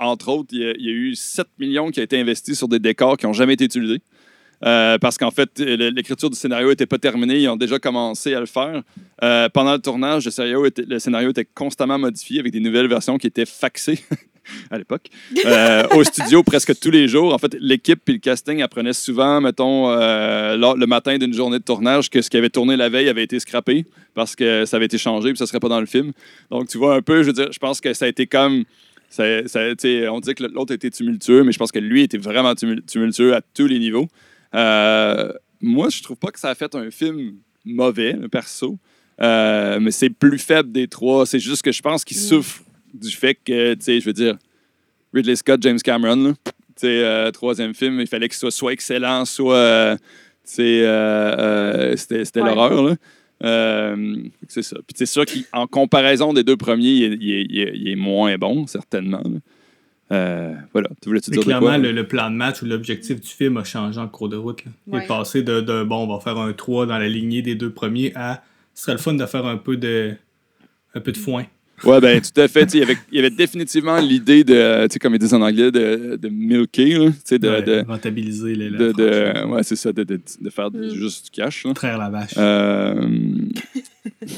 entre 0.00 0.28
autres, 0.30 0.48
il 0.52 0.60
y, 0.60 0.64
a, 0.66 0.72
il 0.78 0.84
y 0.84 0.88
a 0.88 0.92
eu 0.92 1.14
7 1.14 1.46
millions 1.58 1.90
qui 1.90 2.00
ont 2.00 2.02
été 2.02 2.18
investis 2.18 2.56
sur 2.56 2.68
des 2.68 2.78
décors 2.78 3.16
qui 3.16 3.26
n'ont 3.26 3.32
jamais 3.32 3.52
été 3.52 3.64
utilisés. 3.66 4.00
Euh, 4.64 4.96
parce 4.98 5.18
qu'en 5.18 5.30
fait, 5.30 5.50
le- 5.58 5.90
l'écriture 5.90 6.30
du 6.30 6.36
scénario 6.36 6.68
n'était 6.68 6.86
pas 6.86 6.98
terminée. 6.98 7.40
Ils 7.40 7.48
ont 7.48 7.56
déjà 7.56 7.78
commencé 7.78 8.34
à 8.34 8.40
le 8.40 8.46
faire. 8.46 8.82
Euh, 9.24 9.48
pendant 9.48 9.72
le 9.72 9.80
tournage, 9.80 10.24
le 10.24 10.30
scénario, 10.30 11.30
était, 11.30 11.46
constamment 11.54 11.98
modifié 11.98 12.38
avec 12.40 12.52
des 12.52 12.60
nouvelles 12.60 12.86
versions 12.88 13.18
qui 13.18 13.26
étaient 13.26 13.44
faxées 13.46 13.98
à 14.70 14.78
l'époque. 14.78 15.06
Euh, 15.46 15.84
au 15.96 16.04
studio 16.04 16.42
presque 16.42 16.78
tous 16.78 16.90
les 16.90 17.08
jours. 17.08 17.34
En 17.34 17.38
fait, 17.38 17.56
l'équipe 17.60 18.00
puis 18.04 18.14
le 18.14 18.20
casting 18.20 18.62
apprenait 18.62 18.92
souvent, 18.92 19.40
mettons, 19.40 19.90
euh, 19.90 20.56
le 20.56 20.86
matin 20.86 21.18
d'une 21.18 21.34
journée 21.34 21.58
de 21.58 21.64
tournage, 21.64 22.08
que 22.10 22.22
ce 22.22 22.30
qui 22.30 22.36
avait 22.36 22.50
tourné 22.50 22.76
la 22.76 22.88
veille 22.88 23.08
avait 23.08 23.24
été 23.24 23.40
scrappé 23.40 23.84
parce 24.14 24.36
que 24.36 24.64
ça 24.64 24.76
avait 24.76 24.86
été 24.86 24.98
changé 24.98 25.30
puis 25.30 25.38
ça 25.38 25.46
serait 25.46 25.60
pas 25.60 25.68
dans 25.68 25.80
le 25.80 25.86
film. 25.86 26.12
Donc, 26.50 26.68
tu 26.68 26.78
vois 26.78 26.94
un 26.96 27.02
peu, 27.02 27.22
je 27.22 27.28
veux 27.28 27.32
dire, 27.32 27.50
je 27.52 27.58
pense 27.58 27.80
que 27.80 27.94
ça 27.94 28.04
a 28.04 28.08
été 28.08 28.26
comme. 28.26 28.64
On 29.18 30.20
dit 30.20 30.34
que 30.34 30.44
l'autre 30.44 30.72
était 30.72 30.90
tumultueux, 30.90 31.42
mais 31.44 31.52
je 31.52 31.58
pense 31.58 31.70
que 31.72 31.78
lui 31.78 32.02
était 32.02 32.16
vraiment 32.18 32.54
tumul- 32.54 32.82
tumultueux 32.84 33.34
à 33.34 33.40
tous 33.54 33.66
les 33.66 33.78
niveaux. 33.78 34.08
Euh, 34.54 35.32
moi, 35.60 35.88
je 35.90 36.02
trouve 36.02 36.16
pas 36.16 36.30
que 36.30 36.38
ça 36.40 36.50
a 36.50 36.54
fait 36.54 36.74
un 36.74 36.90
film 36.90 37.34
mauvais, 37.64 38.16
perso. 38.30 38.78
Euh, 39.20 39.78
mais 39.80 39.90
c'est 39.90 40.10
plus 40.10 40.38
faible 40.38 40.72
des 40.72 40.88
trois. 40.88 41.26
C'est 41.26 41.38
juste 41.38 41.62
que 41.62 41.70
je 41.72 41.80
pense 41.82 42.04
qu'il 42.04 42.16
Mm. 42.16 42.20
souffre 42.20 42.62
du 42.92 43.10
fait 43.10 43.34
que, 43.34 43.74
tu 43.74 43.82
sais, 43.84 44.00
je 44.00 44.06
veux 44.06 44.12
dire, 44.12 44.36
Ridley 45.14 45.36
Scott, 45.36 45.62
James 45.62 45.78
Cameron, 45.78 46.16
là, 46.16 46.32
tu 46.44 46.52
sais, 46.76 47.04
euh, 47.04 47.30
troisième 47.30 47.74
film, 47.74 48.00
il 48.00 48.06
fallait 48.06 48.28
qu'il 48.28 48.36
soit 48.38 48.50
soit 48.50 48.72
excellent, 48.72 49.24
soit, 49.24 49.54
euh, 49.56 49.96
tu 49.96 50.00
sais, 50.44 50.82
euh, 50.84 51.94
c'était 51.96 52.40
Ouais. 52.40 52.48
l'horreur, 52.48 52.96
c'est 54.48 54.62
ça. 54.62 54.76
Puis 54.86 54.94
c'est 54.94 55.06
sûr 55.06 55.24
qu'en 55.26 55.66
comparaison 55.66 56.32
des 56.32 56.42
deux 56.44 56.56
premiers, 56.56 56.88
il 56.90 57.02
est, 57.04 57.16
il 57.20 57.30
est- 57.32 57.46
il 57.48 57.60
est- 57.60 57.72
il 57.76 57.88
est 57.88 57.96
moins 57.96 58.36
bon, 58.38 58.66
certainement. 58.66 59.22
là. 59.24 59.38
Euh, 60.12 60.54
voilà. 60.72 60.88
Tu 61.00 61.08
voulais-tu 61.08 61.30
de 61.30 61.38
clairement, 61.38 61.68
quoi? 61.68 61.78
le, 61.78 61.92
le 61.92 62.06
plan 62.06 62.30
de 62.30 62.36
match 62.36 62.62
ou 62.62 62.66
l'objectif 62.66 63.20
du 63.20 63.28
film 63.28 63.56
a 63.56 63.64
changé 63.64 63.98
en 63.98 64.08
cours 64.08 64.28
de 64.28 64.36
route. 64.36 64.64
là. 64.64 64.70
Il 64.86 64.94
est 64.96 65.06
passé 65.06 65.42
de, 65.42 65.60
de, 65.60 65.82
bon, 65.84 66.04
on 66.06 66.14
va 66.14 66.20
faire 66.20 66.36
un 66.38 66.52
3 66.52 66.86
dans 66.86 66.98
la 66.98 67.08
lignée 67.08 67.42
des 67.42 67.54
deux 67.54 67.70
premiers 67.70 68.12
à 68.14 68.42
ce 68.74 68.82
serait 68.84 68.92
le 68.92 68.98
fun 68.98 69.14
de 69.14 69.26
faire 69.26 69.46
un 69.46 69.56
peu 69.58 69.76
de 69.76 70.14
un 70.94 71.00
peu 71.00 71.12
de 71.12 71.16
foin. 71.18 71.44
Ouais, 71.88 72.00
ben 72.00 72.20
tout 72.20 72.40
à 72.40 72.46
fait. 72.48 72.72
Il 72.74 72.80
y 72.80 72.82
avait, 72.82 72.96
il 73.10 73.16
y 73.16 73.18
avait 73.18 73.30
définitivement 73.30 73.98
l'idée 73.98 74.44
de, 74.44 74.86
tu 74.86 74.92
sais, 74.94 74.98
comme 74.98 75.14
ils 75.14 75.18
disent 75.18 75.34
en 75.34 75.42
anglais, 75.42 75.70
de, 75.70 76.16
de 76.20 76.28
milker, 76.28 76.98
là, 76.98 77.06
tu 77.10 77.14
sais, 77.24 77.38
de, 77.38 77.48
Ouais, 77.48 77.62
de, 77.62 77.84
rentabiliser 77.86 78.54
les, 78.54 78.70
de, 78.70 78.92
de- 78.92 79.32
franchise. 79.32 79.50
ouais, 79.52 79.62
c'est 79.62 79.76
ça, 79.76 79.92
de, 79.92 80.04
de- 80.04 80.20
de 80.40 80.50
faire 80.50 80.70
du- 80.70 80.78
Mm. 80.78 80.94
juste 80.94 81.24
du 81.26 81.30
cash. 81.30 81.64
là. 81.64 81.74
Traire 81.74 81.98
la 81.98 82.08
vache. 82.10 82.34
Euh, 82.38 82.94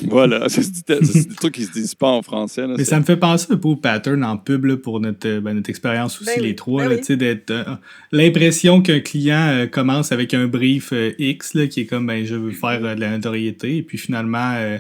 voilà, 0.03 0.45
c'est 0.49 0.63
des- 0.87 1.27
trucs 1.37 1.55
qui 1.55 1.65
se 1.65 1.73
disent 1.73 1.95
pas 1.95 2.09
en 2.09 2.23
français. 2.23 2.67
là. 2.67 2.75
Mais 2.77 2.85
ça 2.85 2.99
me 2.99 3.05
fait 3.05 3.17
penser 3.17 3.47
un 3.51 3.57
peu 3.57 3.69
au 3.69 3.77
pattern 3.77 4.25
en 4.25 4.37
pub 4.37 4.65
là, 4.65 4.77
pour 4.77 5.01
notre, 5.01 5.29
euh, 5.29 5.41
ben, 5.41 5.55
notre 5.55 5.71
expérience 5.71 6.21
aussi, 6.21 6.31
Ben 6.37 6.43
oui, 6.43 6.49
les 6.49 6.55
trois. 6.55 6.85
ben 6.85 6.91
oui. 6.93 6.99
tu 6.99 7.05
sais, 7.05 7.17
d'être, 7.17 7.51
euh, 7.51 7.65
L'impression 8.13 8.83
qu'un 8.83 9.01
client 9.01 9.49
euh, 9.51 9.67
commence 9.67 10.13
avec 10.13 10.35
un 10.35 10.47
brief 10.47 10.93
euh, 10.93 11.13
X 11.19 11.55
là, 11.55 11.67
qui 11.67 11.81
est 11.81 11.87
comme 11.87 12.07
ben, 12.07 12.25
je 12.25 12.35
veux 12.35 12.53
faire 12.53 12.81
euh, 12.85 12.95
de 12.95 13.01
la 13.01 13.11
notoriété, 13.11 13.79
et 13.79 13.83
puis 13.83 13.99
finalement, 13.99 14.53
euh, 14.57 14.79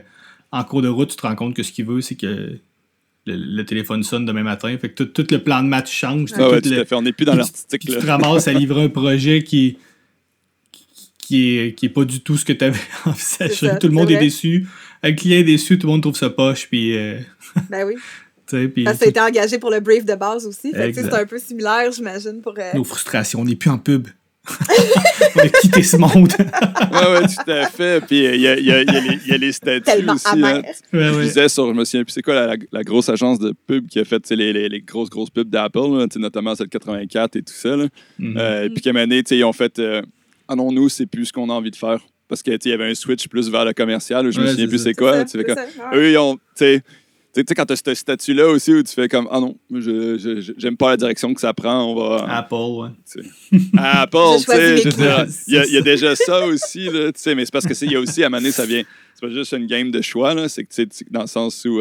en 0.58 0.64
cours 0.64 0.82
de 0.82 0.88
route, 0.88 1.10
tu 1.10 1.16
te 1.16 1.22
rends 1.22 1.34
compte 1.34 1.54
que 1.54 1.62
ce 1.62 1.72
qu'il 1.72 1.84
veut, 1.84 2.00
c'est 2.00 2.14
que 2.14 2.26
le, 2.26 3.36
le 3.36 3.64
téléphone 3.64 4.02
sonne 4.02 4.24
demain 4.26 4.42
matin. 4.42 4.76
Fait 4.78 4.90
que 4.90 5.02
tout, 5.02 5.06
tout 5.22 5.26
le 5.34 5.42
plan 5.42 5.62
de 5.62 5.68
match 5.68 5.90
change. 5.92 6.32
tu 6.32 6.36
Ah 6.40 6.48
ouais, 6.48 6.60
tout 6.60 6.68
tout 6.68 6.74
le- 6.74 6.80
à 6.80 6.84
fait. 6.84 6.94
On 6.94 7.02
n'est 7.02 7.12
plus 7.12 7.24
dans 7.24 7.34
l'artistique. 7.36 7.84
là. 7.88 7.94
tu 7.96 8.00
te 8.00 8.06
ramasses 8.06 8.48
à 8.48 8.52
livrer 8.52 8.84
un 8.84 8.88
projet 8.88 9.42
qui 9.42 9.78
qui 11.18 11.56
est, 11.58 11.74
qui 11.74 11.86
est 11.86 11.90
pas 11.90 12.04
du 12.04 12.20
tout 12.20 12.36
ce 12.36 12.44
que 12.44 12.52
tu 12.52 12.64
avais 12.64 12.78
envisagé. 13.06 13.78
Tout 13.80 13.86
le 13.88 13.94
monde 13.94 14.10
est 14.10 14.18
déçu. 14.18 14.66
Le 15.02 15.12
client 15.12 15.38
est 15.38 15.44
déçu, 15.44 15.78
tout 15.78 15.86
le 15.86 15.92
monde 15.94 16.02
trouve 16.02 16.16
ça 16.16 16.28
poche. 16.30 16.66
Puis, 16.68 16.96
euh, 16.96 17.18
Ben 17.70 17.86
oui. 17.86 17.94
tu 18.46 18.68
puis 18.68 18.84
Parce 18.84 18.98
que 18.98 19.04
ça 19.04 19.06
a 19.06 19.10
été 19.10 19.20
engagé 19.20 19.58
pour 19.58 19.70
le 19.70 19.80
brief 19.80 20.04
de 20.04 20.14
base 20.14 20.46
aussi. 20.46 20.70
Tu 20.72 20.92
c'est 20.94 21.12
un 21.14 21.24
peu 21.26 21.38
similaire, 21.38 21.90
j'imagine, 21.92 22.40
pour. 22.42 22.54
euh, 22.58 22.72
nos 22.74 22.84
frustrations, 22.84 23.40
on 23.40 23.44
n'est 23.46 23.56
plus 23.56 23.70
en 23.70 23.78
pub. 23.78 24.08
On 25.36 25.40
a 25.40 25.48
quitté 25.48 25.82
ce 25.82 25.96
monde. 25.96 26.32
Ouais, 26.38 27.12
ouais, 27.12 27.26
tout 27.26 27.50
à 27.50 27.66
fait. 27.66 28.04
Puis 28.06 28.26
euh, 28.26 28.34
il 28.36 28.40
y 28.42 28.48
a, 28.48 28.58
il 28.58 28.64
y 28.66 28.70
a- 28.72 28.82
il 28.82 28.92
y 28.92 28.96
a 28.96 29.00
les- 29.00 29.18
il 29.24 29.30
y 29.30 29.34
a 29.34 29.38
les 29.38 29.52
statuts 29.52 29.82
Tellement 29.82 30.14
aussi. 30.14 30.26
hein. 30.28 30.62
Ouais, 30.62 30.74
Je 30.92 30.98
ouais. 31.16 31.22
disais 31.24 31.48
sur, 31.48 31.66
je 31.68 31.72
me 31.72 31.84
souviens 31.84 32.04
plus, 32.04 32.12
c'est 32.12 32.22
quoi 32.22 32.34
la, 32.34 32.46
la- 32.48 32.56
la 32.72 32.82
grosse 32.82 33.08
agence 33.08 33.38
de 33.38 33.54
pub 33.66 33.86
qui 33.88 33.98
a 33.98 34.04
fait 34.04 34.28
les, 34.30 34.52
les, 34.52 34.68
les 34.68 34.80
grosses, 34.80 35.10
grosses 35.10 35.30
pubs 35.30 35.48
d'Apple, 35.48 36.06
notamment 36.16 36.54
celle 36.54 36.68
84 36.68 37.36
et 37.36 37.42
tout 37.42 37.52
ça. 37.54 37.76
Là. 37.76 37.86
Euh, 38.20 38.68
Puis 38.68 38.82
qu'à 38.82 38.90
un 38.90 38.92
moment 38.92 39.06
donné, 39.06 39.22
tu 39.22 39.30
sais, 39.30 39.38
ils 39.38 39.44
ont 39.44 39.52
fait 39.52 39.78
euh, 39.78 40.02
Ah 40.48 40.54
non, 40.56 40.70
nous, 40.72 40.88
c'est 40.88 41.06
plus 41.06 41.26
ce 41.26 41.32
qu'on 41.32 41.48
a 41.50 41.52
envie 41.54 41.70
de 41.70 41.76
faire? 41.76 42.00
Parce 42.28 42.42
qu'il 42.42 42.56
y 42.64 42.72
avait 42.72 42.90
un 42.90 42.94
switch 42.94 43.28
plus 43.28 43.50
vers 43.50 43.64
le 43.66 43.72
commercial, 43.74 44.30
je 44.32 44.40
me 44.40 44.46
souviens 44.46 44.66
plus 44.66 44.78
c'est 44.82 44.94
quoi. 44.94 45.12
ça, 45.12 45.24
tu 45.24 45.38
fais 45.44 45.50
ouais. 45.52 45.66
Eux, 45.94 46.10
ils 46.12 46.16
ont. 46.18 46.38
Tu 47.34 47.40
sais, 47.40 47.44
tu 47.44 47.48
sais, 47.50 47.54
quand 47.56 47.66
tu 47.66 47.72
as 47.72 47.76
ce 47.76 47.94
statut-là 47.94 48.46
aussi 48.48 48.72
où 48.72 48.82
tu 48.82 48.92
fais 48.94 49.08
comme 49.08 49.26
Ah 49.30 49.40
non, 49.40 49.56
je, 49.72 50.16
je- 50.16 50.40
je- 50.40 50.52
j'aime 50.56 50.76
pas 50.76 50.90
la 50.90 50.96
direction 50.96 51.34
que 51.34 51.40
ça 51.40 51.52
prend, 51.52 51.82
on 51.84 51.94
va. 51.96 52.24
Apple, 52.38 52.54
ouais. 52.54 52.88
À 53.76 54.02
Apple, 54.02 54.18
tu 54.38 54.44
sais. 54.52 54.82
Il 55.48 55.54
y, 55.54 55.58
a- 55.58 55.66
il 55.66 55.72
y 55.72 55.76
a 55.76 55.80
déjà 55.82 56.14
ça 56.14 56.46
aussi, 56.46 56.84
là, 56.84 57.10
tu 57.12 57.20
sais, 57.20 57.34
mais 57.34 57.44
c'est 57.44 57.52
parce 57.52 57.66
que 57.66 57.74
c'est- 57.74 57.86
il 57.86 57.92
y 57.92 57.96
a 57.96 58.00
aussi, 58.00 58.22
à 58.22 58.26
un 58.26 58.30
moment 58.30 58.40
donné, 58.40 58.52
ça 58.52 58.64
vient. 58.66 58.82
C'est 59.14 59.26
pas 59.26 59.32
juste 59.32 59.52
une 59.52 59.66
game 59.66 59.90
de 59.90 60.00
choix, 60.00 60.32
là, 60.34 60.48
c'est 60.48 60.62
que, 60.64 60.72
tu 60.72 60.86
sais, 60.90 61.04
dans 61.10 61.22
le 61.22 61.26
sens 61.26 61.64
où 61.64 61.80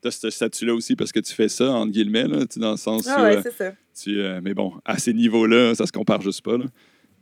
tu 0.00 0.08
as 0.08 0.10
ce 0.12 0.30
statut-là 0.30 0.74
aussi 0.74 0.94
parce 0.94 1.10
que 1.10 1.20
tu 1.20 1.32
fais 1.34 1.48
ça, 1.48 1.70
entre 1.72 1.90
guillemets, 1.92 2.28
là, 2.28 2.38
tu 2.40 2.46
sais, 2.54 2.60
dans 2.60 2.70
le 2.72 2.76
sens 2.76 3.06
Ah 3.08 3.20
où. 3.20 3.22
ouais, 3.24 3.36
euh, 3.38 3.40
c'est 3.42 3.56
ça. 3.56 3.72
tu, 4.00 4.20
euh, 4.20 4.40
mais 4.42 4.54
bon, 4.54 4.72
à 4.84 4.98
ces 4.98 5.12
niveaux-là, 5.14 5.74
ça 5.74 5.84
se 5.86 5.92
compare 5.92 6.20
juste 6.22 6.42
pas. 6.42 6.56
là. 6.58 6.64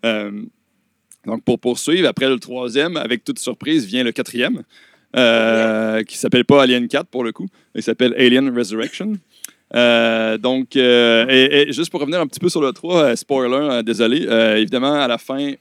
Euh, 0.05 0.43
donc, 1.27 1.45
pour 1.45 1.59
poursuivre, 1.61 2.09
après 2.09 2.29
le 2.29 2.39
troisième, 2.39 2.97
avec 2.97 3.25
toute 3.25 3.39
surprise, 3.39 3.85
vient 3.87 4.03
le 4.05 4.13
quatrième, 4.13 4.63
euh, 5.17 6.03
qui 6.05 6.17
s'appelle 6.17 6.45
pas 6.45 6.63
Alien 6.63 6.89
4 6.89 7.07
pour 7.09 7.25
le 7.25 7.33
coup, 7.33 7.47
il 7.75 7.83
s'appelle 7.83 8.15
Alien 8.19 8.57
Resurrection. 8.57 9.15
Euh, 9.75 10.37
donc, 10.37 10.77
euh, 10.77 11.27
et, 11.29 11.69
et 11.69 11.73
juste 11.73 11.91
pour 11.91 12.01
revenir 12.01 12.21
un 12.21 12.27
petit 12.27 12.41
peu 12.41 12.49
sur 12.49 12.61
le 12.61 12.73
3, 12.73 13.03
euh, 13.03 13.17
spoiler, 13.17 13.55
euh, 13.57 13.83
désolé, 13.83 14.27
euh, 14.29 14.57
évidemment, 14.57 14.95
à 14.95 15.07
la 15.07 15.17
fin, 15.19 15.53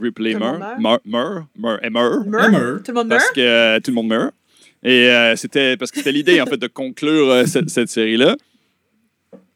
Ripley 0.00 0.34
meurt. 0.34 0.60
Meurt, 0.78 1.02
meurt, 1.06 1.44
meurt, 1.56 1.90
meurt. 1.90 2.82
Tout 2.84 2.92
le 2.92 2.94
monde 2.94 3.08
parce 3.08 3.24
meurt? 3.24 3.34
que 3.34 3.40
euh, 3.40 3.80
tout 3.80 3.90
le 3.90 3.94
monde 3.94 4.08
meurt. 4.08 4.34
Et 4.82 5.10
euh, 5.10 5.34
c'était 5.34 5.76
parce 5.76 5.90
que 5.90 5.98
c'était 5.98 6.12
l'idée 6.12 6.40
en 6.40 6.46
fait 6.46 6.56
de 6.56 6.68
conclure 6.68 7.30
euh, 7.30 7.46
cette, 7.46 7.70
cette 7.70 7.88
série-là. 7.88 8.36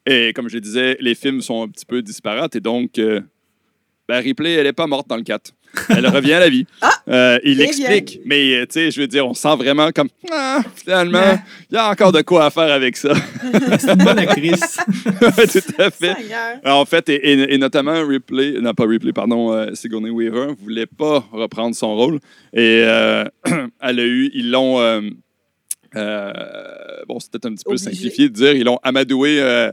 Et 0.05 0.33
comme 0.33 0.49
je 0.49 0.55
le 0.55 0.61
disais, 0.61 0.97
les 0.99 1.15
films 1.15 1.41
sont 1.43 1.63
un 1.63 1.69
petit 1.69 1.87
peu 1.87 2.03
disparates 2.03 2.57
et 2.57 2.61
donc 2.61 2.99
euh, 2.99 3.21
ben, 4.09 4.21
Ripley, 4.21 4.55
elle 4.55 4.67
est 4.67 4.73
pas 4.73 4.89
morte 4.89 5.07
dans 5.09 5.17
le 5.17 5.23
4. 5.23 5.53
Elle 5.89 6.07
revient 6.07 6.35
à 6.35 6.41
la 6.41 6.49
vie. 6.51 6.67
Ah! 6.81 6.91
Euh, 7.09 7.39
il 7.45 7.57
Très 7.57 7.67
l'explique, 7.67 8.21
mais 8.25 8.55
euh, 8.55 8.61
tu 8.67 8.73
sais, 8.75 8.91
je 8.91 9.01
veux 9.01 9.07
dire, 9.07 9.27
on 9.27 9.35
sent 9.35 9.57
vraiment 9.57 9.91
comme 9.91 10.09
ah, 10.31 10.61
finalement, 10.75 11.19
Ouais. 11.21 11.39
il 11.71 11.75
y 11.75 11.79
a 11.79 11.91
encore 11.91 12.13
de 12.13 12.23
quoi 12.23 12.47
à 12.47 12.51
faire 12.51 12.71
avec 12.73 12.97
ça. 12.97 13.13
C'est 13.79 13.91
une 13.91 14.05
bonne 14.05 14.19
actrice. 14.19 14.77
Tout 15.21 15.83
à 15.83 15.91
fait. 15.91 16.15
Alors, 16.65 16.81
en 16.81 16.85
fait, 16.85 17.09
et, 17.09 17.15
et- 17.33 17.55
et 17.55 17.59
notamment 17.59 18.07
Ripley, 18.07 18.57
non 18.61 18.75
pas 18.75 18.85
Ripley, 18.87 19.13
pardon, 19.13 19.53
euh, 19.53 19.75
Sigourney 19.75 20.11
Weaver 20.11 20.49
voulait 20.61 20.87
pas 20.87 21.25
reprendre 21.33 21.75
son 21.75 21.95
rôle. 21.97 22.17
Et 22.53 22.83
euh, 22.85 23.25
elle 23.81 24.01
a 24.01 24.05
eu, 24.05 24.31
ils 24.35 24.51
l'ont, 24.51 24.79
euh, 24.81 25.01
euh, 25.97 26.33
bon, 27.09 27.19
c'est 27.21 27.31
peut-être 27.31 27.47
un 27.47 27.55
petit 27.55 27.65
peu 27.65 27.73
Obligé. 27.73 27.85
simplifié 27.91 28.29
de 28.29 28.35
dire, 28.35 28.53
ils 28.53 28.65
l'ont 28.65 28.79
amadoué 28.83 29.39
euh, 29.41 29.71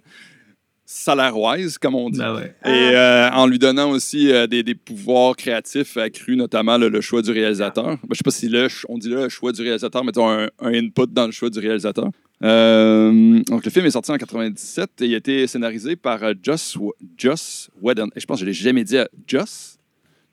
salaire-wise, 0.91 1.77
comme 1.77 1.93
on 1.93 2.09
dit. 2.09 2.17
Ben 2.17 2.33
ouais. 2.33 2.55
Ah. 2.63 2.69
Et 2.71 2.95
euh, 2.95 3.29
en 3.33 3.45
lui 3.45 3.59
donnant 3.59 3.91
aussi 3.91 4.31
euh, 4.31 4.47
des, 4.47 4.63
des 4.63 4.73
pouvoirs 4.73 5.35
créatifs 5.35 5.95
accrus, 5.97 6.35
notamment 6.35 6.79
le, 6.79 6.89
le 6.89 6.99
choix 6.99 7.21
du 7.21 7.29
réalisateur. 7.29 7.85
Ben, 7.85 7.97
je 8.09 8.15
sais 8.15 8.23
pas 8.25 8.31
si 8.31 8.49
le, 8.49 8.67
on 8.87 8.97
dit 8.97 9.07
là, 9.07 9.21
le 9.21 9.29
choix 9.29 9.51
du 9.51 9.61
réalisateur, 9.61 10.03
mettons 10.03 10.27
un, 10.27 10.49
un 10.59 10.73
input 10.73 11.05
dans 11.11 11.27
le 11.27 11.31
choix 11.31 11.51
du 11.51 11.59
réalisateur. 11.59 12.09
Euh, 12.43 13.39
donc 13.43 13.65
le 13.65 13.69
film 13.69 13.85
est 13.85 13.91
sorti 13.91 14.11
en 14.11 14.17
97 14.17 15.01
et 15.01 15.05
il 15.05 15.13
a 15.13 15.17
été 15.17 15.45
scénarisé 15.45 15.95
par 15.95 16.21
Joss, 16.41 16.75
Joss 17.15 17.69
Whedon. 17.79 18.09
Et 18.15 18.19
je 18.19 18.25
pense 18.25 18.39
que 18.39 18.41
je 18.41 18.47
l'ai 18.47 18.53
jamais 18.53 18.83
dit 18.83 18.97
à 18.97 19.07
Joss? 19.27 19.77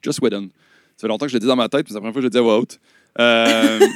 Joss 0.01 0.19
Whedon. 0.21 0.49
Ça 0.97 1.03
fait 1.03 1.09
longtemps 1.09 1.27
que 1.27 1.33
je 1.33 1.37
l'ai 1.37 1.41
dit 1.41 1.47
dans 1.47 1.57
ma 1.57 1.69
tête, 1.69 1.85
mais 1.85 1.89
c'est 1.89 1.95
la 1.95 2.01
première 2.01 2.15
fois 2.15 2.23
que 2.23 2.29
je 2.29 2.29
l'ai 2.29 2.31
dit 2.31 2.39
à 2.39 2.43
voix 2.43 2.59
haute. 2.59 2.81
Euh, 3.19 3.81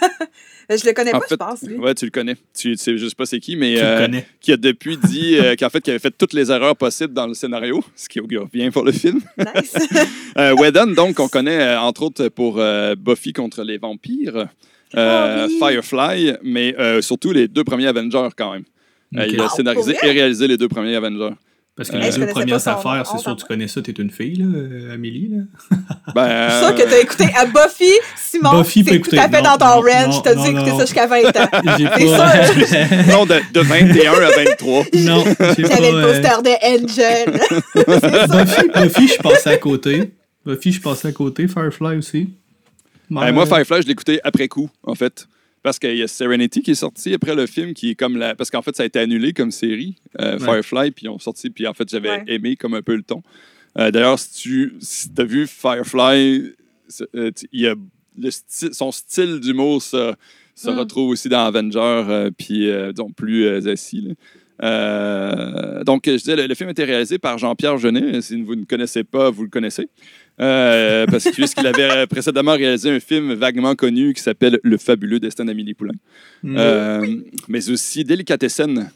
Je 0.70 0.87
le 0.87 0.92
connais 0.92 1.11
pas, 1.11 1.18
fait, 1.20 1.26
je 1.30 1.35
pense, 1.35 1.62
lui. 1.62 1.74
ouais, 1.78 1.94
tu 1.96 2.04
le 2.04 2.12
connais. 2.12 2.37
Tu, 2.56 2.70
tu 2.72 2.76
sais 2.76 2.96
juste 2.96 3.16
pas 3.16 3.26
c'est 3.26 3.40
qui, 3.40 3.56
mais 3.56 3.74
Tu 3.74 3.80
euh, 3.83 3.98
le 4.00 4.06
connais. 4.06 4.26
qui 4.40 4.52
a 4.52 4.56
depuis 4.56 4.96
dit 4.98 5.37
euh, 5.37 5.56
qu'en 5.59 5.68
fait, 5.68 5.80
qu'il 5.80 5.90
avait 5.90 5.98
fait 5.98 6.14
toutes 6.16 6.33
les 6.33 6.52
erreurs 6.52 6.76
possibles 6.76 7.12
dans 7.12 7.26
le 7.26 7.35
scénario, 7.35 7.83
ce 7.96 8.09
qui 8.09 8.20
augure 8.20 8.46
bien 8.46 8.70
pour 8.70 8.85
le 8.85 8.92
film. 8.92 9.20
Nice. 9.37 9.74
Euh, 10.38 10.54
Whedon, 10.54 10.92
donc, 10.94 11.18
on 11.18 11.26
connaît 11.26 11.74
entre 11.76 12.02
autres 12.04 12.28
pour 12.28 12.59
euh, 12.61 12.94
Buffy 12.94 13.33
contre 13.33 13.64
les 13.64 13.78
vampires, 13.78 14.46
oui. 14.94 15.59
Firefly, 15.59 16.35
mais 16.44 16.74
euh, 16.78 17.02
surtout 17.02 17.33
les 17.33 17.48
deux 17.48 17.64
premiers 17.64 17.88
Avengers 17.88 18.28
quand 18.37 18.52
même. 18.52 18.62
Euh, 19.16 19.26
il 19.28 19.40
a 19.40 19.46
Ah, 19.46 19.48
scénarisé 19.48 19.96
et 20.02 20.11
réalisé 20.12 20.46
les 20.46 20.56
deux 20.56 20.68
premiers 20.68 20.94
Avengers. 20.94 21.35
Parce 21.80 21.88
que 21.88 21.96
Euh, 21.96 22.00
les 22.00 22.10
deux 22.10 22.26
premières 22.26 22.68
affaires, 22.68 23.06
c'est 23.10 23.16
sûr 23.16 23.34
que 23.34 23.40
tu 23.40 23.46
connais 23.46 23.66
ça. 23.66 23.80
T'es 23.80 23.92
une 23.92 24.10
fille, 24.10 24.34
là, 24.34 24.44
euh, 24.44 24.92
Amélie. 24.92 25.30
Là. 25.30 25.78
Ben, 26.14 26.48
Je 26.50 26.54
suis 26.54 26.64
sûre 26.66 26.74
que 26.74 26.90
t'as 26.90 27.00
écouté 27.00 27.24
à 27.34 27.46
Buffy, 27.46 27.90
Simon. 28.18 28.58
Buffy 28.58 28.84
peut 28.84 28.96
écouter. 28.96 29.16
tout 29.16 29.22
à 29.22 29.30
fait 29.30 29.40
dans 29.40 29.56
ton 29.56 29.64
non, 29.64 29.88
range. 29.88 30.22
T'as 30.22 30.34
dit 30.34 30.48
écouter 30.48 30.72
ça 30.72 30.80
jusqu'à 30.80 31.06
20 31.06 31.28
ans. 31.28 31.48
J'ai 31.78 31.86
pas. 31.86 31.96
non, 33.10 33.24
de, 33.24 33.40
de 33.54 33.60
21 33.60 34.12
à 34.12 34.30
23. 34.44 34.84
non, 34.92 35.24
j'ai 35.24 35.34
pas. 35.34 35.54
J'avais 35.56 35.90
le 35.90 35.96
euh, 35.96 36.20
poster 36.20 36.42
de 36.42 36.84
Angel. 36.84 37.40
Buffy, 38.28 38.68
Buffy, 38.74 39.08
je 39.16 39.22
passais 39.22 39.50
à 39.50 39.56
côté. 39.56 40.12
Buffy, 40.44 40.72
je 40.72 40.82
passais 40.82 41.08
à 41.08 41.12
côté. 41.12 41.48
Firefly 41.48 41.96
aussi. 41.96 42.28
Euh, 43.10 43.32
moi, 43.32 43.46
Firefly, 43.46 43.80
je 43.80 43.86
l'ai 43.86 43.92
écouté 43.92 44.20
après 44.22 44.48
coup, 44.48 44.68
en 44.84 44.94
fait. 44.94 45.26
Parce 45.62 45.78
qu'il 45.78 45.94
y 45.96 46.02
a 46.02 46.08
Serenity 46.08 46.62
qui 46.62 46.70
est 46.70 46.74
sorti 46.74 47.12
après 47.12 47.34
le 47.34 47.46
film, 47.46 47.74
qui 47.74 47.90
est 47.90 47.94
comme 47.94 48.16
la. 48.16 48.34
Parce 48.34 48.50
qu'en 48.50 48.62
fait, 48.62 48.74
ça 48.74 48.82
a 48.82 48.86
été 48.86 48.98
annulé 48.98 49.32
comme 49.34 49.50
série, 49.50 49.96
euh, 50.20 50.38
Ouais. 50.38 50.44
Firefly, 50.62 50.90
puis 50.92 51.04
ils 51.06 51.08
ont 51.10 51.18
sorti, 51.18 51.50
puis 51.50 51.66
en 51.66 51.74
fait, 51.74 51.88
j'avais 51.90 52.08
Ouais. 52.10 52.24
aimé 52.28 52.56
comme 52.56 52.74
un 52.74 52.82
peu 52.82 52.94
le 52.96 53.02
ton. 53.02 53.22
Euh, 53.78 53.90
D'ailleurs, 53.90 54.18
si 54.18 54.42
tu 54.42 54.74
si 54.80 55.08
as 55.18 55.24
vu 55.24 55.46
Firefly, 55.46 56.52
euh, 57.14 57.30
tu- 57.30 57.46
il 57.52 57.60
y 57.60 57.66
a 57.66 57.74
le 58.18 58.28
sti- 58.30 58.72
son 58.72 58.90
style 58.90 59.38
d'humour 59.40 59.82
se, 59.82 60.14
se 60.54 60.70
Mm. 60.70 60.78
retrouve 60.78 61.10
aussi 61.10 61.28
dans 61.28 61.44
Avenger, 61.44 61.78
euh, 61.78 62.30
puis 62.36 62.68
euh, 62.70 62.92
disons 62.92 63.10
plus 63.10 63.44
euh, 63.44 63.72
assis. 63.72 64.00
là. 64.00 64.14
Euh, 64.62 65.84
donc, 65.84 66.02
je 66.06 66.12
disais, 66.16 66.36
le, 66.36 66.46
le 66.46 66.54
film 66.54 66.68
a 66.68 66.72
été 66.72 66.84
réalisé 66.84 67.18
par 67.18 67.38
Jean-Pierre 67.38 67.78
Jeunet. 67.78 68.20
Si 68.20 68.40
vous 68.42 68.54
ne 68.56 68.64
connaissez 68.64 69.04
pas, 69.04 69.30
vous 69.30 69.44
le 69.44 69.48
connaissez. 69.48 69.88
Euh, 70.40 71.06
parce 71.06 71.24
que 71.24 71.30
puisqu'il 71.34 71.66
avait 71.66 72.06
précédemment 72.06 72.52
réalisé 72.54 72.90
un 72.90 73.00
film 73.00 73.34
vaguement 73.34 73.74
connu 73.74 74.14
qui 74.14 74.22
s'appelle 74.22 74.58
Le 74.62 74.76
fabuleux 74.78 75.20
destin 75.20 75.44
d'Amélie 75.44 75.74
Poulain. 75.74 75.94
Mm. 76.42 76.56
Euh, 76.58 77.16
Mais 77.48 77.68
aussi 77.70 78.04
Délicatessen, 78.04 78.90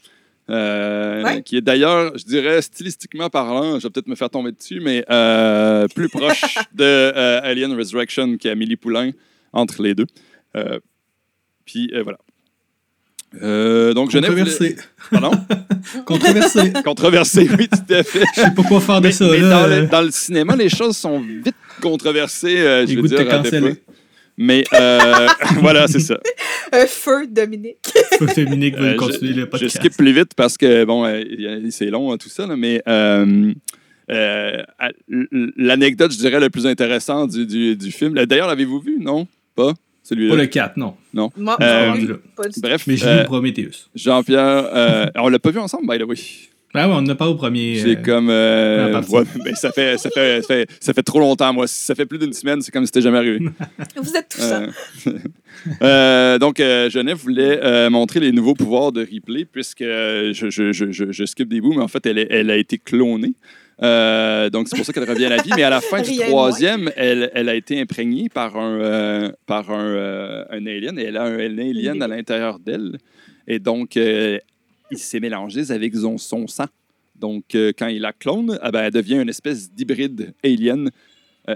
euh, 0.51 1.23
Ouais. 1.23 1.43
qui 1.43 1.57
est 1.57 1.61
d'ailleurs, 1.61 2.17
je 2.17 2.25
dirais, 2.25 2.61
stylistiquement 2.63 3.29
parlant, 3.31 3.79
je 3.79 3.87
vais 3.87 3.91
peut-être 3.91 4.09
me 4.09 4.15
faire 4.15 4.31
tomber 4.31 4.53
dessus, 4.53 4.81
mais 4.81 5.05
euh, 5.11 5.87
plus 5.95 6.09
proche 6.09 6.45
de 6.75 6.85
euh, 6.85 7.41
Alien 7.43 7.73
Resurrection 7.75 8.37
qu'Amélie 8.37 8.77
Poulain 8.77 9.11
entre 9.53 9.83
les 9.83 9.95
deux. 9.95 10.07
Euh, 10.57 10.79
puis 11.65 11.91
euh, 11.95 12.03
voilà. 12.03 12.19
Euh, 13.43 13.93
donc, 13.95 14.11
Genève. 14.11 14.31
Controversé. 14.31 14.77
Pardon? 15.11 15.31
Controversé. 16.07 16.73
Controversé, 16.85 17.49
oui, 17.59 17.69
tout 17.69 17.95
à 17.95 18.03
fait. 18.03 18.23
Je 18.37 18.41
sais 18.43 18.51
pas 18.55 18.63
quoi 18.63 18.81
faire 18.81 19.01
de 19.01 19.07
Mais, 19.07 19.13
ça. 19.13 19.27
mais 19.31 19.39
là. 19.41 19.49
dans, 19.63 19.67
le, 19.67 19.87
dans 19.87 20.03
le 20.03 20.11
cinéma, 20.11 20.57
les 20.57 20.69
choses 20.69 20.97
sont 20.97 21.21
vite 21.21 21.55
controversées, 21.81 22.59
euh, 22.59 22.87
je 22.87 22.95
veux 22.95 23.03
de 23.03 23.09
dire. 23.09 23.61
fois. 23.61 23.71
Mais 24.37 24.65
euh, 24.73 25.27
voilà, 25.61 25.87
c'est 25.87 26.01
ça. 26.01 26.19
Un 26.73 26.87
feu, 26.87 27.27
Dominique. 27.29 27.77
Que 28.19 28.45
Dominique 28.45 28.77
veut 28.77 28.89
Euh, 28.91 28.97
continuer 28.97 29.33
je, 29.35 29.41
le 29.41 29.49
je 29.61 29.69
skip 29.69 29.97
plus 29.97 30.13
vite 30.13 30.33
parce 30.37 30.57
que, 30.57 30.85
bon, 30.85 31.05
euh, 31.07 31.23
c'est 31.71 31.87
long, 31.87 32.13
hein, 32.13 32.17
tout 32.19 32.29
ça, 32.29 32.47
là, 32.47 32.57
mais 32.57 32.83
euh, 32.89 33.53
euh, 34.11 34.63
l'anecdote, 35.57 36.13
je 36.13 36.19
dirais, 36.19 36.41
le 36.41 36.51
plus 36.51 36.67
intéressant 36.67 37.27
du, 37.27 37.47
du, 37.47 37.77
du 37.77 37.93
film. 37.93 38.15
D'ailleurs, 38.27 38.49
l'avez-vous 38.49 38.81
vu? 38.81 38.99
Non? 39.01 39.27
Pas? 39.55 39.73
Pas 40.05 40.09
Celui-là. 40.11 40.35
le 40.37 40.47
4, 40.47 40.77
non. 40.77 40.95
Moi, 41.15 41.57
Euh, 41.63 41.89
non 41.89 41.95
là. 41.95 42.15
Pas 42.37 42.49
du. 42.49 42.61
Bref, 42.61 42.85
Mais 42.87 42.97
j'ai 42.97 43.07
euh, 43.07 43.19
vu 43.21 43.25
Prometheus. 43.25 43.89
Jean-Pierre, 43.95 44.69
euh, 44.75 45.07
on 45.17 45.29
l'a 45.29 45.39
pas 45.39 45.51
vu 45.51 45.59
ensemble, 45.59 45.87
by 45.89 45.99
the 45.99 46.07
way. 46.07 46.17
Ah 46.77 46.89
ouais, 46.89 46.95
on 46.97 47.03
n'a 47.03 47.15
pas 47.15 47.29
au 47.29 47.37
premier. 47.37 47.79
C'est 47.79 47.99
euh, 47.99 48.03
comme. 48.03 48.29
euh, 48.31 49.01
ouais, 49.01 49.23
mais 49.45 49.55
ça 49.55 49.71
fait, 49.71 49.97
ça, 49.97 50.11
fait, 50.11 50.43
ça, 50.43 50.49
fait, 50.49 50.69
ça 50.81 50.93
fait 50.93 51.03
trop 51.05 51.21
longtemps, 51.21 51.53
moi. 51.53 51.69
Ça 51.69 51.95
fait 51.95 52.05
plus 52.05 52.19
d'une 52.19 52.33
semaine, 52.33 52.61
c'est 52.63 52.73
comme 52.73 52.83
si 52.83 52.89
c'était 52.89 53.01
jamais 53.03 53.19
arrivé. 53.19 53.39
Vous 53.97 54.17
êtes 54.17 54.29
tout 54.29 54.41
ça. 54.41 54.63
Euh, 55.07 55.13
euh, 55.83 56.39
donc, 56.39 56.59
euh, 56.61 56.91
Genève 56.91 57.17
voulait 57.17 57.61
euh, 57.63 57.91
montrer 57.91 58.19
les 58.21 58.33
nouveaux 58.33 58.55
pouvoirs 58.55 58.91
de 58.91 59.03
Ripley, 59.05 59.45
puisque 59.45 59.83
euh, 59.83 60.33
je, 60.35 60.51
je, 60.51 60.73
je, 60.73 60.91
je, 60.91 61.25
skip 61.25 61.49
des 61.49 61.61
bouts, 61.61 61.75
mais 61.75 61.83
en 61.83 61.89
fait, 61.89 62.05
elle, 62.07 62.27
elle 62.29 62.51
a 62.51 62.57
été 62.57 62.77
clonée. 62.79 63.35
Euh, 63.83 64.51
donc, 64.51 64.69
c'est 64.69 64.77
pour 64.77 64.85
ça 64.87 64.93
qu'elle 64.93 65.09
revient 65.09 65.27
à 65.27 65.31
la 65.31 65.43
vie. 65.43 65.51
Mais 65.57 65.63
à 65.65 65.71
la 65.71 65.81
fin 65.81 66.01
du 66.03 66.17
troisième, 66.17 66.91
elle, 66.97 67.31
elle 67.35 67.49
a 67.49 67.55
été 67.55 67.81
imprégnée 67.81 68.29
par 68.29 68.57
un, 68.57 68.81
euh, 68.81 69.33
par 69.47 69.71
un, 69.71 69.85
euh, 69.85 70.45
un 70.51 70.67
alien, 70.67 70.99
et 70.99 71.05
elle 71.05 71.17
a 71.17 71.25
un, 71.25 71.39
un 71.39 71.59
alien 71.59 72.01
à 72.03 72.09
l'intérieur 72.09 72.59
d'elle. 72.59 72.99
Et 73.47 73.59
donc, 73.59 73.97
il 73.97 74.41
s'est 74.99 75.21
mélangé 75.21 75.71
avec 75.71 75.95
son, 75.97 76.19
son 76.19 76.47
sang. 76.47 76.67
Donc, 77.17 77.45
quand 77.53 77.87
il 77.89 78.01
la 78.01 78.13
clone, 78.13 78.59
ben, 78.73 78.85
elle 78.85 78.93
devient 78.93 79.17
une 79.21 79.29
espèce 79.29 79.71
d'hybride 79.71 80.35
alien 80.45 80.91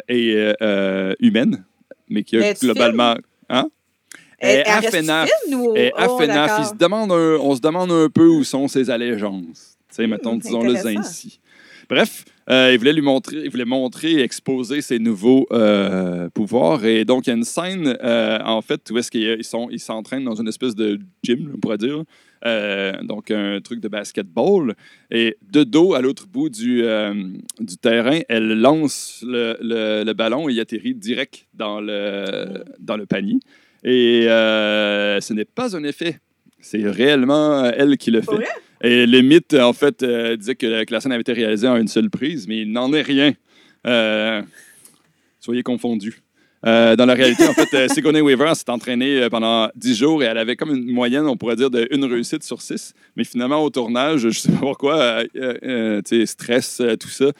et 0.09 0.53
humaine, 1.21 1.65
mais 2.09 2.23
qui 2.25 2.37
a 2.37 2.53
globalement. 2.55 3.15
Hein? 3.49 3.69
Et 4.41 4.63
Afenaf. 4.65 5.29
ou... 5.53 5.75
Oh, 5.77 6.19
il 6.21 6.27
se 6.67 6.75
demande 6.77 7.11
un- 7.11 7.39
on 7.41 7.57
se 7.57 7.61
demande 7.61 7.91
un 7.91 8.09
peu 8.09 8.27
où 8.29 8.45
sont 8.45 8.69
ses 8.69 8.89
allégeances. 8.89 9.77
Tu 9.89 9.97
sais, 9.97 10.07
mettons, 10.07 10.37
Hmm, 10.37 10.41
disons-le 10.41 10.77
ainsi. 10.87 11.41
Bref, 11.89 12.25
euh, 12.51 12.71
il 12.73 12.79
voulait 12.79 12.93
lui 12.93 13.01
montrer, 13.03 13.37
il 13.45 13.51
voulait 13.51 13.65
montrer 13.65 14.13
et 14.13 14.21
exposer 14.23 14.83
ses 14.83 14.99
nouveaux 14.99 15.47
euh, 15.53 16.29
pouvoirs. 16.31 16.85
Et 16.85 17.05
donc, 17.05 17.27
il 17.27 17.31
y 17.31 17.33
a 17.33 17.37
une 17.37 17.45
scène, 17.45 17.97
euh, 18.03 18.39
en 18.45 18.61
fait, 18.61 18.91
où 18.91 18.99
est-ce 18.99 19.11
qu'ils 19.11 19.43
sont, 19.45 19.69
ils 19.71 19.81
s'entraînent 19.81 20.25
dans 20.25 20.35
une 20.35 20.49
espèce 20.49 20.75
de 20.75 20.99
gym, 21.23 21.53
on 21.55 21.59
pourrait 21.59 21.79
dire. 21.79 22.03
Donc, 23.03 23.31
un 23.31 23.61
truc 23.61 23.81
de 23.81 23.89
basketball. 23.89 24.75
Et 25.11 25.37
de 25.51 25.65
dos, 25.65 25.95
à 25.95 26.01
l'autre 26.01 26.27
bout 26.27 26.51
du, 26.51 26.83
du 27.59 27.77
terrain, 27.79 28.21
elle 28.29 28.61
lance 28.61 29.25
le, 29.27 29.57
le- 29.61 30.05
le 30.05 30.13
ballon 30.13 30.49
et 30.49 30.53
il 30.53 30.61
atterrit 30.61 30.95
direct 30.95 31.47
dans 31.55 31.81
le, 31.81 32.65
dans 32.81 32.97
le 32.97 33.07
panier. 33.07 33.39
Et 33.83 34.25
ce 34.29 35.33
n'est 35.33 35.45
pas 35.47 35.75
un 35.77 35.83
effet. 35.85 36.19
C'est 36.61 36.87
réellement 36.89 37.65
elle 37.65 37.97
qui 37.97 38.11
le 38.11 38.21
fait. 38.21 38.47
Et 38.83 39.07
le 39.07 39.21
mythe, 39.23 39.55
en 39.55 39.73
fait, 39.73 40.03
euh, 40.03 40.37
disait 40.37 40.55
que 40.55 40.67
la, 40.67 40.85
que 40.85 40.93
la 40.93 41.01
scène 41.01 41.13
avait 41.13 41.23
été 41.23 41.33
réalisée 41.33 41.67
en 41.69 41.77
une 41.77 41.89
seule 41.89 42.11
prise, 42.11 42.47
mais 42.47 42.59
il 42.59 42.73
n'en 42.73 42.93
est 42.93 43.03
rien. 43.03 43.33
Euh, 43.87 44.43
soyez 45.41 45.63
confondus. 45.63 46.23
Euh, 46.67 46.97
dans 46.97 47.07
la 47.07 47.15
réalité, 47.15 47.47
en 47.47 47.53
fait, 47.55 47.73
euh, 47.75 47.89
Sigourney 47.95 48.21
Weaver 48.21 48.55
s'est 48.55 48.69
entraînée 48.69 49.29
pendant 49.31 49.69
10 49.77 49.97
jours 49.97 50.23
et 50.23 50.27
elle 50.27 50.39
avait 50.39 50.57
comme 50.57 50.75
une 50.75 50.93
moyenne, 50.93 51.27
on 51.27 51.37
pourrait 51.37 51.55
dire, 51.57 51.71
de 51.71 51.87
une 51.93 52.05
réussite 52.05 52.43
sur 52.43 52.61
six. 52.61 52.95
Mais 53.17 53.23
finalement, 53.25 53.63
au 53.63 53.71
tournage, 53.71 54.21
je 54.23 54.27
ne 54.29 54.33
sais 54.33 54.51
pas 54.51 54.59
pourquoi, 54.59 55.23
stress, 56.25 56.83
tout 56.99 57.09
ça, 57.09 57.33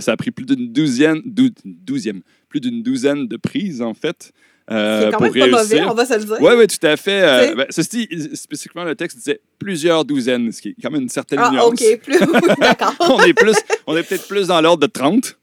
ça 0.00 0.12
a 0.12 0.16
pris 0.16 0.30
plus 0.30 0.44
d'une 0.44 0.70
dou- 0.70 1.50
douzième, 1.64 2.20
plus 2.48 2.60
d'une 2.60 2.82
douzaine 2.82 3.26
de 3.26 3.36
prises, 3.38 3.80
en 3.80 3.94
fait, 3.94 4.32
euh, 4.70 5.04
C'est 5.04 5.10
quand 5.10 5.18
pour 5.18 5.34
même 5.34 5.50
pas 5.50 5.62
mauvais, 5.62 5.82
on 5.82 5.94
va 5.94 6.06
se 6.06 6.14
le 6.14 6.24
dire. 6.24 6.36
Oui, 6.40 6.52
oui, 6.56 6.66
tout 6.66 6.86
à 6.86 6.96
fait. 6.96 7.22
Euh, 7.22 7.54
ben, 7.54 7.66
ceci, 7.70 8.08
spécifiquement, 8.34 8.84
le 8.84 8.94
texte 8.94 9.18
disait 9.18 9.40
plusieurs 9.58 10.04
douzaines, 10.04 10.52
ce 10.52 10.62
qui 10.62 10.68
est 10.68 10.74
quand 10.80 10.90
même 10.90 11.02
une 11.02 11.08
certaine 11.08 11.40
Ah, 11.42 11.50
nuance. 11.50 11.64
OK, 11.66 12.00
plus. 12.02 12.18
D'accord. 12.60 12.94
on 13.00 13.20
est, 13.22 13.34
plus, 13.34 13.56
on 13.86 13.96
est 13.96 14.02
peut-être 14.02 14.28
plus 14.28 14.48
dans 14.48 14.60
l'ordre 14.60 14.86
de 14.86 14.90
30. 14.90 15.36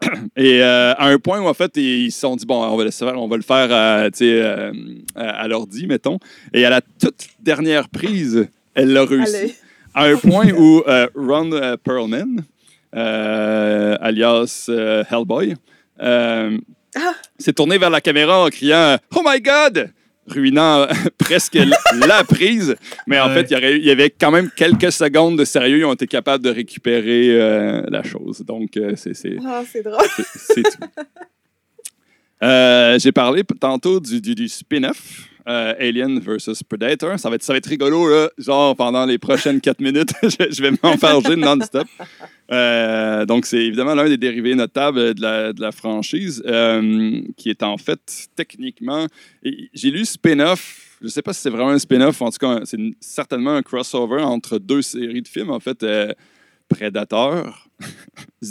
Et 0.36 0.62
euh, 0.62 0.92
à 0.94 1.08
un 1.08 1.18
point 1.18 1.40
où, 1.40 1.46
en 1.46 1.54
fait, 1.54 1.76
ils 1.76 2.10
se 2.10 2.20
sont 2.20 2.36
dit, 2.36 2.46
bon, 2.46 2.62
on 2.64 2.76
va 2.76 2.84
le 2.84 2.90
faire, 2.90 3.14
on 3.16 3.28
va 3.28 3.36
le 3.36 3.42
faire 3.42 3.72
à, 3.72 4.08
euh, 4.22 4.72
à, 5.14 5.28
à 5.30 5.48
l'ordi, 5.48 5.86
mettons. 5.86 6.18
Et 6.52 6.64
à 6.64 6.70
la 6.70 6.80
toute 6.80 7.26
dernière 7.40 7.88
prise, 7.88 8.48
elle 8.74 8.92
l'a 8.92 9.04
réussi. 9.04 9.36
Allez. 9.36 9.54
À 9.94 10.06
un 10.06 10.16
point 10.16 10.50
où 10.50 10.82
Ron 11.14 11.76
Perlman, 11.84 12.42
alias 12.92 14.68
Hellboy, 15.08 15.54
Ah. 16.96 17.14
s'est 17.38 17.52
tourné 17.52 17.78
vers 17.78 17.90
la 17.90 18.00
caméra 18.00 18.44
en 18.44 18.48
criant 18.48 18.98
Oh 19.16 19.22
my 19.24 19.40
God! 19.40 19.90
ruinant 20.26 20.80
euh, 20.82 20.86
presque 21.18 21.58
la 22.06 22.24
prise. 22.24 22.76
Mais 23.06 23.20
en 23.20 23.28
Ouais. 23.28 23.44
fait, 23.44 23.50
il 23.50 23.84
y, 23.84 23.90
avait 23.90 24.08
quand 24.08 24.30
même 24.30 24.50
quelques 24.56 24.90
secondes 24.90 25.38
de 25.38 25.44
sérieux. 25.44 25.78
Ils 25.78 25.84
ont 25.84 25.92
été 25.92 26.06
capables 26.06 26.42
de 26.42 26.48
récupérer 26.50 27.28
euh, 27.38 27.82
la 27.90 28.02
chose. 28.02 28.40
Donc, 28.40 28.76
euh, 28.78 28.94
c'est 28.96 29.12
c'est- 29.14 29.36
Ah, 29.44 29.62
c'est 29.70 29.82
drôle. 29.82 30.00
c'est 30.34 30.62
tout. 30.62 30.70
Euh, 32.44 32.98
J'ai 32.98 33.12
parlé 33.12 33.42
tantôt 33.60 34.00
du, 34.00 34.20
du, 34.20 34.34
du 34.34 34.48
spin-off. 34.48 35.28
euh, 35.48 35.74
Alien 35.78 36.18
versus 36.20 36.62
Predator. 36.62 37.18
Ça 37.18 37.28
va, 37.28 37.36
être, 37.36 37.42
ça 37.42 37.52
va 37.52 37.56
être 37.58 37.66
rigolo, 37.68 38.08
là. 38.08 38.30
Genre, 38.38 38.74
pendant 38.76 39.04
les 39.06 39.18
prochaines 39.18 39.60
quatre 39.60 39.80
minutes, 39.80 40.12
je, 40.22 40.50
je 40.50 40.62
vais 40.62 40.70
m'enfarger 40.82 41.36
non-stop. 41.48 41.86
Euh, 42.50 43.24
donc, 43.26 43.46
c'est 43.46 43.64
évidemment 43.64 43.94
l'un 43.94 44.08
des 44.08 44.16
dérivés 44.18 44.54
notables 44.54 45.14
de 45.14 45.20
la, 45.22 45.52
de 45.52 45.60
la 45.60 45.72
franchise, 45.72 46.42
euh, 46.46 47.20
qui 47.36 47.50
est 47.50 47.62
en 47.62 47.76
fait 47.78 48.28
techniquement. 48.36 49.06
J'ai 49.42 49.90
lu 49.90 50.04
spin-off. 50.04 50.80
Je 51.00 51.06
ne 51.06 51.10
sais 51.10 51.22
pas 51.22 51.32
si 51.34 51.40
c'est 51.42 51.50
vraiment 51.50 51.70
un 51.70 51.78
spin-off. 51.78 52.22
En 52.22 52.30
tout 52.30 52.38
cas, 52.38 52.60
c'est 52.64 52.78
certainement 53.00 53.54
un 53.54 53.62
crossover 53.62 54.22
entre 54.22 54.58
deux 54.58 54.80
séries 54.82 55.20
de 55.22 55.28
films. 55.28 55.50
En 55.50 55.60
fait, 55.60 55.84
Predator 56.68 57.68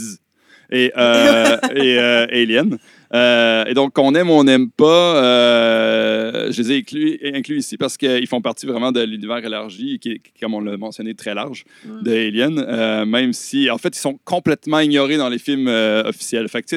et, 0.71 0.91
et 0.95 1.97
Alien. 1.99 2.77
Euh, 3.13 3.65
et 3.65 3.75
donc, 3.75 3.93
qu'on 3.93 4.15
aime 4.15 4.29
ou 4.29 4.33
on 4.33 4.43
n'aime 4.43 4.71
pas, 4.71 5.23
euh, 5.23 6.51
je 6.51 6.61
les 6.61 6.71
ai 6.71 6.77
inclus, 6.79 7.19
inclus 7.23 7.57
ici 7.59 7.77
parce 7.77 7.95
qu'ils 7.95 8.25
font 8.27 8.41
partie 8.41 8.65
vraiment 8.65 8.91
de 8.91 9.01
l'univers 9.01 9.37
élargi, 9.37 9.99
qui 9.99 10.13
est, 10.13 10.21
comme 10.39 10.55
on 10.55 10.61
l'a 10.61 10.77
mentionné, 10.77 11.13
très 11.13 11.35
large 11.35 11.63
de 11.85 12.11
Alien, 12.11 12.57
euh, 12.57 13.05
même 13.05 13.33
si, 13.33 13.69
en 13.69 13.77
fait, 13.77 13.95
ils 13.95 13.99
sont 13.99 14.19
complètement 14.23 14.79
ignorés 14.79 15.17
dans 15.17 15.29
les 15.29 15.37
films 15.37 15.67
officiels. 15.67 16.47
Fait 16.49 16.63
que, 16.63 16.73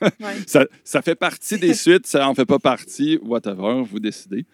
Ouais. 0.00 0.36
ça, 0.46 0.64
ça 0.84 1.02
fait 1.02 1.14
partie 1.14 1.58
des 1.58 1.74
suites, 1.74 2.06
ça 2.06 2.28
en 2.28 2.34
fait 2.34 2.44
pas 2.44 2.58
partie, 2.58 3.18
whatever, 3.22 3.82
vous 3.88 4.00
décidez. 4.00 4.44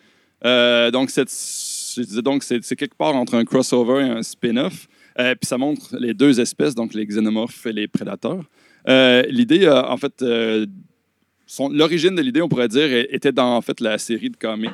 Donc, 0.43 1.11
cette, 1.11 1.31
je 1.31 2.03
disais 2.03 2.23
donc, 2.23 2.43
c'est 2.43 2.77
quelque 2.77 2.97
part 2.97 3.15
entre 3.15 3.35
un 3.35 3.45
crossover 3.45 4.07
et 4.07 4.11
un 4.11 4.23
spin-off. 4.23 4.89
Puis 5.17 5.39
ça 5.45 5.57
montre 5.57 5.97
les 5.99 6.13
deux 6.13 6.41
espèces, 6.41 6.75
donc 6.75 6.93
les 6.93 7.07
xénomorphes 7.07 7.65
et 7.67 7.73
les 7.73 7.89
prédateurs. 7.89 8.45
L'idée, 8.87 9.69
en 9.69 9.97
fait, 9.97 10.23
l'origine 11.71 12.15
de 12.15 12.23
l'idée, 12.23 12.41
on 12.43 12.49
pourrait 12.49 12.69
dire, 12.69 12.89
était 13.11 13.33
dans 13.33 13.57
en 13.57 13.61
fait 13.61 13.81
la 13.81 13.99
série 13.99 14.31
de 14.31 14.37
comics 14.37 14.71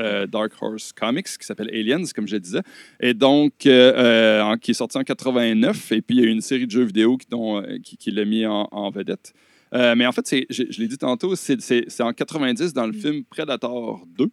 euh, 0.00 0.26
Dark 0.26 0.52
Horse 0.60 0.92
Comics 0.92 1.26
qui 1.26 1.46
s'appelle 1.46 1.70
Aliens, 1.72 2.02
comme 2.14 2.26
je 2.26 2.36
disais, 2.36 2.60
et 3.00 3.14
donc 3.14 3.66
euh, 3.66 3.92
euh, 3.96 4.42
en- 4.42 4.56
qui 4.56 4.72
est 4.72 4.74
sorti 4.74 4.98
en 4.98 5.04
89. 5.04 5.92
Et 5.92 6.02
puis 6.02 6.16
il 6.16 6.20
y 6.22 6.24
a 6.24 6.28
eu 6.28 6.32
une 6.32 6.40
série 6.40 6.66
de 6.66 6.70
jeux 6.72 6.84
vidéo 6.84 7.16
qui, 7.16 7.26
dont, 7.30 7.62
qui, 7.82 7.96
qui 7.96 8.10
l'a 8.10 8.24
mis 8.24 8.44
en, 8.46 8.68
en 8.72 8.90
vedette. 8.90 9.32
Euh, 9.74 9.94
mais 9.96 10.06
en 10.06 10.12
fait, 10.12 10.46
je, 10.50 10.62
je 10.70 10.80
l'ai 10.80 10.88
dit 10.88 10.96
tantôt, 10.98 11.36
c'est 11.36 12.00
en 12.00 12.12
90 12.12 12.72
dans 12.72 12.86
le 12.86 12.92
film 12.94 13.22
Predator 13.24 14.04
2. 14.18 14.28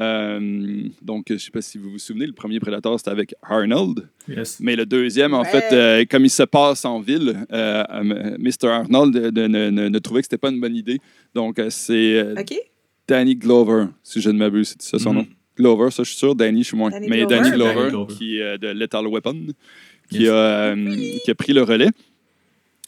Euh, 0.00 0.84
donc, 1.02 1.26
je 1.28 1.34
ne 1.34 1.38
sais 1.38 1.50
pas 1.50 1.60
si 1.62 1.78
vous 1.78 1.90
vous 1.90 1.98
souvenez, 1.98 2.26
le 2.26 2.32
premier 2.32 2.60
Predator, 2.60 2.98
c'était 2.98 3.10
avec 3.10 3.34
Arnold. 3.42 4.08
Yes. 4.28 4.58
Mais 4.60 4.74
le 4.76 4.86
deuxième, 4.86 5.34
en 5.34 5.42
Ouais. 5.42 5.48
fait, 5.48 5.72
euh, 5.74 6.04
comme 6.10 6.24
il 6.24 6.30
se 6.30 6.42
passe 6.44 6.84
en 6.84 7.00
ville, 7.00 7.44
euh, 7.52 7.84
euh, 7.90 8.36
Mr. 8.38 8.68
Arnold 8.68 9.14
ne, 9.14 9.46
ne- 9.48 9.70
ne- 9.70 9.88
ne 9.88 9.98
trouvait 9.98 10.20
que 10.22 10.26
c'était 10.26 10.38
pas 10.38 10.50
une 10.50 10.60
bonne 10.60 10.76
idée. 10.76 10.98
Donc, 11.34 11.58
euh, 11.58 11.68
c'est 11.70 12.14
euh? 12.18 12.34
Danny 13.06 13.36
Glover, 13.36 13.86
si 14.02 14.20
je 14.20 14.30
ne 14.30 14.38
m'abuse, 14.38 14.74
c'est 14.78 14.96
ça 14.96 14.98
son 14.98 15.10
Mhm. 15.10 15.16
nom. 15.18 15.26
Glover, 15.58 15.90
ça, 15.90 16.02
je 16.02 16.08
suis 16.08 16.18
sûr. 16.18 16.34
Danny, 16.34 16.62
je 16.62 16.68
suis 16.68 16.76
moins. 16.76 16.88
Danny 16.90 17.08
Mais 17.10 17.18
Glover. 17.26 17.36
Danny 17.36 17.50
Glover, 17.50 17.74
Danny 17.74 17.90
Glover. 17.90 18.14
qui 18.14 18.38
est 18.38 18.42
euh, 18.42 18.58
de 18.58 18.68
Lethal 18.68 19.06
Weapon, 19.06 19.36
qui, 20.10 20.20
Yes. 20.22 20.28
a, 20.30 20.32
euh, 20.72 20.96
qui 21.24 21.30
a 21.30 21.34
pris 21.34 21.52
le 21.52 21.62
relais. 21.62 21.88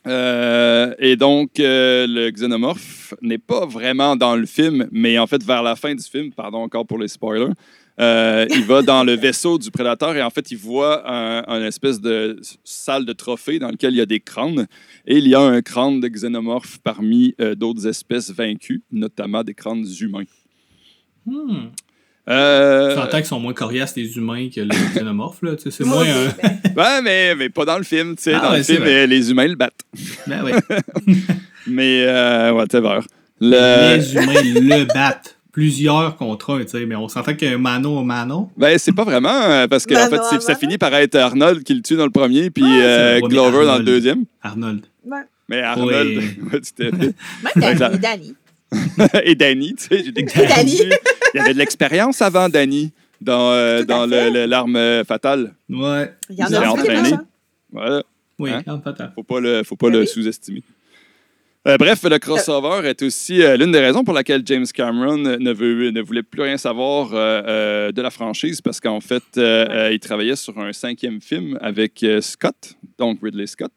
Euh, 0.06 0.94
et 0.98 1.16
donc, 1.16 1.58
euh, 1.58 2.06
le 2.06 2.30
xénomorphe 2.30 3.14
n'est 3.22 3.38
pas 3.38 3.64
vraiment 3.64 4.16
dans 4.16 4.36
le 4.36 4.46
film, 4.46 4.88
mais 4.92 5.18
en 5.18 5.26
fait, 5.26 5.42
vers 5.42 5.62
la 5.62 5.76
fin 5.76 5.94
du 5.94 6.02
film, 6.02 6.32
pardon 6.32 6.58
encore 6.58 6.86
pour 6.86 6.98
les 6.98 7.08
spoilers, 7.08 7.52
euh, 8.00 8.44
il 8.50 8.64
va 8.64 8.82
dans 8.82 9.04
le 9.04 9.14
vaisseau 9.14 9.56
du 9.56 9.70
prédateur 9.70 10.16
et 10.16 10.22
en 10.22 10.30
fait, 10.30 10.50
il 10.50 10.58
voit 10.58 11.08
un, 11.10 11.44
un 11.46 11.64
espèce 11.64 12.00
de 12.00 12.40
salle 12.64 13.06
de 13.06 13.12
trophée 13.12 13.58
dans 13.58 13.70
lequel 13.70 13.94
il 13.94 13.98
y 13.98 14.00
a 14.00 14.06
des 14.06 14.20
crânes. 14.20 14.66
Et 15.06 15.18
il 15.18 15.28
y 15.28 15.34
a 15.34 15.40
un 15.40 15.62
crâne 15.62 16.00
de 16.00 16.08
xénomorphe 16.08 16.78
parmi 16.82 17.34
d'autres 17.56 17.86
espèces 17.86 18.30
vaincues, 18.30 18.82
notamment 18.90 19.44
des 19.44 19.54
crânes 19.54 19.86
humains. 20.00 20.24
Hmm. 21.24 21.68
Euh, 22.28 22.94
J'entends 22.94 23.18
qu'ils 23.18 23.26
sont 23.26 23.40
moins 23.40 23.52
coriaces 23.52 23.94
les 23.96 24.16
humains 24.16 24.48
que 24.54 24.60
les 24.60 24.76
xénomorphes, 24.94 25.42
là. 25.42 25.56
tu 25.56 25.70
C'est 25.70 25.84
Moi 25.84 26.04
moins 26.04 26.14
ben, 26.42 26.72
ouais, 26.76 27.02
mais, 27.02 27.34
mais 27.34 27.48
pas 27.50 27.64
dans 27.66 27.76
le 27.76 27.84
film. 27.84 28.16
tu 28.16 28.22
sais. 28.22 28.32
Ah 28.34 28.40
dans 28.40 28.50
ouais, 28.52 28.58
le 28.58 28.62
film, 28.64 28.78
vrai. 28.78 29.06
les 29.06 29.30
humains 29.30 29.46
le 29.48 29.56
battent. 29.56 29.80
Ben 30.26 30.42
ouais. 30.42 30.52
Mais, 31.66 32.04
euh, 32.06 32.52
whatever. 32.52 33.00
Le... 33.40 33.96
Les 33.96 34.14
humains 34.14 34.42
le 34.42 34.84
battent. 34.84 35.36
Plusieurs 35.52 36.16
contre 36.16 36.54
un, 36.54 36.64
tu 36.64 36.68
sais. 36.70 36.84
Mais 36.86 36.96
on 36.96 37.08
s'entend 37.08 37.34
qu'un 37.34 37.58
mano 37.58 37.98
au 37.98 38.02
mano. 38.04 38.50
Ben, 38.56 38.76
c'est 38.78 38.92
pas 38.92 39.04
vraiment, 39.04 39.42
euh, 39.42 39.66
parce 39.68 39.86
que 39.86 39.94
en 39.94 40.10
fait, 40.10 40.40
ça 40.40 40.54
finit 40.56 40.78
par 40.78 40.92
être 40.94 41.14
Arnold 41.14 41.62
qui 41.62 41.74
le 41.74 41.80
tue 41.82 41.96
dans 41.96 42.04
le 42.04 42.10
premier, 42.10 42.50
puis 42.50 42.64
Ouais, 42.64 42.70
euh, 42.82 43.20
Glover 43.20 43.64
dans 43.66 43.78
le 43.78 43.84
deuxième. 43.84 44.24
Arnold. 44.42 44.80
ouais. 45.06 45.18
Mais 45.48 45.60
Arnold, 45.60 46.08
Oui. 46.18 46.30
ouais, 46.52 46.58
à 46.86 47.60
fait. 47.60 47.80
Même 47.80 47.98
Danny. 48.00 48.34
Et 49.24 49.34
Danny, 49.34 49.74
tu 49.74 49.84
sais, 49.84 50.02
j'ai 50.04 50.10
dit 50.12 50.20
Et 50.22 50.46
Danny. 50.46 50.80
Il 51.34 51.38
y 51.38 51.40
avait 51.40 51.52
de 51.54 51.58
l'expérience 51.58 52.22
avant 52.22 52.48
Danny 52.48 52.92
dans, 53.20 53.50
euh, 53.52 53.82
dans 53.84 54.06
l'arme 54.06 55.04
fatale. 55.04 55.54
Ouais. 55.68 56.12
Il 56.30 56.36
y 56.38 56.44
en 56.44 56.52
a 56.52 56.68
entraîné. 56.68 57.02
méchants. 57.02 57.26
Voilà, 57.72 58.02
Oui, 58.38 58.50
Hein? 58.52 58.62
en 58.68 58.80
fatal. 58.80 59.12
faut 59.14 59.22
pas 59.24 59.40
le, 59.40 59.62
faut 59.64 59.76
pas 59.76 59.90
Ben 59.90 59.98
le 60.00 60.06
sous-estimer. 60.06 60.62
Euh, 61.66 61.78
bref, 61.78 62.02
le 62.04 62.18
crossover 62.18 62.86
est 62.86 63.02
aussi 63.02 63.42
euh, 63.42 63.56
l'une 63.56 63.72
des 63.72 63.80
raisons 63.80 64.04
pour 64.04 64.12
laquelle 64.12 64.42
James 64.44 64.66
Cameron 64.66 65.16
ne, 65.16 65.52
veut, 65.52 65.90
ne 65.90 66.02
voulait 66.02 66.22
plus 66.22 66.42
rien 66.42 66.58
savoir 66.58 67.14
euh, 67.14 67.42
euh, 67.46 67.92
de 67.92 68.02
la 68.02 68.10
franchise 68.10 68.60
parce 68.60 68.80
qu'en 68.80 69.00
fait, 69.00 69.22
euh, 69.38 69.66
euh, 69.70 69.90
il 69.92 69.98
travaillait 69.98 70.36
sur 70.36 70.58
un 70.58 70.74
cinquième 70.74 71.22
film 71.22 71.58
avec 71.62 72.02
euh, 72.02 72.20
Scott, 72.20 72.74
donc 72.98 73.20
Ridley 73.22 73.46
Scott. 73.46 73.72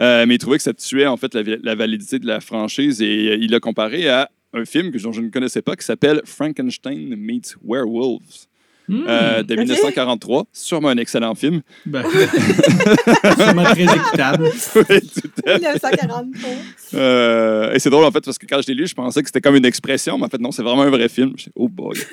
Euh, 0.00 0.24
mais 0.26 0.36
il 0.36 0.38
trouvait 0.38 0.56
que 0.56 0.62
ça 0.62 0.72
tuait 0.74 1.06
en 1.06 1.18
fait 1.18 1.34
la, 1.34 1.42
la 1.62 1.74
validité 1.74 2.18
de 2.18 2.26
la 2.26 2.40
franchise 2.40 3.02
et 3.02 3.28
euh, 3.32 3.36
il 3.38 3.50
l'a 3.50 3.60
comparé 3.60 4.08
à 4.08 4.30
un 4.56 4.64
film 4.64 4.90
que 4.90 4.98
dont 4.98 5.12
je 5.12 5.20
ne 5.20 5.30
connaissais 5.30 5.62
pas 5.62 5.76
qui 5.76 5.84
s'appelle 5.84 6.22
Frankenstein 6.24 7.14
meets 7.16 7.56
Werewolves 7.64 8.46
Hmm. 8.88 9.02
euh, 9.08 9.42
de 9.42 9.54
Ok. 9.54 9.60
1943. 9.62 10.44
Sûrement 10.52 10.90
un 10.90 10.96
excellent 10.98 11.34
film. 11.34 11.60
Ben, 11.86 12.04
sûrement 13.36 13.64
très 13.64 13.82
écoutable. 13.82 14.44
Oui, 14.76 15.00
tout 15.00 15.30
à 15.44 15.54
1943. 15.58 16.50
Euh, 16.94 17.72
et 17.72 17.80
c'est 17.80 17.90
drôle 17.90 18.04
en 18.04 18.12
fait 18.12 18.24
parce 18.24 18.38
que 18.38 18.46
quand 18.46 18.62
je 18.62 18.68
l'ai 18.68 18.74
lu, 18.74 18.86
je 18.86 18.94
pensais 18.94 19.22
que 19.22 19.28
c'était 19.28 19.40
comme 19.40 19.56
une 19.56 19.64
expression, 19.64 20.18
mais 20.18 20.26
en 20.26 20.28
fait 20.28 20.40
non, 20.40 20.52
c'est 20.52 20.62
vraiment 20.62 20.82
un 20.82 20.90
vrai 20.90 21.08
film. 21.08 21.32
Dit, 21.32 21.48
oh 21.54 21.68
boy. 21.68 21.98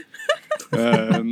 Euh, 0.76 1.24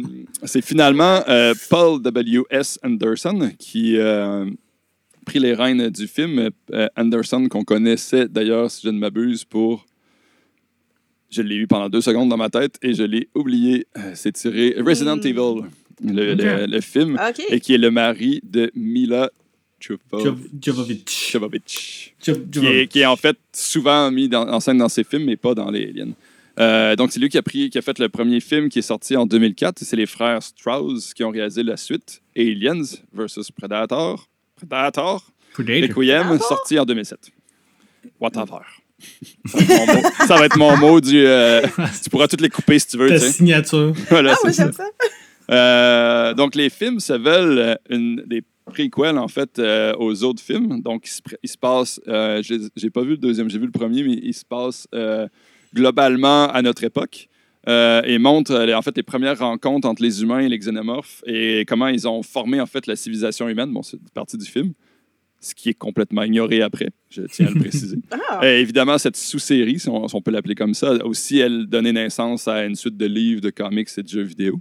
c'est 0.43 0.63
finalement 0.63 1.23
euh, 1.27 1.55
Paul 1.69 1.99
W.S. 2.01 2.77
Anderson 2.83 3.51
qui 3.57 3.97
euh, 3.97 4.45
pris 5.25 5.39
les 5.39 5.55
rênes 5.55 5.89
du 5.89 6.05
film. 6.07 6.49
Euh, 6.71 6.87
Anderson 6.95 7.47
qu'on 7.49 7.63
connaissait 7.63 8.27
d'ailleurs, 8.27 8.69
si 8.69 8.81
je 8.83 8.89
ne 8.89 8.99
m'abuse, 8.99 9.43
pour... 9.43 9.87
Je 11.31 11.41
l'ai 11.41 11.55
eu 11.55 11.67
pendant 11.67 11.89
deux 11.89 12.01
secondes 12.01 12.29
dans 12.29 12.37
ma 12.37 12.49
tête 12.49 12.77
et 12.81 12.93
je 12.93 13.03
l'ai 13.03 13.29
oublié. 13.35 13.87
Euh, 13.97 14.11
c'est 14.15 14.33
tiré 14.33 14.75
Resident 14.77 15.15
Mm. 15.17 15.25
Evil, 15.27 15.61
le, 16.03 16.33
le- 16.33 16.63
Ok. 16.63 16.69
le 16.69 16.81
film, 16.81 17.19
et 17.49 17.59
qui 17.59 17.73
est 17.73 17.77
le 17.77 17.89
mari 17.91 18.41
de 18.43 18.71
Mila 18.75 19.31
Jovovich. 19.79 20.25
Jov- 20.25 20.49
Jovovich. 20.61 21.31
Jovovich 21.31 22.13
Jov- 22.21 22.33
qui 22.49 22.59
est, 22.59 22.61
Jovovich. 22.63 22.89
qui 22.89 22.99
est 22.99 23.05
en 23.05 23.15
fait 23.15 23.37
souvent 23.53 24.11
mis 24.11 24.27
dans- 24.29 24.47
en 24.47 24.59
scène 24.59 24.77
dans 24.77 24.89
ses 24.89 25.03
films, 25.03 25.23
mais 25.25 25.37
pas 25.37 25.55
dans 25.55 25.71
les 25.71 25.85
Aliens. 25.89 26.11
Euh, 26.59 26.95
donc, 26.97 27.11
c'est 27.13 27.19
lui 27.19 27.29
qui 27.29 27.37
a, 27.37 27.41
pris, 27.41 27.69
qui 27.69 27.77
a 27.77 27.81
fait 27.81 27.97
le 27.97 28.09
premier 28.09 28.41
film 28.41 28.67
qui 28.69 28.79
est 28.79 28.83
sorti 28.83 29.15
en 29.15 29.25
2004. 29.25 29.79
C'est 29.79 29.95
les 29.95 30.05
frères 30.05 30.43
Strauss 30.43 31.13
qui 31.13 31.23
ont 31.23 31.29
réalisé 31.31 31.63
la 31.63 31.77
suite, 31.77 32.21
Aliens 32.37 32.83
versus 33.13 33.49
Predator. 33.51 34.27
Predator, 34.57 35.25
Predator. 35.53 35.95
Requiem, 35.97 36.37
sorti 36.39 36.77
en 36.77 36.85
2007. 36.85 37.31
Whatever. 38.19 38.59
Ça 39.45 39.57
va 39.57 39.65
être 39.65 39.77
mon 39.87 39.93
mot, 39.95 40.01
ça 40.27 40.35
va 40.37 40.45
être 40.45 40.57
mon 40.57 40.77
mot 40.77 41.01
du... 41.01 41.25
euh, 41.25 41.61
tu 42.03 42.09
pourras 42.09 42.27
toutes 42.27 42.41
les 42.41 42.49
couper 42.49 42.79
si 42.79 42.87
tu 42.87 42.97
veux. 42.97 43.07
Ta 43.09 43.15
tu 43.15 43.21
sais. 43.21 43.31
signature. 43.31 43.93
Voilà, 44.09 44.33
Ah, 44.33 44.49
ça. 44.49 44.63
j'aime 44.63 44.73
ça. 44.73 44.85
Euh, 45.51 46.33
donc, 46.33 46.55
les 46.55 46.69
films 46.69 46.99
se 46.99 47.13
veulent 47.13 47.59
euh, 47.59 47.75
une, 47.89 48.23
des 48.25 48.41
préquels, 48.65 49.17
en 49.17 49.27
fait, 49.27 49.59
euh, 49.59 49.93
aux 49.97 50.23
autres 50.23 50.41
films. 50.41 50.81
Donc, 50.81 51.07
il 51.07 51.11
se, 51.11 51.21
pr- 51.21 51.35
il 51.43 51.49
se 51.49 51.57
passe... 51.57 51.99
euh, 52.07 52.41
j'ai 52.75 52.89
pas 52.89 53.01
vu 53.01 53.11
le 53.11 53.17
deuxième, 53.17 53.49
j'ai 53.49 53.59
vu 53.59 53.65
le 53.65 53.71
premier, 53.71 54.03
mais 54.03 54.19
il 54.21 54.33
se 54.33 54.45
passe 54.45 54.87
euh, 54.95 55.27
globalement 55.73 56.45
à 56.49 56.61
notre 56.61 56.83
époque. 56.83 57.27
euh, 57.67 58.01
et 58.05 58.17
montre, 58.17 58.51
euh, 58.53 58.65
les- 58.65 58.73
en 58.73 58.81
fait, 58.81 58.95
les 58.97 59.03
premières 59.03 59.37
rencontres 59.37 59.87
entre 59.87 60.01
les 60.01 60.21
humains 60.23 60.39
et 60.39 60.49
les 60.49 60.57
xénomorphes 60.57 61.21
et 61.27 61.63
comment 61.67 61.87
ils 61.89 62.07
ont 62.07 62.23
formé, 62.23 62.59
en 62.61 62.65
fait, 62.65 62.87
la 62.87 62.95
civilisation 62.95 63.47
humaine. 63.49 63.71
Bon, 63.71 63.83
c'est 63.83 63.97
partie 64.13 64.37
du 64.37 64.45
film. 64.45 64.73
Ce 65.43 65.53
qui 65.55 65.69
est 65.69 65.73
complètement 65.73 66.23
ignoré 66.23 66.61
après, 66.61 66.89
je 67.09 67.23
tiens 67.23 67.47
à 67.47 67.49
le 67.51 67.59
préciser. 67.59 67.97
Ah, 68.11 68.39
Euh, 68.43 68.59
évidemment, 68.59 68.97
cette 68.97 69.17
sous-série, 69.17 69.79
si 69.79 69.89
on, 69.89 70.07
si 70.07 70.15
on 70.15 70.21
peut 70.21 70.31
l'appeler 70.31 70.55
comme 70.55 70.73
ça, 70.73 70.91
a 70.91 71.03
aussi, 71.05 71.39
elle, 71.39 71.65
donné 71.65 71.91
naissance 71.91 72.47
à 72.47 72.63
une 72.65 72.75
suite 72.75 72.95
de 72.95 73.05
livres, 73.07 73.41
de 73.41 73.49
comics 73.49 73.89
et 73.97 74.03
de 74.03 74.07
jeux 74.07 74.21
vidéo. 74.23 74.59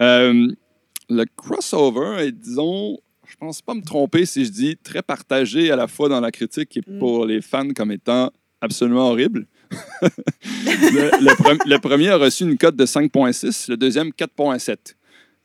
Euh, 0.00 0.46
le 1.08 1.24
crossover 1.36 2.22
est, 2.26 2.32
disons, 2.32 2.98
je 3.26 3.34
pense 3.36 3.62
pas 3.62 3.74
me 3.74 3.82
tromper 3.82 4.26
si 4.26 4.44
je 4.44 4.50
dis 4.50 4.76
très 4.76 5.02
partagé 5.02 5.70
à 5.72 5.76
la 5.76 5.88
fois 5.88 6.08
dans 6.08 6.20
la 6.20 6.30
critique 6.30 6.76
et 6.76 6.82
Mm. 6.86 6.98
pour 6.98 7.24
les 7.26 7.40
fans 7.40 7.68
comme 7.74 7.90
étant 7.90 8.30
absolument 8.60 9.08
horrible. 9.10 9.46
le, 10.02 11.24
le 11.24 11.32
pre- 11.34 11.68
le 11.68 11.78
premier 11.78 12.08
a 12.08 12.16
reçu 12.16 12.44
une 12.44 12.58
cote 12.58 12.76
de 12.76 12.84
5.6, 12.86 13.70
le 13.70 13.76
deuxième 13.76 14.08
4.7. 14.10 14.76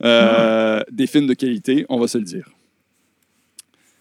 Euh, 0.03 0.81
Des 0.91 1.07
films 1.07 1.27
de 1.27 1.33
qualité, 1.33 1.85
on 1.89 1.99
va 1.99 2.07
se 2.07 2.17
le 2.17 2.23
dire. 2.25 2.49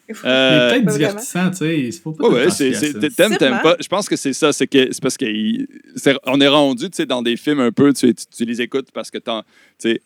Il 0.09 0.15
Euh, 0.25 0.69
est 0.69 0.71
peut-être 0.73 0.85
Pas 0.85 0.93
divertissant, 0.93 1.51
tu 1.51 1.57
sais. 1.57 1.81
Il 1.81 1.93
faut 1.93 2.13
pas 2.13 2.29
Ouais, 2.29 2.51
c'est, 2.51 2.75
c'est, 2.75 2.93
t'aimes, 3.15 3.37
t'aimes 3.37 3.61
pas. 3.63 3.77
Je 3.81 3.89
pense 3.89 4.09
que 4.09 4.17
c'est 4.17 4.33
ça, 4.35 4.53
c'est 4.53 4.67
que 4.67 4.93
c'est 4.93 5.01
parce 5.03 5.17
qu'on 5.17 6.41
est 6.41 6.49
rendu, 6.49 6.91
tu 6.91 6.97
sais, 6.97 7.07
dans 7.07 7.23
des 7.23 7.37
films 7.37 7.61
un 7.61 7.73
peu, 7.73 7.93
tu, 7.95 8.15
tu, 8.15 8.25
tu 8.27 8.45
les 8.45 8.61
écoutes 8.61 8.91
parce 8.93 9.11
que 9.11 9.19
t'en, 9.19 9.43
tu 9.79 9.99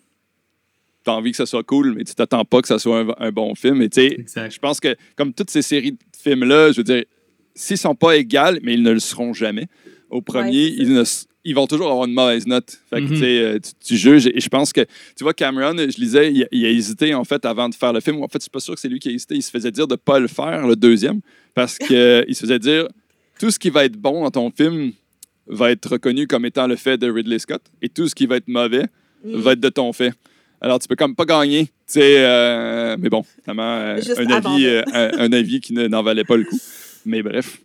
t'as 1.05 1.13
envie 1.13 1.31
que 1.31 1.37
ça 1.37 1.47
soit 1.47 1.63
cool, 1.65 1.95
mais 1.97 2.05
tu 2.05 2.15
t'attends 2.15 2.45
pas 2.45 2.61
que 2.61 2.69
ça 2.69 2.79
soit 2.79 3.01
un, 3.01 3.09
un 3.19 3.33
bon 3.33 3.55
film. 3.55 3.81
Et 3.83 3.89
tu 3.89 4.01
sais, 4.01 4.15
Exact. 4.21 4.53
je 4.53 4.59
pense 4.59 4.79
que 4.79 4.95
comme 5.17 5.33
toutes 5.33 5.51
ces 5.51 5.63
séries 5.63 5.93
de 5.93 5.99
films-là, 6.23 6.71
je 6.73 6.77
veux 6.79 6.85
dire, 6.85 7.05
s'ils 7.55 7.79
sont 7.79 7.95
pas 7.95 8.17
égales, 8.17 8.61
mais 8.63 8.75
ils 8.75 8.83
ne 8.83 8.93
le 8.93 9.01
seront 9.01 9.33
jamais. 9.33 9.67
Au 10.11 10.23
premier, 10.23 10.67
ils, 10.67 10.93
ne 10.93 11.55
vont 11.55 11.67
toujours 11.67 11.91
avoir 11.91 12.07
une 12.07 12.15
mauvaise 12.15 12.47
note. 12.47 12.79
Fait 12.91 12.97
que, 12.97 13.03
Mhm. 13.03 13.09
tu 13.11 13.17
sais, 13.19 13.39
euh, 13.41 13.59
tu, 13.59 13.71
tu 13.87 13.97
juges. 13.97 14.27
Et 14.27 14.41
je 14.41 14.49
pense 14.49 14.73
que, 14.73 14.83
tu 15.17 15.23
vois, 15.25 15.35
Cameron, 15.35 15.77
je 15.77 15.99
lisais, 16.01 16.33
il, 16.33 16.43
a- 16.45 16.49
il 16.53 16.65
a 16.67 16.71
hésité, 16.71 17.15
en 17.15 17.25
fait, 17.25 17.45
avant 17.45 17.69
de 17.69 17.75
faire 17.75 17.93
le 17.93 18.01
film. 18.01 18.23
En 18.23 18.29
fait, 18.29 18.39
je 18.39 18.45
suis 18.45 18.51
pas 18.51 18.61
sûr 18.61 18.75
que 18.75 18.81
c'est 18.81 18.89
lui 18.89 18.99
qui 19.01 19.09
a 19.09 19.13
hésité. 19.13 19.35
Il 19.35 19.43
se 19.43 19.51
faisait 19.51 19.71
dire 19.71 19.87
de 19.87 19.97
pas 19.97 20.19
le 20.19 20.29
faire, 20.29 20.67
le 20.67 20.77
deuxième, 20.77 21.21
parce 21.55 21.77
qu'il 21.79 22.35
se 22.35 22.41
faisait 22.41 22.59
dire 22.59 22.89
tout 23.39 23.51
ce 23.51 23.59
qui 23.59 23.71
va 23.71 23.85
être 23.85 23.97
bon 23.97 24.23
dans 24.25 24.31
ton 24.31 24.51
film 24.51 24.93
va 25.47 25.71
être 25.71 25.93
reconnu 25.93 26.27
comme 26.27 26.45
étant 26.45 26.67
le 26.67 26.77
fait 26.77 26.99
de 26.99 27.11
Ridley 27.11 27.39
Scott, 27.39 27.63
et 27.83 27.89
tout 27.89 28.09
ce 28.09 28.15
qui 28.15 28.27
va 28.27 28.37
être 28.37 28.49
mauvais 28.49 28.85
Mm. 29.25 29.35
va 29.37 29.53
être 29.53 29.61
de 29.61 29.69
ton 29.69 29.93
fait. 29.93 30.13
Alors, 30.61 30.79
tu 30.79 30.87
peux 30.89 30.95
comme 30.97 31.15
pas 31.17 31.25
gagner, 31.25 31.65
tu 31.67 31.71
sais, 31.87 32.15
euh, 32.19 32.97
mais 32.99 33.09
bon, 33.09 33.25
finalement, 33.43 33.77
euh, 33.79 33.97
Juste 33.97 34.19
un, 34.19 34.27
avis, 34.31 34.67
euh, 34.67 34.83
un, 34.93 35.11
un 35.19 35.33
avis 35.33 35.61
qui 35.61 35.73
ne- 35.73 35.87
n'en 35.89 36.03
valait 36.03 36.25
pas 36.25 36.37
le 36.37 36.45
coup. 36.45 36.59
Mais 37.07 37.23
bref. 37.23 37.59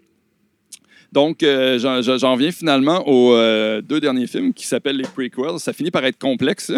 Donc, 1.14 1.44
euh, 1.44 1.78
j'en- 1.78 2.02
viens 2.36 2.52
finalement 2.52 3.08
aux 3.08 3.34
euh, 3.36 3.82
deux 3.82 4.00
derniers 4.00 4.26
films 4.26 4.52
qui 4.52 4.66
s'appellent 4.66 4.98
les 4.98 5.04
prequels. 5.04 5.60
Ça 5.60 5.72
finit 5.72 5.92
par 5.92 6.04
être 6.06 6.18
complexe, 6.18 6.72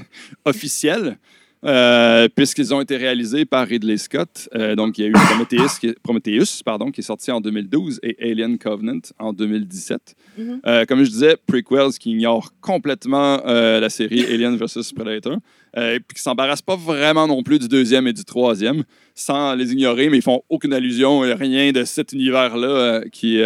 officiel, 0.44 1.16
euh, 1.64 2.28
puisqu'ils 2.34 2.74
ont 2.74 2.80
été 2.80 2.96
réalisés 2.96 3.44
par 3.44 3.66
Ridley 3.66 3.96
Scott. 3.96 4.48
Euh, 4.54 4.76
donc, 4.76 4.98
il 4.98 5.02
y 5.02 5.04
a 5.06 5.08
eu 5.08 5.12
Prometheus, 5.12 5.78
qui, 5.80 5.94
Prometheus 6.02 6.62
pardon, 6.64 6.90
qui 6.90 7.00
est 7.00 7.04
sorti 7.04 7.30
en 7.30 7.40
2012 7.40 8.00
et 8.02 8.16
Alien 8.30 8.58
Covenant 8.58 9.00
en 9.18 9.32
2017. 9.32 10.14
Mhm. 10.38 10.60
Euh, 10.66 10.84
comme 10.84 11.02
je 11.02 11.10
disais, 11.10 11.36
prequels 11.46 11.92
qui 11.98 12.12
ignorent 12.12 12.52
complètement 12.60 13.42
la 13.44 13.88
série 13.88 14.24
Alien 14.32 14.56
vs 14.56 14.92
Predator, 14.94 15.38
et 15.76 16.00
puis 16.00 16.16
qui 16.16 16.22
s'embarrassent 16.22 16.62
pas 16.62 16.76
vraiment 16.76 17.26
non 17.26 17.42
plus 17.42 17.58
du 17.58 17.68
deuxième 17.68 18.06
et 18.06 18.12
du 18.12 18.24
troisième, 18.24 18.84
sans 19.14 19.54
les 19.54 19.72
ignorer, 19.72 20.08
mais 20.08 20.18
ils 20.18 20.22
font 20.22 20.42
aucune 20.48 20.72
allusion, 20.72 21.20
rien 21.20 21.72
de 21.72 21.84
cet 21.84 22.12
univers-là 22.12 23.02
qui, 23.10 23.40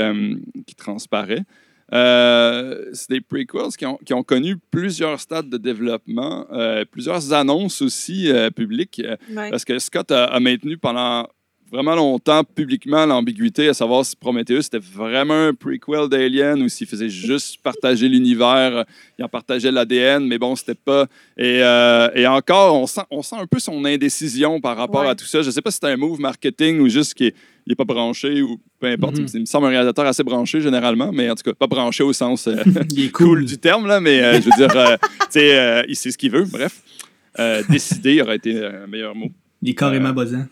qui 0.67 0.75
transparaît. 0.75 1.45
Euh, 1.93 2.91
c'est 2.93 3.11
des 3.11 3.21
prequels 3.21 3.73
qui 3.77 3.87
ont, 3.87 3.99
qui 4.05 4.15
ont 4.15 4.23
connu 4.23 4.57
plusieurs 4.71 5.19
stades 5.19 5.49
de 5.49 5.57
développement, 5.57 6.47
euh, 6.53 6.85
plusieurs 6.85 7.33
annonces 7.33 7.83
aussi 7.83 8.31
euh, 8.31 8.51
publiques. 8.51 9.03
Ouais. 9.31 9.51
parce 9.51 9.65
que 9.65 9.79
Scott 9.79 10.11
a, 10.13 10.25
a 10.25 10.41
maintenu 10.41 10.79
pendant 10.79 11.27
vraiment 11.71 11.95
longtemps 11.95 12.43
publiquement 12.45 13.07
l'ambiguïté 13.07 13.69
à 13.69 13.75
savoir 13.75 14.05
si 14.05 14.17
Prometheus 14.17 14.61
était 14.67 14.79
vraiment 14.79 15.49
un 15.49 15.55
prequel 15.55 16.09
d'Alien 16.09 16.61
ou 16.63 16.69
s'il 16.69 16.87
faisait 16.87 17.09
juste 17.09 17.63
partager 17.63 18.09
l'univers, 18.09 18.85
il 19.19 19.25
en 19.25 19.29
partageait 19.29 19.71
l'ADN, 19.71 20.27
mais 20.27 20.39
bon, 20.39 20.57
c'était 20.57 20.75
pas. 20.75 21.07
Et, 21.37 21.63
euh, 21.63 22.09
et 22.15 22.27
encore, 22.27 22.75
on 22.81 22.87
sent, 22.87 23.03
on 23.11 23.23
sent 23.23 23.37
un 23.39 23.47
peu 23.47 23.59
son 23.59 23.85
indécision 23.85 24.61
par 24.61 24.77
rapport 24.77 25.03
Ouais. 25.03 25.09
à 25.09 25.15
tout 25.15 25.25
ça. 25.27 25.43
Je 25.43 25.51
sais 25.51 25.63
pas 25.63 25.71
si 25.71 25.79
c'est 25.81 25.89
un 25.91 25.97
move 25.97 26.21
marketing 26.21 26.81
ou 26.81 26.89
juste 26.89 27.15
qu'il 27.15 27.33
n'est 27.67 27.75
pas 27.77 27.85
branché 27.85 28.43
ou 28.43 28.59
peu 28.81 28.89
importe. 28.89 29.19
Mhm. 29.19 29.27
Il 29.35 29.41
me 29.41 29.47
semble 29.47 29.67
un 29.67 29.71
réalisateur 29.71 30.07
assez 30.07 30.25
branché 30.25 30.61
généralement, 30.61 31.11
mais 31.13 31.31
en 31.31 31.35
tout 31.35 31.43
cas, 31.45 31.53
pas 31.55 31.67
branché 31.67 32.03
au 32.03 32.13
sens 32.13 32.47
euh, 32.49 32.57
Il 32.91 33.05
est 33.05 33.11
cool 33.11 33.27
cool. 33.29 33.45
du 33.45 33.59
terme, 33.59 33.87
là, 33.87 34.01
mais 34.01 34.21
euh, 34.21 34.41
je 34.41 34.47
veux 34.47 34.57
dire, 34.69 34.77
euh, 34.77 34.97
tu 35.01 35.27
sais, 35.31 35.59
euh, 35.59 35.83
il 35.89 35.95
sait 35.97 36.11
ce 36.11 36.19
qu'il 36.19 36.31
veut, 36.33 36.45
bref. 36.45 36.83
Décider 37.69 38.21
aurait 38.21 38.37
été 38.37 38.65
un 38.65 38.87
meilleur 38.87 39.15
mot. 39.15 39.31
Il 39.63 39.71
est 39.71 39.75
carrément 39.75 40.13
buzzant. 40.13 40.47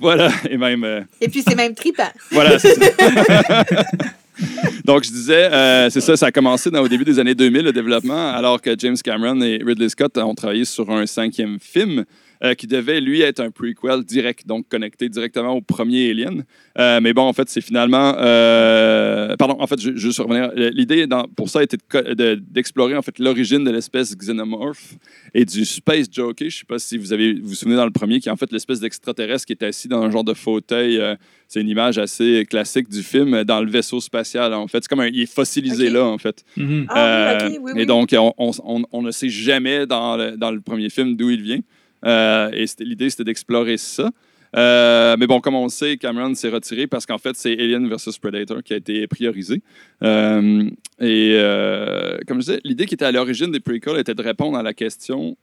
Voilà, 0.00 0.30
et 0.48 0.56
même. 0.56 0.84
euh, 0.84 1.00
Et 1.20 1.28
puis, 1.28 1.42
c'est 1.46 1.54
même 1.54 1.74
trippant. 1.74 2.10
voilà, 2.30 2.58
c'est 2.58 2.74
ça. 2.74 3.64
Donc, 4.84 5.04
je 5.04 5.10
disais, 5.10 5.52
euh, 5.52 5.90
c'est 5.90 6.00
ça, 6.00 6.16
ça 6.16 6.26
a 6.26 6.32
commencé 6.32 6.70
dans, 6.70 6.80
au 6.80 6.88
début 6.88 7.04
des 7.04 7.18
années 7.18 7.34
2000, 7.34 7.64
le 7.66 7.72
développement, 7.72 8.30
alors 8.30 8.60
que 8.60 8.74
James 8.78 8.96
Cameron 8.96 9.40
et 9.42 9.60
Ridley 9.64 9.88
Scott 9.90 10.16
ont 10.18 10.34
travaillé 10.34 10.64
sur 10.64 10.90
un 10.90 11.06
cinquième 11.06 11.58
film 11.60 12.04
euh, 12.44 12.54
qui 12.54 12.66
devait, 12.66 13.00
lui, 13.00 13.20
être 13.20 13.40
un 13.40 13.50
prequel 13.50 14.02
direct, 14.04 14.46
donc 14.46 14.68
connecté 14.68 15.08
directement 15.08 15.52
au 15.54 15.60
premier 15.60 16.10
Alien. 16.10 16.44
Euh, 16.78 17.00
mais 17.00 17.12
bon, 17.12 17.22
en 17.22 17.32
fait, 17.32 17.48
c'est 17.48 17.60
finalement... 17.60 18.14
euh, 18.18 19.36
pardon, 19.36 19.56
en 19.60 19.66
fait, 19.66 19.80
je, 19.80 19.94
juste 19.96 20.18
revenir. 20.18 20.50
L'idée 20.54 21.06
pour 21.36 21.48
ça 21.48 21.62
était 21.62 21.76
de 21.76 21.82
co- 21.88 22.14
de- 22.14 22.34
d'explorer, 22.50 22.96
en 22.96 23.02
fait, 23.02 23.18
l'origine 23.18 23.64
de 23.64 23.70
l'espèce 23.70 24.16
xénomorphe 24.16 24.94
et 25.34 25.44
du 25.44 25.64
space 25.64 26.06
jockey. 26.10 26.50
Je 26.50 26.58
sais 26.58 26.64
pas 26.66 26.78
si 26.78 26.98
vous 26.98 27.12
avez 27.12 27.34
vous, 27.34 27.48
vous 27.50 27.54
souvenez 27.54 27.76
dans 27.76 27.84
le 27.84 27.90
premier, 27.92 28.20
qui 28.20 28.28
est 28.28 28.32
en 28.32 28.36
fait 28.36 28.50
l'espèce 28.52 28.80
d'extraterrestre 28.80 29.46
qui 29.46 29.52
est 29.52 29.62
assis 29.62 29.88
dans 29.88 30.02
un 30.02 30.10
genre 30.10 30.24
de 30.24 30.34
fauteuil. 30.34 30.98
euh, 30.98 31.14
c'est 31.48 31.60
une 31.60 31.68
image 31.68 31.98
assez 31.98 32.46
classique 32.48 32.88
du 32.88 33.02
film 33.02 33.44
dans 33.44 33.60
le 33.60 33.70
vaisseau 33.70 34.00
spatial. 34.00 34.54
En 34.54 34.68
fait, 34.68 34.78
c'est 34.82 34.88
comme 34.88 35.00
un, 35.00 35.08
il 35.08 35.20
est 35.20 35.32
fossilisé 35.32 35.90
là, 35.90 36.04
en 36.06 36.16
fait. 36.18 36.44
Mhm. 36.56 36.86
Ah 36.88 37.38
oui, 37.44 37.46
Euh, 37.46 37.48
ok, 37.58 37.58
oui, 37.64 37.72
Et 37.72 37.80
oui. 37.80 37.86
donc, 37.86 38.08
on, 38.18 38.32
on- 38.38 38.50
on- 38.64 38.82
on 38.90 39.02
ne 39.02 39.10
sait 39.10 39.28
jamais 39.28 39.86
dans 39.86 40.16
le, 40.16 40.36
dans 40.36 40.50
le 40.50 40.60
premier 40.60 40.88
film 40.88 41.14
d'où 41.14 41.28
il 41.30 41.42
vient. 41.42 41.60
Euh, 42.04 42.50
et 42.52 42.64
l'idée, 42.80 43.10
c'était 43.10 43.24
d'explorer 43.24 43.76
ça. 43.76 44.10
Euh, 44.54 45.16
mais 45.18 45.26
bon, 45.26 45.40
comme 45.40 45.54
on 45.54 45.64
le 45.64 45.70
sait, 45.70 45.96
Cameron 45.96 46.34
s'est 46.34 46.50
retiré 46.50 46.86
parce 46.86 47.06
qu'en 47.06 47.16
fait, 47.18 47.34
c'est 47.36 47.52
Alien 47.52 47.88
versus 47.88 48.18
Predator 48.18 48.62
qui 48.62 48.74
a 48.74 48.76
été 48.76 49.06
priorisé. 49.06 49.62
Euh, 50.02 50.68
et 51.00 51.34
euh, 51.38 52.18
comme 52.26 52.42
je 52.42 52.46
disais, 52.46 52.60
l'idée 52.64 52.84
qui 52.84 52.94
était 52.94 53.06
à 53.06 53.12
l'origine 53.12 53.50
des 53.50 53.60
prequels 53.60 53.98
était 53.98 54.14
de 54.14 54.22
répondre 54.22 54.58
à 54.58 54.62
la 54.62 54.74
question 54.74 55.36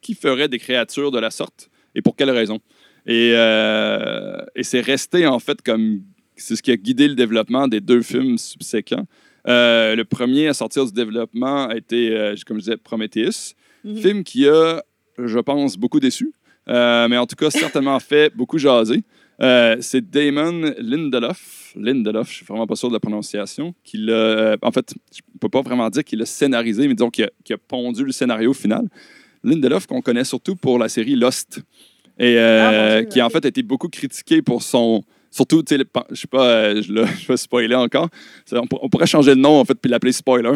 qui 0.00 0.14
ferait 0.14 0.48
des 0.48 0.58
créatures 0.58 1.10
de 1.10 1.18
la 1.18 1.30
sorte 1.30 1.70
et 1.94 2.02
pour 2.02 2.14
quelles 2.14 2.30
raisons. 2.30 2.60
Et, 3.06 3.30
et 3.30 4.62
c'est 4.62 4.80
resté 4.80 5.26
en 5.26 5.40
fait 5.40 5.60
comme 5.62 6.02
c'est 6.36 6.54
ce 6.56 6.62
qui 6.62 6.70
a 6.70 6.76
guidé 6.76 7.08
le 7.08 7.16
développement 7.16 7.66
des 7.66 7.80
deux 7.80 8.02
films 8.02 8.38
subséquents. 8.38 9.06
Le 9.44 10.02
premier 10.04 10.46
à 10.46 10.54
sortir 10.54 10.86
du 10.86 10.92
développement 10.92 11.66
a 11.66 11.76
été, 11.76 12.34
comme 12.46 12.58
je 12.58 12.64
disais, 12.64 12.76
Prometheus, 12.76 13.54
Mhm. 13.84 13.96
film 13.96 14.24
qui 14.24 14.46
a, 14.48 14.82
je 15.26 15.38
pense, 15.38 15.76
beaucoup 15.76 16.00
déçu, 16.00 16.32
euh, 16.68 17.08
mais 17.08 17.16
en 17.16 17.26
tout 17.26 17.36
cas 17.36 17.50
certainement 17.50 17.98
fait 18.00 18.34
beaucoup 18.34 18.58
jaser. 18.58 19.02
Euh, 19.42 19.76
c'est 19.80 20.10
Damon 20.10 20.74
Lindelof, 20.78 21.72
Lindelof, 21.74 22.28
je 22.30 22.34
suis 22.36 22.44
vraiment 22.46 22.66
pas 22.66 22.76
sûr 22.76 22.88
de 22.88 22.92
la 22.94 23.00
prononciation, 23.00 23.74
qui 23.84 23.96
l'a, 23.96 24.12
euh, 24.12 24.56
en 24.60 24.70
fait, 24.70 24.92
je 25.14 25.20
peux 25.40 25.48
pas 25.48 25.62
vraiment 25.62 25.88
dire 25.88 26.04
qu'il 26.04 26.18
l'a 26.18 26.26
scénarisé, 26.26 26.86
mais 26.86 26.94
disons 26.94 27.08
qu'il 27.10 27.24
a, 27.24 27.56
pondu 27.66 28.04
le 28.04 28.12
scénario 28.12 28.52
final. 28.52 28.84
Lindelof, 29.42 29.86
qu'on 29.86 30.02
connaît 30.02 30.24
surtout 30.24 30.56
pour 30.56 30.78
la 30.78 30.88
série 30.90 31.16
Lost, 31.16 31.60
et 32.18 32.38
Ah, 32.38 32.98
Dieu, 33.00 33.08
qui 33.08 33.22
en 33.22 33.30
fait 33.30 33.42
a 33.46 33.48
été 33.48 33.62
beaucoup 33.62 33.88
critiqué 33.88 34.42
pour 34.42 34.62
son. 34.62 35.02
Surtout, 35.30 35.62
tu 35.62 35.74
sais, 35.74 35.78
le- 35.78 35.86
je 36.10 36.20
sais 36.20 36.26
pas, 36.26 36.78
je, 36.78 36.92
là, 36.92 37.04
je 37.20 37.26
vais 37.26 37.36
spoiler 37.38 37.74
encore. 37.76 38.08
On, 38.52 38.66
pour- 38.66 38.84
on 38.84 38.90
pourrait 38.90 39.06
changer 39.06 39.34
le 39.34 39.40
nom, 39.40 39.58
en 39.60 39.64
fait, 39.64 39.74
puis 39.80 39.90
l'appeler 39.90 40.12
spoiler. 40.12 40.52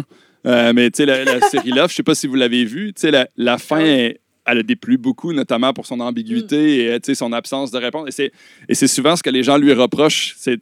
Euh, 0.47 0.73
mais 0.75 0.91
tu 0.91 0.99
sais, 0.99 1.07
la, 1.07 1.25
la 1.25 1.41
série 1.41 1.71
Love, 1.71 1.89
je 1.91 1.95
sais 1.95 2.03
pas 2.03 2.15
si 2.15 2.27
vous 2.27 2.35
l'avez 2.35 2.67
vu, 2.67 2.93
tu 2.93 3.01
sais, 3.01 3.11
la, 3.11 3.29
la 3.39 3.57
fin, 3.57 3.79
Ah 3.81 3.87
est- 3.87 4.21
elle 4.47 4.59
a 4.59 4.63
déplu 4.63 4.99
beaucoup, 4.99 5.33
notamment 5.33 5.73
pour 5.73 5.87
son 5.87 6.01
ambiguïté 6.01 6.85
et 6.85 6.91
euh, 6.93 7.15
son 7.15 7.33
absence 7.33 7.71
de 7.71 7.79
réponse. 7.79 8.09
Et 8.19 8.31
c'est- 8.75 8.87
souvent 8.87 9.17
ce 9.17 9.23
que 9.23 9.31
les 9.31 9.43
gens 9.43 9.57
lui 9.57 9.73
reprochent, 9.73 10.35
c'est 10.39 10.59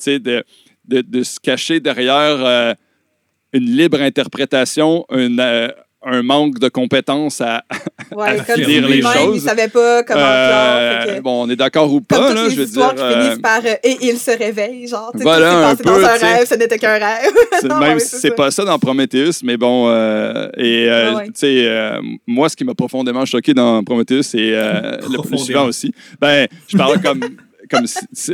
de 0.85 1.22
se 1.22 1.41
cacher 1.41 1.80
derrière 1.80 2.45
euh, 2.45 2.74
une 3.53 3.66
libre 3.76 4.01
interprétation, 4.01 5.05
une, 5.11 5.41
euh, 5.41 5.68
un 6.05 6.23
manque 6.23 6.59
de 6.59 6.69
compétences 6.69 7.41
à, 7.41 7.63
Ouais, 8.15 8.29
à 8.29 8.35
comme 8.45 8.57
dire 8.57 8.67
si 8.67 8.93
les 8.93 9.03
choses. 9.03 9.37
il 9.37 9.41
savait 9.41 9.69
pas 9.69 10.03
comment 10.03 10.21
Euh, 10.23 11.17
que- 11.17 11.21
bon, 11.21 11.45
on 11.45 11.51
est 11.51 11.57
d'accord 11.57 11.93
ou 11.93 12.01
Comme 12.01 12.05
pas, 12.07 12.29
toutes 12.29 12.37
là, 12.37 12.45
les 12.45 12.51
je 12.55 12.61
veux 12.61 12.67
dire. 12.67 12.95
qui 12.95 13.01
euh, 13.03 13.23
finissent 13.23 13.39
par 13.43 13.61
euh, 13.65 13.75
et 13.85 13.97
il 14.03 14.19
se 14.19 14.31
réveille, 14.37 14.87
genre. 14.89 15.13
Voilà, 15.15 15.69
un 15.69 15.77
peu, 15.77 15.85
dans 15.85 16.05
un 16.05 16.15
rêve, 16.17 16.47
ce 16.49 16.55
n'était 16.57 16.79
qu'un 16.79 16.93
rêve. 16.99 17.33
C'est- 17.61 17.69
Non, 17.69 17.79
même 17.79 17.95
ouais, 17.95 18.01
si 18.01 18.17
c'est 18.17 18.35
pas 18.35 18.51
ça 18.51 18.65
dans 18.65 18.79
Prometheus, 18.79 19.43
mais 19.45 19.57
bon, 19.57 19.89
euh, 19.89 20.49
et 20.57 20.87
euh, 20.89 21.11
Ah 21.13 21.17
ouais. 21.19 21.25
tu 21.27 21.33
sais, 21.37 21.67
euh, 21.67 22.01
moi, 22.27 22.49
ce 22.49 22.57
qui 22.57 22.65
m'a 22.65 22.75
profondément 22.75 23.25
choqué 23.25 23.55
dans 23.55 23.83
Prometheus, 23.85 24.23
c'est 24.23 24.39
euh, 24.53 24.97
le, 25.09 25.15
Profondément. 25.15 25.39
suivant 25.45 25.65
aussi. 25.67 25.95
Ben, 26.21 26.49
je 26.69 26.77
parle 26.77 27.01
comme 27.01 27.21
comme 27.73 27.87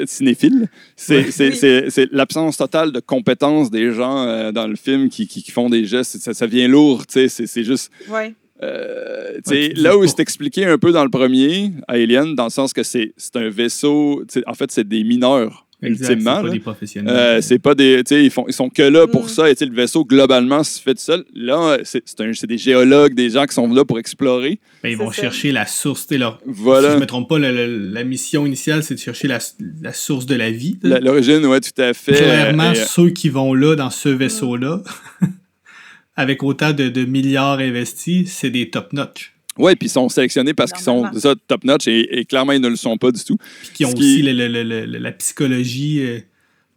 cinéphile. 0.06 0.68
C'est 0.96 1.26
Oui. 1.40 2.08
l'absence 2.12 2.56
totale 2.56 2.92
de 2.92 3.00
compétences 3.00 3.70
des 3.70 3.92
gens 3.92 4.24
euh, 4.26 4.52
dans 4.52 4.66
le 4.66 4.76
film 4.76 5.08
qui, 5.08 5.26
qui, 5.26 5.42
qui 5.42 5.50
font 5.50 5.70
des 5.70 5.84
gestes. 5.84 6.18
Ça, 6.18 6.34
ça 6.34 6.46
vient 6.46 6.68
lourd, 6.68 7.06
tu 7.06 7.14
sais. 7.14 7.28
C'est 7.28 7.46
c'est 7.46 7.64
juste. 7.64 7.90
Ouais. 8.08 8.34
euh, 8.62 9.38
Ouais, 9.46 9.72
là 9.76 9.96
où 9.96 10.06
c'est 10.06 10.20
expliqué 10.20 10.64
un 10.64 10.78
peu 10.78 10.90
dans 10.92 11.04
le 11.04 11.10
premier, 11.10 11.70
Alien, 11.86 12.34
dans 12.34 12.44
le 12.44 12.50
sens 12.50 12.72
que 12.72 12.82
c'est 12.82 13.12
c'est 13.16 13.36
un 13.36 13.48
vaisseau, 13.48 14.24
en 14.46 14.54
fait, 14.54 14.70
c'est 14.72 14.86
des 14.88 15.04
mineurs, 15.04 15.66
C'est 15.80 15.88
ultimement. 15.90 16.36
pas 16.40 16.42
là. 16.42 16.50
des 16.50 16.58
professionnels. 16.58 17.14
Euh, 17.16 17.40
c'est 17.40 17.60
pas 17.60 17.74
des. 17.76 18.02
Tu 18.04 18.14
sais, 18.16 18.24
ils, 18.24 18.30
font, 18.30 18.44
ils 18.48 18.52
sont 18.52 18.68
que 18.68 18.82
là 18.82 19.06
pour 19.06 19.26
Mm. 19.26 19.28
ça. 19.28 19.48
Et 19.50 19.54
le 19.60 19.72
vaisseau, 19.74 20.04
globalement, 20.04 20.64
se 20.64 20.80
fait 20.82 20.94
tout 20.94 21.00
seul. 21.00 21.24
Là, 21.34 21.78
c'est 21.84 22.46
des 22.46 22.58
géologues, 22.58 23.14
des 23.14 23.30
gens 23.30 23.46
qui 23.46 23.54
sont 23.54 23.72
là 23.72 23.84
pour 23.84 23.98
explorer. 24.00 24.58
Ben, 24.82 24.88
ils 24.88 24.96
vont 24.96 25.12
ça. 25.12 25.22
chercher 25.22 25.52
la 25.52 25.66
source. 25.66 26.06
tu 26.08 26.14
sais, 26.14 26.18
Leur... 26.18 26.40
Si 26.44 26.50
Voilà. 26.52 26.94
je 26.94 26.98
me 27.00 27.06
trompe 27.06 27.28
pas, 27.28 27.38
le- 27.38 27.52
le- 27.52 27.90
la 27.92 28.02
mission 28.02 28.44
initiale, 28.44 28.82
c'est 28.82 28.94
de 28.94 28.98
chercher 28.98 29.28
la, 29.28 29.38
la 29.80 29.92
source 29.92 30.26
de 30.26 30.34
la 30.34 30.50
vie. 30.50 30.78
L'origine, 30.82 31.46
ouais, 31.46 31.60
tout 31.60 31.80
à 31.80 31.94
fait. 31.94 32.12
Clairement, 32.14 32.70
Euh, 32.70 32.74
et, 32.74 32.78
euh, 32.80 32.84
ceux 32.84 33.10
qui 33.10 33.28
vont 33.28 33.54
là, 33.54 33.76
dans 33.76 33.90
ce 33.90 34.08
vaisseau-là, 34.08 34.82
avec 36.16 36.42
autant 36.42 36.72
de, 36.72 36.88
de 36.88 37.04
milliards 37.04 37.58
investis, 37.60 38.32
c'est 38.32 38.50
des 38.50 38.70
top-notch. 38.70 39.34
Ouais, 39.58 39.76
puis 39.76 39.86
ils 39.86 39.90
sont 39.90 40.08
sélectionnés 40.08 40.54
parce 40.54 40.72
qu'ils 40.72 40.82
sont 40.84 41.04
ça, 41.14 41.34
top-notch 41.46 41.86
et, 41.88 42.18
et 42.20 42.24
clairement, 42.24 42.52
ils 42.52 42.60
ne 42.60 42.68
le 42.68 42.76
sont 42.76 42.96
pas 42.96 43.10
du 43.10 43.22
tout. 43.24 43.36
Puis 43.62 43.70
qui 43.74 43.84
ont 43.84 43.90
Ce 43.90 43.96
aussi 43.96 44.16
qui- 44.16 44.22
le- 44.22 44.32
le- 44.48 44.62
le- 44.62 44.86
le- 44.86 44.98
la 44.98 45.12
psychologie 45.12 46.00
euh, 46.02 46.18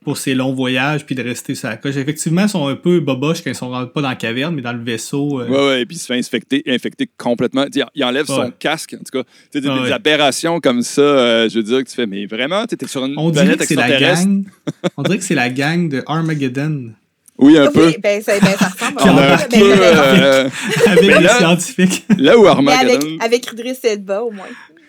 pour 0.03 0.17
ces 0.17 0.33
longs 0.33 0.53
voyages, 0.53 1.05
puis 1.05 1.13
de 1.13 1.21
rester 1.21 1.53
sur 1.53 1.69
la 1.69 1.77
coche. 1.77 1.95
Effectivement, 1.95 2.41
ils 2.41 2.49
sont 2.49 2.67
un 2.67 2.75
peu 2.75 2.99
boboches 3.01 3.43
quand 3.43 3.51
ils 3.51 3.55
sont 3.55 3.69
rentrés 3.69 3.91
pas 3.93 4.01
dans 4.01 4.09
la 4.09 4.15
caverne, 4.15 4.55
mais 4.55 4.63
dans 4.63 4.73
le 4.73 4.83
vaisseau. 4.83 5.39
euh, 5.41 5.47
Ouais, 5.47 5.57
ouais, 5.67 5.81
et 5.81 5.85
puis 5.85 5.95
il 5.95 5.99
se 5.99 6.07
fait 6.07 6.17
infecter, 6.17 6.63
infecter 6.65 7.07
complètement. 7.17 7.65
Tu 7.67 7.79
sais, 7.81 7.85
Il 7.93 8.03
enlève 8.03 8.25
son 8.25 8.51
casque, 8.57 8.95
en 8.95 9.03
tout 9.03 9.19
cas. 9.19 9.23
Tu 9.23 9.29
sais, 9.51 9.61
des, 9.61 9.67
Ah 9.69 9.75
des 9.77 9.83
ouais. 9.83 9.91
aberrations 9.91 10.59
comme 10.59 10.81
ça, 10.81 11.01
euh, 11.01 11.49
je 11.49 11.55
veux 11.57 11.63
dire, 11.63 11.83
que 11.83 11.89
tu 11.89 11.95
fais, 11.95 12.07
mais 12.07 12.25
vraiment, 12.25 12.65
tu 12.65 12.75
es 12.83 12.87
sur 12.87 13.05
une 13.05 13.13
On 13.15 13.29
dirait 13.29 13.43
planète 13.45 13.59
que 13.59 13.65
c'est 13.67 13.75
la 13.75 13.89
extraterrestre. 13.89 14.25
gang. 14.27 14.43
On 14.97 15.03
dirait 15.03 15.17
que 15.19 15.23
c'est 15.23 15.35
la 15.35 15.49
gang 15.51 15.87
de 15.87 16.03
Armageddon. 16.07 16.93
Oui, 17.41 17.57
un 17.57 17.71
peu. 17.71 17.87
Oui, 17.87 17.95
ben, 18.01 18.21
ça, 18.21 18.39
ben, 18.39 18.47
ça 18.57 18.67
ressemble 18.69 18.97
On 19.01 19.17
a 19.17 19.33
un 19.33 19.37
peu. 19.37 19.55
euh, 19.59 20.49
Avec 20.87 21.01
Mais 21.03 21.17
les 21.17 21.23
là- 21.23 21.37
scientifiques. 21.37 22.05
là 22.17 22.37
où 22.37 22.43
mais 22.43 22.49
Armageddon. 22.49 22.93
avec, 22.95 23.23
avec 23.23 23.51
Idris 23.51 23.77
Elba, 23.83 24.21
au 24.23 24.31
moins. 24.31 24.45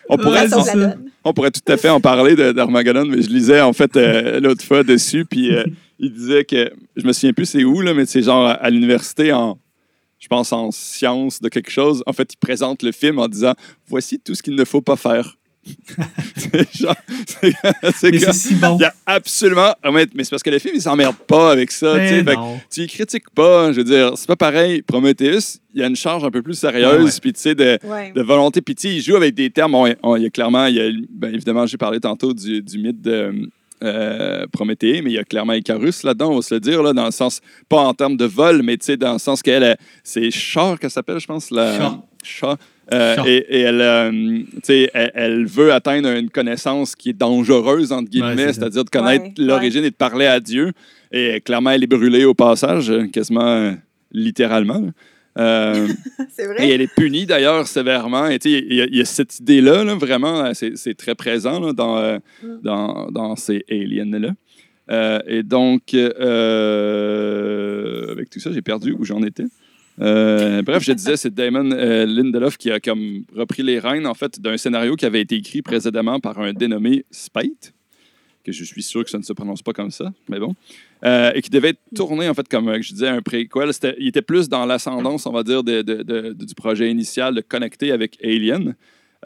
On 0.08 0.16
pourrait, 0.18 0.42
Ouais, 0.42 0.94
on 1.24 1.32
tout 1.50 1.60
à 1.68 1.76
fait 1.76 1.88
en 1.88 2.00
parler 2.00 2.34
de- 2.36 2.52
d'Armageddon, 2.52 3.06
mais 3.06 3.22
je 3.22 3.28
lisais 3.30 3.60
en 3.60 3.72
fait 3.72 3.96
euh, 3.96 4.40
l'autre 4.40 4.64
fois 4.64 4.82
dessus, 4.82 5.24
puis 5.24 5.54
euh, 5.54 5.64
il 5.98 6.12
disait 6.12 6.44
que, 6.44 6.70
je 6.96 7.06
me 7.06 7.12
souviens 7.12 7.32
plus 7.32 7.46
c'est 7.46 7.64
où, 7.64 7.80
là, 7.80 7.94
mais 7.94 8.04
c'est 8.04 8.22
genre 8.22 8.46
à, 8.46 8.52
à 8.52 8.68
l'université 8.70 9.32
en, 9.32 9.58
je 10.18 10.26
pense 10.28 10.52
en 10.52 10.70
sciences 10.72 11.40
de 11.40 11.48
quelque 11.48 11.70
chose, 11.70 12.02
en 12.06 12.12
fait, 12.12 12.32
il 12.34 12.36
présente 12.36 12.82
le 12.82 12.92
film 12.92 13.18
en 13.18 13.28
disant, 13.28 13.54
voici 13.88 14.18
tout 14.18 14.34
ce 14.34 14.42
qu'il 14.42 14.56
ne 14.56 14.64
faut 14.64 14.82
pas 14.82 14.96
faire. 14.96 15.36
c'est 17.94 18.32
si 18.32 18.54
bon. 18.56 18.76
il 18.78 18.82
y 18.82 18.84
a 18.84 18.94
absolument, 19.06 19.74
ah, 19.82 19.90
mais 19.92 20.06
c'est 20.24 20.30
parce 20.30 20.42
que 20.42 20.50
le 20.50 20.58
film, 20.58 20.74
il 20.76 20.82
s'emmerde 20.82 21.16
pas 21.26 21.52
avec 21.52 21.70
ça, 21.70 21.94
tu 21.98 22.24
fait 22.24 22.82
y 22.82 22.86
critiques 22.88 23.30
pas, 23.34 23.72
je 23.72 23.78
veux 23.78 23.84
dire, 23.84 24.12
c'est 24.16 24.26
pas 24.26 24.36
pareil, 24.36 24.82
Prometheus, 24.82 25.58
il 25.74 25.80
y 25.80 25.84
a 25.84 25.86
une 25.86 25.96
charge 25.96 26.24
un 26.24 26.30
peu 26.30 26.42
plus 26.42 26.54
sérieuse, 26.54 27.20
puis 27.20 27.32
tu 27.32 27.40
sais, 27.40 27.54
de, 27.54 27.78
Ouais. 27.84 28.12
de 28.14 28.22
volonté. 28.22 28.60
Puis, 28.60 28.74
tu 28.74 28.88
sais, 28.88 28.94
il 28.96 29.00
joue 29.02 29.16
avec 29.16 29.34
des 29.34 29.50
termes. 29.50 29.74
On, 29.74 29.92
on- 30.02 30.16
il 30.16 30.24
y 30.24 30.26
a 30.26 30.30
clairement, 30.30 30.66
il 30.66 30.74
y 30.76 30.80
a, 30.80 30.90
ben, 31.10 31.32
évidemment, 31.34 31.66
j'ai 31.66 31.78
parlé 31.78 31.98
tantôt 32.00 32.34
du, 32.34 32.60
du 32.60 32.78
mythe 32.78 33.00
de 33.00 33.48
euh, 33.82 34.46
Prométhée, 34.52 35.00
mais 35.02 35.10
il 35.10 35.14
y 35.14 35.18
a 35.18 35.24
clairement 35.24 35.54
Icarus 35.54 36.02
là-dedans, 36.02 36.30
on 36.32 36.36
va 36.36 36.42
se 36.42 36.54
le 36.54 36.60
dire, 36.60 36.82
là, 36.82 36.92
dans 36.92 37.06
le 37.06 37.10
sens, 37.10 37.40
pas 37.68 37.80
en 37.80 37.94
termes 37.94 38.16
de 38.16 38.24
vol, 38.26 38.62
mais 38.62 38.76
tu 38.76 38.86
sais, 38.86 38.96
dans 38.96 39.14
le 39.14 39.18
sens 39.18 39.42
qu'elle, 39.42 39.62
elle, 39.62 39.76
c'est 40.04 40.30
Char 40.30 40.78
qu'elle 40.78 40.90
s'appelle, 40.90 41.18
je 41.18 41.26
pense. 41.26 41.50
La, 41.50 41.78
Char. 41.78 41.98
Char. 42.22 42.56
Euh, 42.92 43.16
et, 43.26 43.36
et 43.48 43.60
elle, 43.60 43.80
euh, 43.80 44.10
tu 44.10 44.60
sais, 44.64 44.90
elle, 44.92 45.10
elle 45.14 45.46
veut 45.46 45.72
atteindre 45.72 46.08
une 46.10 46.30
connaissance 46.30 46.94
qui 46.94 47.10
est 47.10 47.12
dangereuse, 47.18 47.90
entre 47.92 48.10
guillemets, 48.10 48.46
Ouais, 48.46 48.52
c'est-à-dire 48.52 48.84
de 48.84 48.90
connaître 48.90 49.24
Ouais, 49.24 49.32
l'origine 49.38 49.84
et 49.84 49.90
de 49.90 49.94
parler 49.96 50.26
à 50.26 50.40
Dieu. 50.40 50.72
Et 51.10 51.40
clairement, 51.40 51.70
elle 51.70 51.82
est 51.84 51.86
brûlée 51.86 52.24
au 52.24 52.34
passage, 52.34 52.92
quasiment 53.12 53.46
euh, 53.46 53.72
littéralement. 54.12 54.90
Euh, 55.38 55.88
C'est 56.30 56.42
et 56.42 56.46
vrai. 56.46 56.68
elle 56.68 56.80
est 56.82 56.94
punie 56.94 57.24
d'ailleurs 57.24 57.66
sévèrement. 57.66 58.26
Et 58.28 58.38
tu 58.38 58.50
sais, 58.50 58.64
il 58.68 58.74
y, 58.76 58.80
a- 58.82 58.86
il 58.86 58.96
y 58.96 59.00
a 59.00 59.04
cette 59.06 59.38
idée-là, 59.40 59.84
là, 59.84 59.94
vraiment, 59.94 60.52
c'est 60.52 60.76
c'est 60.76 60.94
très 60.94 61.14
présent 61.14 61.58
là, 61.60 61.72
dans, 61.72 61.96
euh, 61.96 62.18
Mm. 62.42 62.48
dans, 62.62 63.10
dans 63.10 63.36
ces 63.36 63.64
aliens-là. 63.70 64.32
Euh, 64.90 65.20
et 65.26 65.42
donc, 65.42 65.94
euh, 66.92 68.12
avec 68.12 68.30
tout 68.30 68.40
ça, 68.40 68.50
j'ai 68.52 68.62
perdu 68.62 68.94
où 68.98 69.04
j'en 69.04 69.22
étais. 69.22 69.44
Euh, 70.02 70.62
bref, 70.62 70.82
je 70.82 70.92
disais, 70.92 71.16
c'est 71.16 71.32
Damon 71.32 71.70
euh, 71.70 72.06
Lindelof 72.06 72.56
qui 72.56 72.70
a 72.70 72.80
comme 72.80 73.24
repris 73.36 73.62
les 73.62 73.78
rênes 73.78 74.06
en 74.06 74.14
fait 74.14 74.40
d'un 74.40 74.56
scénario 74.56 74.96
qui 74.96 75.06
avait 75.06 75.20
été 75.20 75.36
écrit 75.36 75.62
précédemment 75.62 76.18
par 76.18 76.40
un 76.40 76.52
dénommé 76.52 77.04
Spite, 77.10 77.72
que 78.44 78.50
je 78.50 78.64
suis 78.64 78.82
sûr 78.82 79.04
que 79.04 79.10
ça 79.10 79.18
ne 79.18 79.22
se 79.22 79.32
prononce 79.32 79.62
pas 79.62 79.72
comme 79.72 79.90
ça, 79.90 80.12
mais 80.28 80.40
bon, 80.40 80.54
Euh, 81.04 81.32
et 81.34 81.42
qui 81.42 81.50
devait 81.50 81.70
être 81.70 81.80
tourné 81.96 82.28
en 82.28 82.34
fait 82.34 82.48
comme 82.48 82.80
je 82.80 82.92
disais 82.92 83.08
un 83.08 83.22
préquel. 83.22 83.70
Il 83.98 84.08
était 84.08 84.22
plus 84.22 84.48
dans 84.48 84.64
l'ascendance, 84.66 85.26
on 85.26 85.32
va 85.32 85.42
dire, 85.42 85.62
du 85.64 86.54
projet 86.56 86.90
initial 86.90 87.34
de 87.34 87.40
connecter 87.40 87.90
avec 87.92 88.18
Alien. 88.24 88.74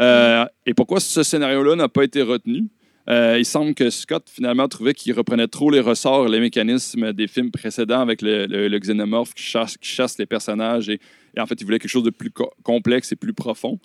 Et 0.01 0.75
pourquoi 0.75 1.01
ce 1.01 1.23
scénario-là 1.23 1.77
n'a 1.77 1.89
pas 1.89 2.05
été 2.05 2.23
retenu? 2.23 2.65
Euh, 3.09 3.39
il 3.39 3.45
semble 3.45 3.75
que 3.75 3.89
Scott, 3.91 4.29
finalement, 4.29 4.67
trouvait 4.69 4.95
qu'il 4.95 5.13
reprenait 5.13 5.47
trop 5.47 5.71
les 5.71 5.81
ressorts, 5.81 6.29
les 6.29 6.41
mécanismes 6.41 7.13
des 7.13 7.29
films 7.29 7.51
précédents 7.51 8.01
avec 8.01 8.21
le, 8.21 8.47
le- 8.47 8.79
xénomorphe 8.79 9.33
qui 9.35 9.45
chasse, 9.45 10.19
les 10.19 10.27
personnages. 10.27 10.89
Et, 10.89 10.99
en 11.39 11.47
fait, 11.47 11.61
il 11.61 11.65
voulait 11.65 11.79
quelque 11.79 11.91
chose 11.91 12.03
de 12.03 12.11
plus 12.11 12.31
co- 12.31 12.53
complexe 12.65 13.13
et 13.13 13.17
plus 13.17 13.33
profond. 13.33 13.79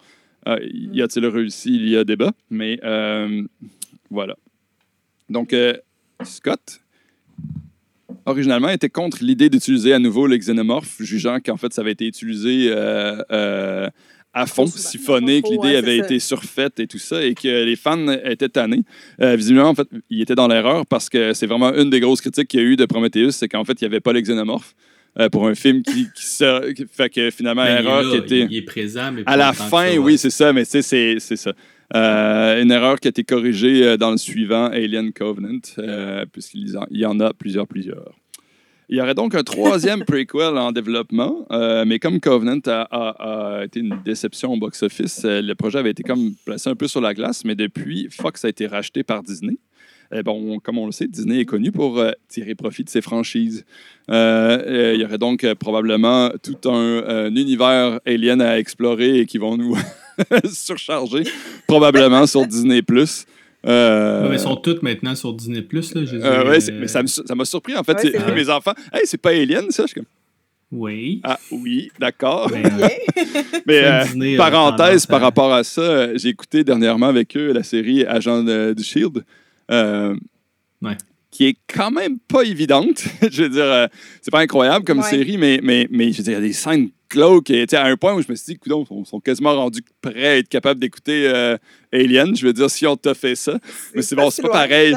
Euh, 0.48 0.58
y 0.72 1.02
a-t-il 1.04 1.26
réussi? 1.28 1.76
Il 1.76 1.88
y 1.88 1.96
a 1.98 2.04
débat. 2.04 2.32
Mais 2.50 2.80
euh, 2.84 3.44
voilà. 4.10 4.36
Donc, 5.30 5.54
euh, 5.54 5.74
Scott, 6.24 6.82
originalement, 8.26 8.70
était 8.70 8.90
contre 8.90 9.24
l'idée 9.24 9.50
d'utiliser 9.50 9.94
à 9.94 10.00
nouveau 10.00 10.26
le 10.26 10.36
xénomorphe, 10.38 10.98
jugeant 11.00 11.40
qu'en 11.40 11.58
fait, 11.58 11.72
ça 11.74 11.82
avait 11.82 11.92
été 11.92 12.08
utilisé 12.08 12.74
à 14.34 14.46
fond, 14.46 14.66
siphonné, 14.66 15.42
que 15.42 15.50
l'idée 15.50 15.76
avait 15.76 15.98
été 15.98 16.20
surfaite 16.20 16.80
et 16.80 16.88
tout 16.88 16.98
ça, 17.00 17.24
et 17.24 17.34
que 17.34 17.64
les 17.66 17.76
fans 17.76 18.08
étaient 18.24 18.48
tannés. 18.50 18.84
Euh, 19.22 19.36
visiblement, 19.36 19.70
en 19.70 19.76
fait, 19.76 19.88
il 20.10 20.22
était 20.22 20.36
dans 20.36 20.48
l'erreur 20.48 20.86
parce 20.86 21.10
que 21.10 21.34
c'est 21.34 21.48
vraiment 21.48 21.74
une 21.74 21.90
des 21.90 22.00
grosses 22.00 22.22
critiques 22.22 22.48
qu'il 22.48 22.60
y 22.62 22.64
a 22.64 22.66
eu 22.66 22.76
de 22.78 22.86
Prometheus, 22.86 23.32
c'est 23.32 23.50
qu'en 23.50 23.66
fait, 23.66 23.80
il 23.82 23.84
n'y 23.84 23.88
avait 23.88 24.00
pas 24.00 24.14
le 24.14 24.22
xénomorphe 24.22 24.74
euh, 25.20 25.28
pour 25.28 25.48
un 25.48 25.56
film 25.56 25.82
qui, 25.84 26.08
qui 26.16 26.26
se- 26.26 26.72
qui 26.72 26.86
fait 26.90 27.10
que 27.10 27.30
finalement, 27.32 27.64
Ben, 27.66 27.74
il 27.74 27.86
est 27.86 27.90
erreur 27.90 28.04
là, 28.04 28.10
qui 28.12 28.16
était... 28.18 28.48
il, 28.50 28.58
est 28.58 28.62
présent, 28.62 29.12
mais 29.12 29.24
À 29.26 29.36
la 29.36 29.52
fin, 29.52 29.92
ça, 29.92 30.00
oui, 30.00 30.18
c'est 30.18 30.30
ça, 30.30 30.54
mais 30.54 30.64
tu 30.64 30.72
sais, 30.72 30.82
c'est 30.82 31.16
c'est 31.20 31.36
ça. 31.36 31.52
Euh, 31.94 32.62
une 32.62 32.72
erreur 32.72 33.02
qui 33.02 33.10
a 33.10 33.10
été 33.10 33.26
corrigée 33.26 33.98
dans 33.98 34.12
le 34.12 34.18
suivant, 34.18 34.68
Alien 34.68 35.12
Covenant, 35.12 35.60
euh, 35.80 36.24
puisqu'il 36.32 36.74
y 36.92 37.06
en 37.06 37.20
a 37.20 37.34
plusieurs, 37.34 37.68
plusieurs. 37.68 38.14
Il 38.92 38.98
y 38.98 39.02
aurait 39.02 39.16
donc 39.16 39.36
un 39.36 39.44
troisième 39.44 40.04
prequel 40.04 40.58
en 40.58 40.74
développement, 40.74 41.48
euh, 41.52 41.86
mais 41.86 41.98
comme 41.98 42.20
Covenant 42.20 42.60
a, 42.68 43.62
été 43.64 43.80
une 43.80 43.98
déception 44.04 44.52
au 44.54 44.58
box-office, 44.58 45.24
euh, 45.24 45.42
le 45.42 45.56
projet 45.56 45.80
avait 45.80 45.92
été 45.92 46.04
comme 46.04 46.34
placé 46.46 46.70
un 46.70 46.76
peu 46.76 46.88
sur 46.88 47.00
la 47.00 47.14
glace, 47.14 47.46
mais 47.46 47.56
depuis, 47.56 48.10
Fox 48.12 48.44
a 48.46 48.50
été 48.50 48.68
racheté 48.68 49.04
par 49.04 49.24
Disney. 49.24 49.56
Bon, 50.26 50.60
comme 50.60 50.78
on 50.78 50.86
le 50.86 50.92
sait, 50.92 51.08
Disney 51.08 51.40
est 51.40 51.46
connu 51.46 51.72
pour 51.72 51.98
euh, 51.98 52.12
tirer 52.28 52.54
profit 52.54 52.84
de 52.84 52.90
ses 52.90 53.02
franchises. 53.02 53.64
Euh, 54.10 54.62
euh, 54.68 54.94
il 54.94 55.02
y 55.02 55.06
aurait 55.06 55.18
donc 55.18 55.44
euh, 55.44 55.56
probablement 55.56 56.30
tout 56.44 56.70
un, 56.70 57.04
un 57.08 57.36
univers 57.36 58.00
alien 58.06 58.42
à 58.42 58.60
explorer 58.60 59.20
et 59.20 59.26
qui 59.26 59.38
vont 59.38 59.56
nous 59.56 59.78
surcharger, 60.52 61.24
probablement 61.66 62.28
sur 62.28 62.46
Disney+. 62.46 62.82
Euh, 63.68 64.24
Ouais, 64.24 64.30
mais 64.30 64.36
ils 64.36 64.40
sont 64.40 64.56
toutes 64.56 64.82
maintenant 64.82 65.14
sur 65.16 65.34
Disney+. 65.34 65.60
Là, 65.62 65.66
je 65.72 66.16
veux 66.18 66.26
euh, 66.26 66.50
ouais, 66.50 66.70
euh, 66.70 66.78
mais 66.80 66.88
ça 66.88 67.04
m'a 67.36 67.46
surpris 67.46 67.76
en 67.78 67.84
fait. 67.84 67.94
Ouais, 68.04 68.10
vrai. 68.18 68.34
mes 68.36 68.50
enfants, 68.50 68.74
hey, 68.94 69.02
c'est 69.06 69.20
pas 69.22 69.30
Alien 69.32 69.70
ça? 69.70 69.84
Je 69.84 69.88
suis 69.90 69.96
comme, 69.96 70.06
Oui. 70.72 71.22
ah 71.24 71.38
oui, 71.52 71.92
d'accord. 72.00 72.50
Euh. 72.52 72.88
Mais 73.68 73.84
euh, 73.86 74.04
Disney 74.04 74.36
a 74.36 74.38
parenthèse 74.38 75.06
par 75.06 75.22
rapport 75.22 75.54
à 75.54 75.64
ça, 75.64 75.82
euh, 75.82 76.14
j'ai 76.18 76.30
écouté 76.30 76.64
dernièrement 76.64 77.08
avec 77.08 77.38
eux 77.38 77.52
la 77.54 77.62
série 77.64 78.04
Agent 78.06 78.44
du 78.74 78.84
Shield. 78.84 79.24
euh, 79.70 80.16
Ouais. 80.82 80.98
Qui 81.30 81.46
est 81.46 81.56
quand 81.74 81.92
même 81.92 82.18
pas 82.20 82.42
évidente. 82.42 83.04
je 83.32 83.44
veux 83.44 83.50
dire, 83.50 83.64
euh, 83.64 83.88
c'est 84.22 84.32
pas 84.32 84.40
incroyable 84.42 84.84
comme 84.84 85.00
Ouais. 85.00 85.10
série, 85.10 85.38
mais, 85.38 85.60
mais, 85.64 85.88
mais 85.92 86.12
je 86.12 86.18
veux 86.18 86.24
dire, 86.24 86.34
il 86.34 86.42
y 86.42 86.46
a 86.46 86.48
des 86.48 86.54
scènes 86.54 86.90
glauques. 87.12 87.50
Et, 87.50 87.66
à 87.76 87.86
un 87.86 87.98
point 87.98 88.14
où 88.14 88.22
je 88.22 88.28
me 88.30 88.36
suis 88.36 88.54
dit, 88.54 88.60
coudonc, 88.60 88.86
ils 88.90 89.06
sont, 89.06 89.20
quasiment 89.20 89.54
rendus 89.56 89.82
prêts 90.02 90.28
à 90.28 90.38
être 90.38 90.50
capables 90.50 90.80
d'écouter 90.80 91.28
euh, 91.28 91.58
Alien. 91.94 92.36
Je 92.36 92.46
veux 92.48 92.54
dire, 92.54 92.70
si 92.70 92.88
on 92.88 92.96
t'a 92.98 93.14
fait 93.14 93.36
ça, 93.36 93.60
Mais 93.96 94.02
c'est 94.02 94.16
bon, 94.16 94.30
c'est 94.30 94.42
pas 94.42 94.50
pareil. 94.50 94.96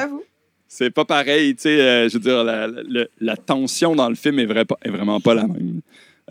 c'est 0.69 0.91
pas 0.91 1.05
pareil. 1.05 1.55
Tu 1.57 1.62
sais, 1.62 1.81
euh, 1.81 2.09
je 2.09 2.15
veux 2.15 2.21
dire, 2.21 2.43
la, 2.45 2.67
la- 2.67 3.07
la 3.21 3.37
tension 3.37 3.95
dans 3.95 4.09
le 4.09 4.15
film 4.15 4.39
est, 4.39 4.47
vrai- 4.47 4.65
est 4.83 4.91
vraiment 4.91 5.21
pas 5.21 5.35
la 5.35 5.47
même. 5.47 5.81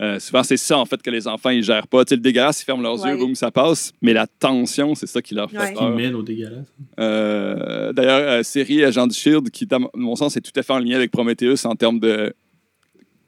Euh, 0.00 0.18
souvent, 0.18 0.42
c'est 0.42 0.56
ça, 0.56 0.76
en 0.76 0.86
fait, 0.86 1.00
que 1.00 1.10
les 1.10 1.28
enfants, 1.28 1.50
ils 1.50 1.62
gèrent 1.62 1.86
pas. 1.86 2.04
Tu 2.04 2.08
sais, 2.10 2.14
le 2.16 2.20
dégueulasse, 2.20 2.60
ils 2.62 2.64
ferment 2.64 2.82
leurs 2.82 3.00
Ouais. 3.04 3.10
yeux, 3.12 3.16
boum, 3.16 3.36
ça 3.36 3.52
passe. 3.52 3.92
Mais 4.02 4.12
la 4.12 4.26
tension, 4.26 4.96
c'est 4.96 5.06
ça 5.06 5.22
qui 5.22 5.36
leur 5.36 5.48
fait 5.48 5.56
Ouais. 5.56 5.72
qui 5.72 5.78
peur. 5.78 5.94
mêle 5.94 6.16
au 6.16 6.22
dégueulasse. 6.22 6.66
Euh, 6.98 7.92
D'ailleurs, 7.92 8.28
euh, 8.28 8.42
série 8.42 8.82
Agent 8.84 9.06
du 9.06 9.14
Shield, 9.14 9.50
qui, 9.50 9.68
à 9.70 9.78
mon 9.94 10.16
sens, 10.16 10.36
est 10.36 10.40
tout 10.40 10.50
à 10.58 10.64
fait 10.64 10.72
en 10.72 10.80
lien 10.80 10.96
avec 10.96 11.12
Prometheus 11.12 11.64
en 11.64 11.76
termes 11.76 12.00
de 12.00 12.34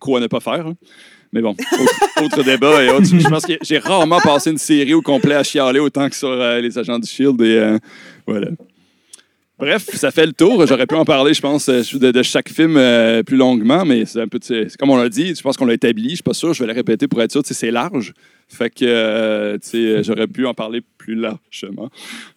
quoi 0.01 0.19
ne 0.19 0.27
pas 0.27 0.41
faire. 0.41 0.67
hein. 0.67 0.75
Mais 1.33 1.41
bon, 1.43 1.55
autre, 2.23 2.43
débat 2.43 2.83
et 2.83 2.91
autre. 2.91 3.07
Je 3.07 3.29
pense 3.29 3.45
que 3.45 3.55
j'ai 3.63 3.79
rarement 3.79 4.21
passé 4.21 4.51
une 4.51 4.59
série 4.59 4.95
au 4.95 5.03
complet 5.03 5.35
à 5.35 5.43
chialer 5.43 5.81
autant 5.81 6.09
que 6.09 6.15
sur 6.15 6.29
euh, 6.29 6.61
les 6.61 6.79
Agents 6.79 6.99
du 6.99 7.09
Shield. 7.09 7.41
Et 7.43 7.59
euh, 7.59 7.79
voilà. 8.27 8.49
Bref, 9.59 9.89
ça 9.95 10.11
fait 10.11 10.27
le 10.27 10.35
tour. 10.35 10.67
J'aurais 10.67 10.87
pu 10.87 10.97
en 10.97 11.07
parler, 11.07 11.33
je 11.33 11.41
pense, 11.41 11.71
euh, 11.71 11.83
de, 11.95 12.23
chaque 12.23 12.51
film 12.51 12.77
euh, 12.77 13.23
plus 13.23 13.39
longuement, 13.39 13.87
mais 13.87 14.05
c'est 14.05 14.21
un 14.21 14.29
peu, 14.29 14.39
comme 14.79 14.91
on 14.91 14.99
l'a 14.99 15.09
dit, 15.09 15.35
je 15.35 15.41
pense 15.41 15.57
qu'on 15.57 15.65
l'a 15.65 15.73
établi. 15.73 16.11
Je 16.11 16.15
suis 16.17 16.23
pas 16.23 16.35
sûr, 16.35 16.53
je 16.53 16.63
vais 16.63 16.67
le 16.67 16.75
répéter 16.75 17.09
pour 17.09 17.23
être 17.23 17.33
sûr. 17.33 17.41
C'est 17.43 17.71
large. 17.71 18.13
Fait 18.49 18.69
que, 18.69 18.85
euh, 18.85 20.03
j'aurais 20.03 20.27
pu 20.27 20.47
en 20.47 20.53
parler 20.53 20.83
plus 20.99 21.15
largement. 21.15 21.89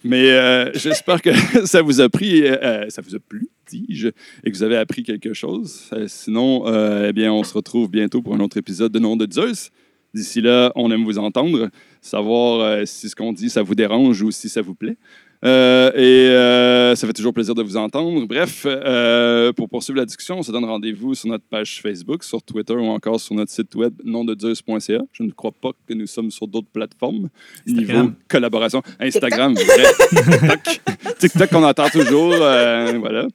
Mais 0.06 0.30
j'espère 0.76 1.22
que 1.22 1.32
ça 1.66 1.82
vous 1.82 2.00
a 2.00 2.08
pris, 2.08 2.46
ça 2.88 3.02
vous 3.02 3.16
a 3.16 3.20
plu, 3.20 3.50
dis-je, 3.70 4.08
et 4.08 4.52
que 4.52 4.56
vous 4.56 4.64
avez 4.64 4.78
appris 4.78 5.04
quelque 5.04 5.34
chose. 5.34 5.92
Sinon, 6.08 6.64
eh 7.04 7.12
bien, 7.12 7.34
on 7.34 7.44
se 7.44 7.54
retrouve 7.54 7.92
bientôt 7.92 8.22
pour 8.22 8.34
un 8.34 8.40
autre 8.40 8.56
épisode 8.56 8.94
de 8.94 9.00
Nom 9.00 9.18
de 9.18 9.28
Zeus. 9.30 9.72
D'ici 10.14 10.40
là, 10.42 10.72
on 10.76 10.90
aime 10.90 11.04
vous 11.04 11.20
entendre, 11.20 11.70
savoir 12.02 12.88
si 12.88 13.10
ce 13.10 13.16
qu'on 13.16 13.34
dit, 13.34 13.50
ça 13.50 13.62
vous 13.62 13.76
dérange 13.76 14.22
ou 14.22 14.32
si 14.32 14.48
ça 14.48 14.62
vous 14.62 14.74
plaît. 14.74 14.98
Euh, 15.46 15.92
et 15.94 16.30
euh, 16.30 16.96
ça 16.96 17.08
fait 17.08 17.14
toujours 17.14 17.34
plaisir 17.34 17.56
de 17.56 17.64
vous 17.64 17.78
entendre. 17.78 18.26
Bref, 18.26 18.64
euh, 18.66 19.54
pour 19.54 19.70
poursuivre 19.70 19.98
la 19.98 20.06
discussion, 20.06 20.40
on 20.40 20.44
se 20.44 20.52
donne 20.52 20.66
rendez-vous 20.66 21.16
sur 21.16 21.30
notre 21.30 21.46
page 21.46 21.82
Facebook, 21.82 22.24
sur 22.24 22.42
Twitter 22.44 22.74
ou 22.74 22.88
encore 22.88 23.20
sur 23.20 23.36
notre 23.36 23.52
site 23.52 23.74
web 23.76 23.94
nondezeus.ca. 24.04 25.00
Je 25.14 25.24
ne 25.24 25.32
crois 25.32 25.54
pas 25.54 25.72
que 25.88 25.94
nous 25.94 26.08
sommes 26.08 26.30
sur 26.32 26.48
d'autres 26.48 26.68
plateformes. 26.72 27.30
Instagram. 27.68 28.02
Niveau 28.02 28.16
collaboration. 28.28 28.82
Instagram, 29.00 29.54
vrai. 29.54 30.58
TikTok. 30.64 31.18
TikTok, 31.20 31.50
on 31.54 31.64
entend 31.64 31.90
toujours. 31.90 32.36
euh, 32.36 32.98
voilà. 33.00 33.28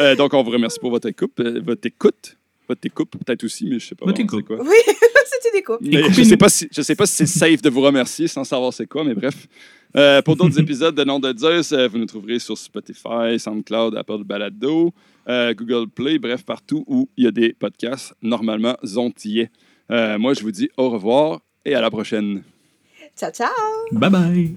Euh, 0.00 0.16
donc, 0.16 0.34
on 0.34 0.42
vous 0.42 0.50
remercie 0.50 0.80
pour 0.80 0.90
votre 0.90 1.08
écoute. 1.08 1.32
votre 1.38 1.86
écoute. 1.86 2.36
Votre 2.68 2.86
écoute, 2.86 3.10
peut-être 3.10 3.44
aussi, 3.44 3.66
mais 3.66 3.78
je 3.78 3.86
sais 3.86 3.94
pas. 3.94 4.06
Vraiment 4.06 4.16
c'est 4.16 4.22
écoute. 4.22 4.46
quoi. 4.46 4.56
Oui, 4.60 4.76
c'était 4.86 5.58
des 5.58 5.62
coupes. 5.62 5.78
Mais 5.80 6.10
je 6.10 6.22
sais 6.22 6.36
pas 6.36 6.48
si 6.48 6.68
je 6.70 6.82
sais 6.82 6.94
pas 6.94 7.06
si 7.06 7.14
c'est 7.14 7.26
safe 7.26 7.62
de 7.62 7.70
vous 7.70 7.82
remercier 7.82 8.26
sans 8.26 8.44
savoir 8.44 8.72
c'est 8.72 8.86
quoi, 8.86 9.04
mais 9.04 9.14
bref. 9.14 9.46
Euh, 9.96 10.22
pour 10.22 10.36
d'autres 10.36 10.58
épisodes 10.64 10.94
de 10.94 11.04
Nom 11.04 11.20
de 11.20 11.32
Zeus, 11.36 11.72
euh, 11.72 11.86
vous 11.88 11.98
nous 11.98 12.06
trouverez 12.06 12.38
sur 12.38 12.58
Spotify, 12.58 13.38
SoundCloud, 13.38 13.96
Apple 13.96 14.24
Balado, 14.24 14.92
euh, 15.28 15.54
Google 15.54 15.88
Play, 15.88 16.18
bref, 16.18 16.44
partout 16.44 16.84
où 16.86 17.08
il 17.16 17.24
y 17.24 17.26
a 17.26 17.30
des 17.30 17.52
podcasts, 17.52 18.14
normalement, 18.22 18.76
zontillés. 18.84 19.50
Euh, 19.90 20.18
moi, 20.18 20.34
je 20.34 20.42
vous 20.42 20.50
dis 20.50 20.68
au 20.76 20.90
revoir 20.90 21.40
et 21.64 21.74
à 21.74 21.80
la 21.80 21.90
prochaine. 21.90 22.42
Ciao, 23.16 23.30
ciao! 23.30 23.50
Bye 23.92 24.10
bye. 24.10 24.56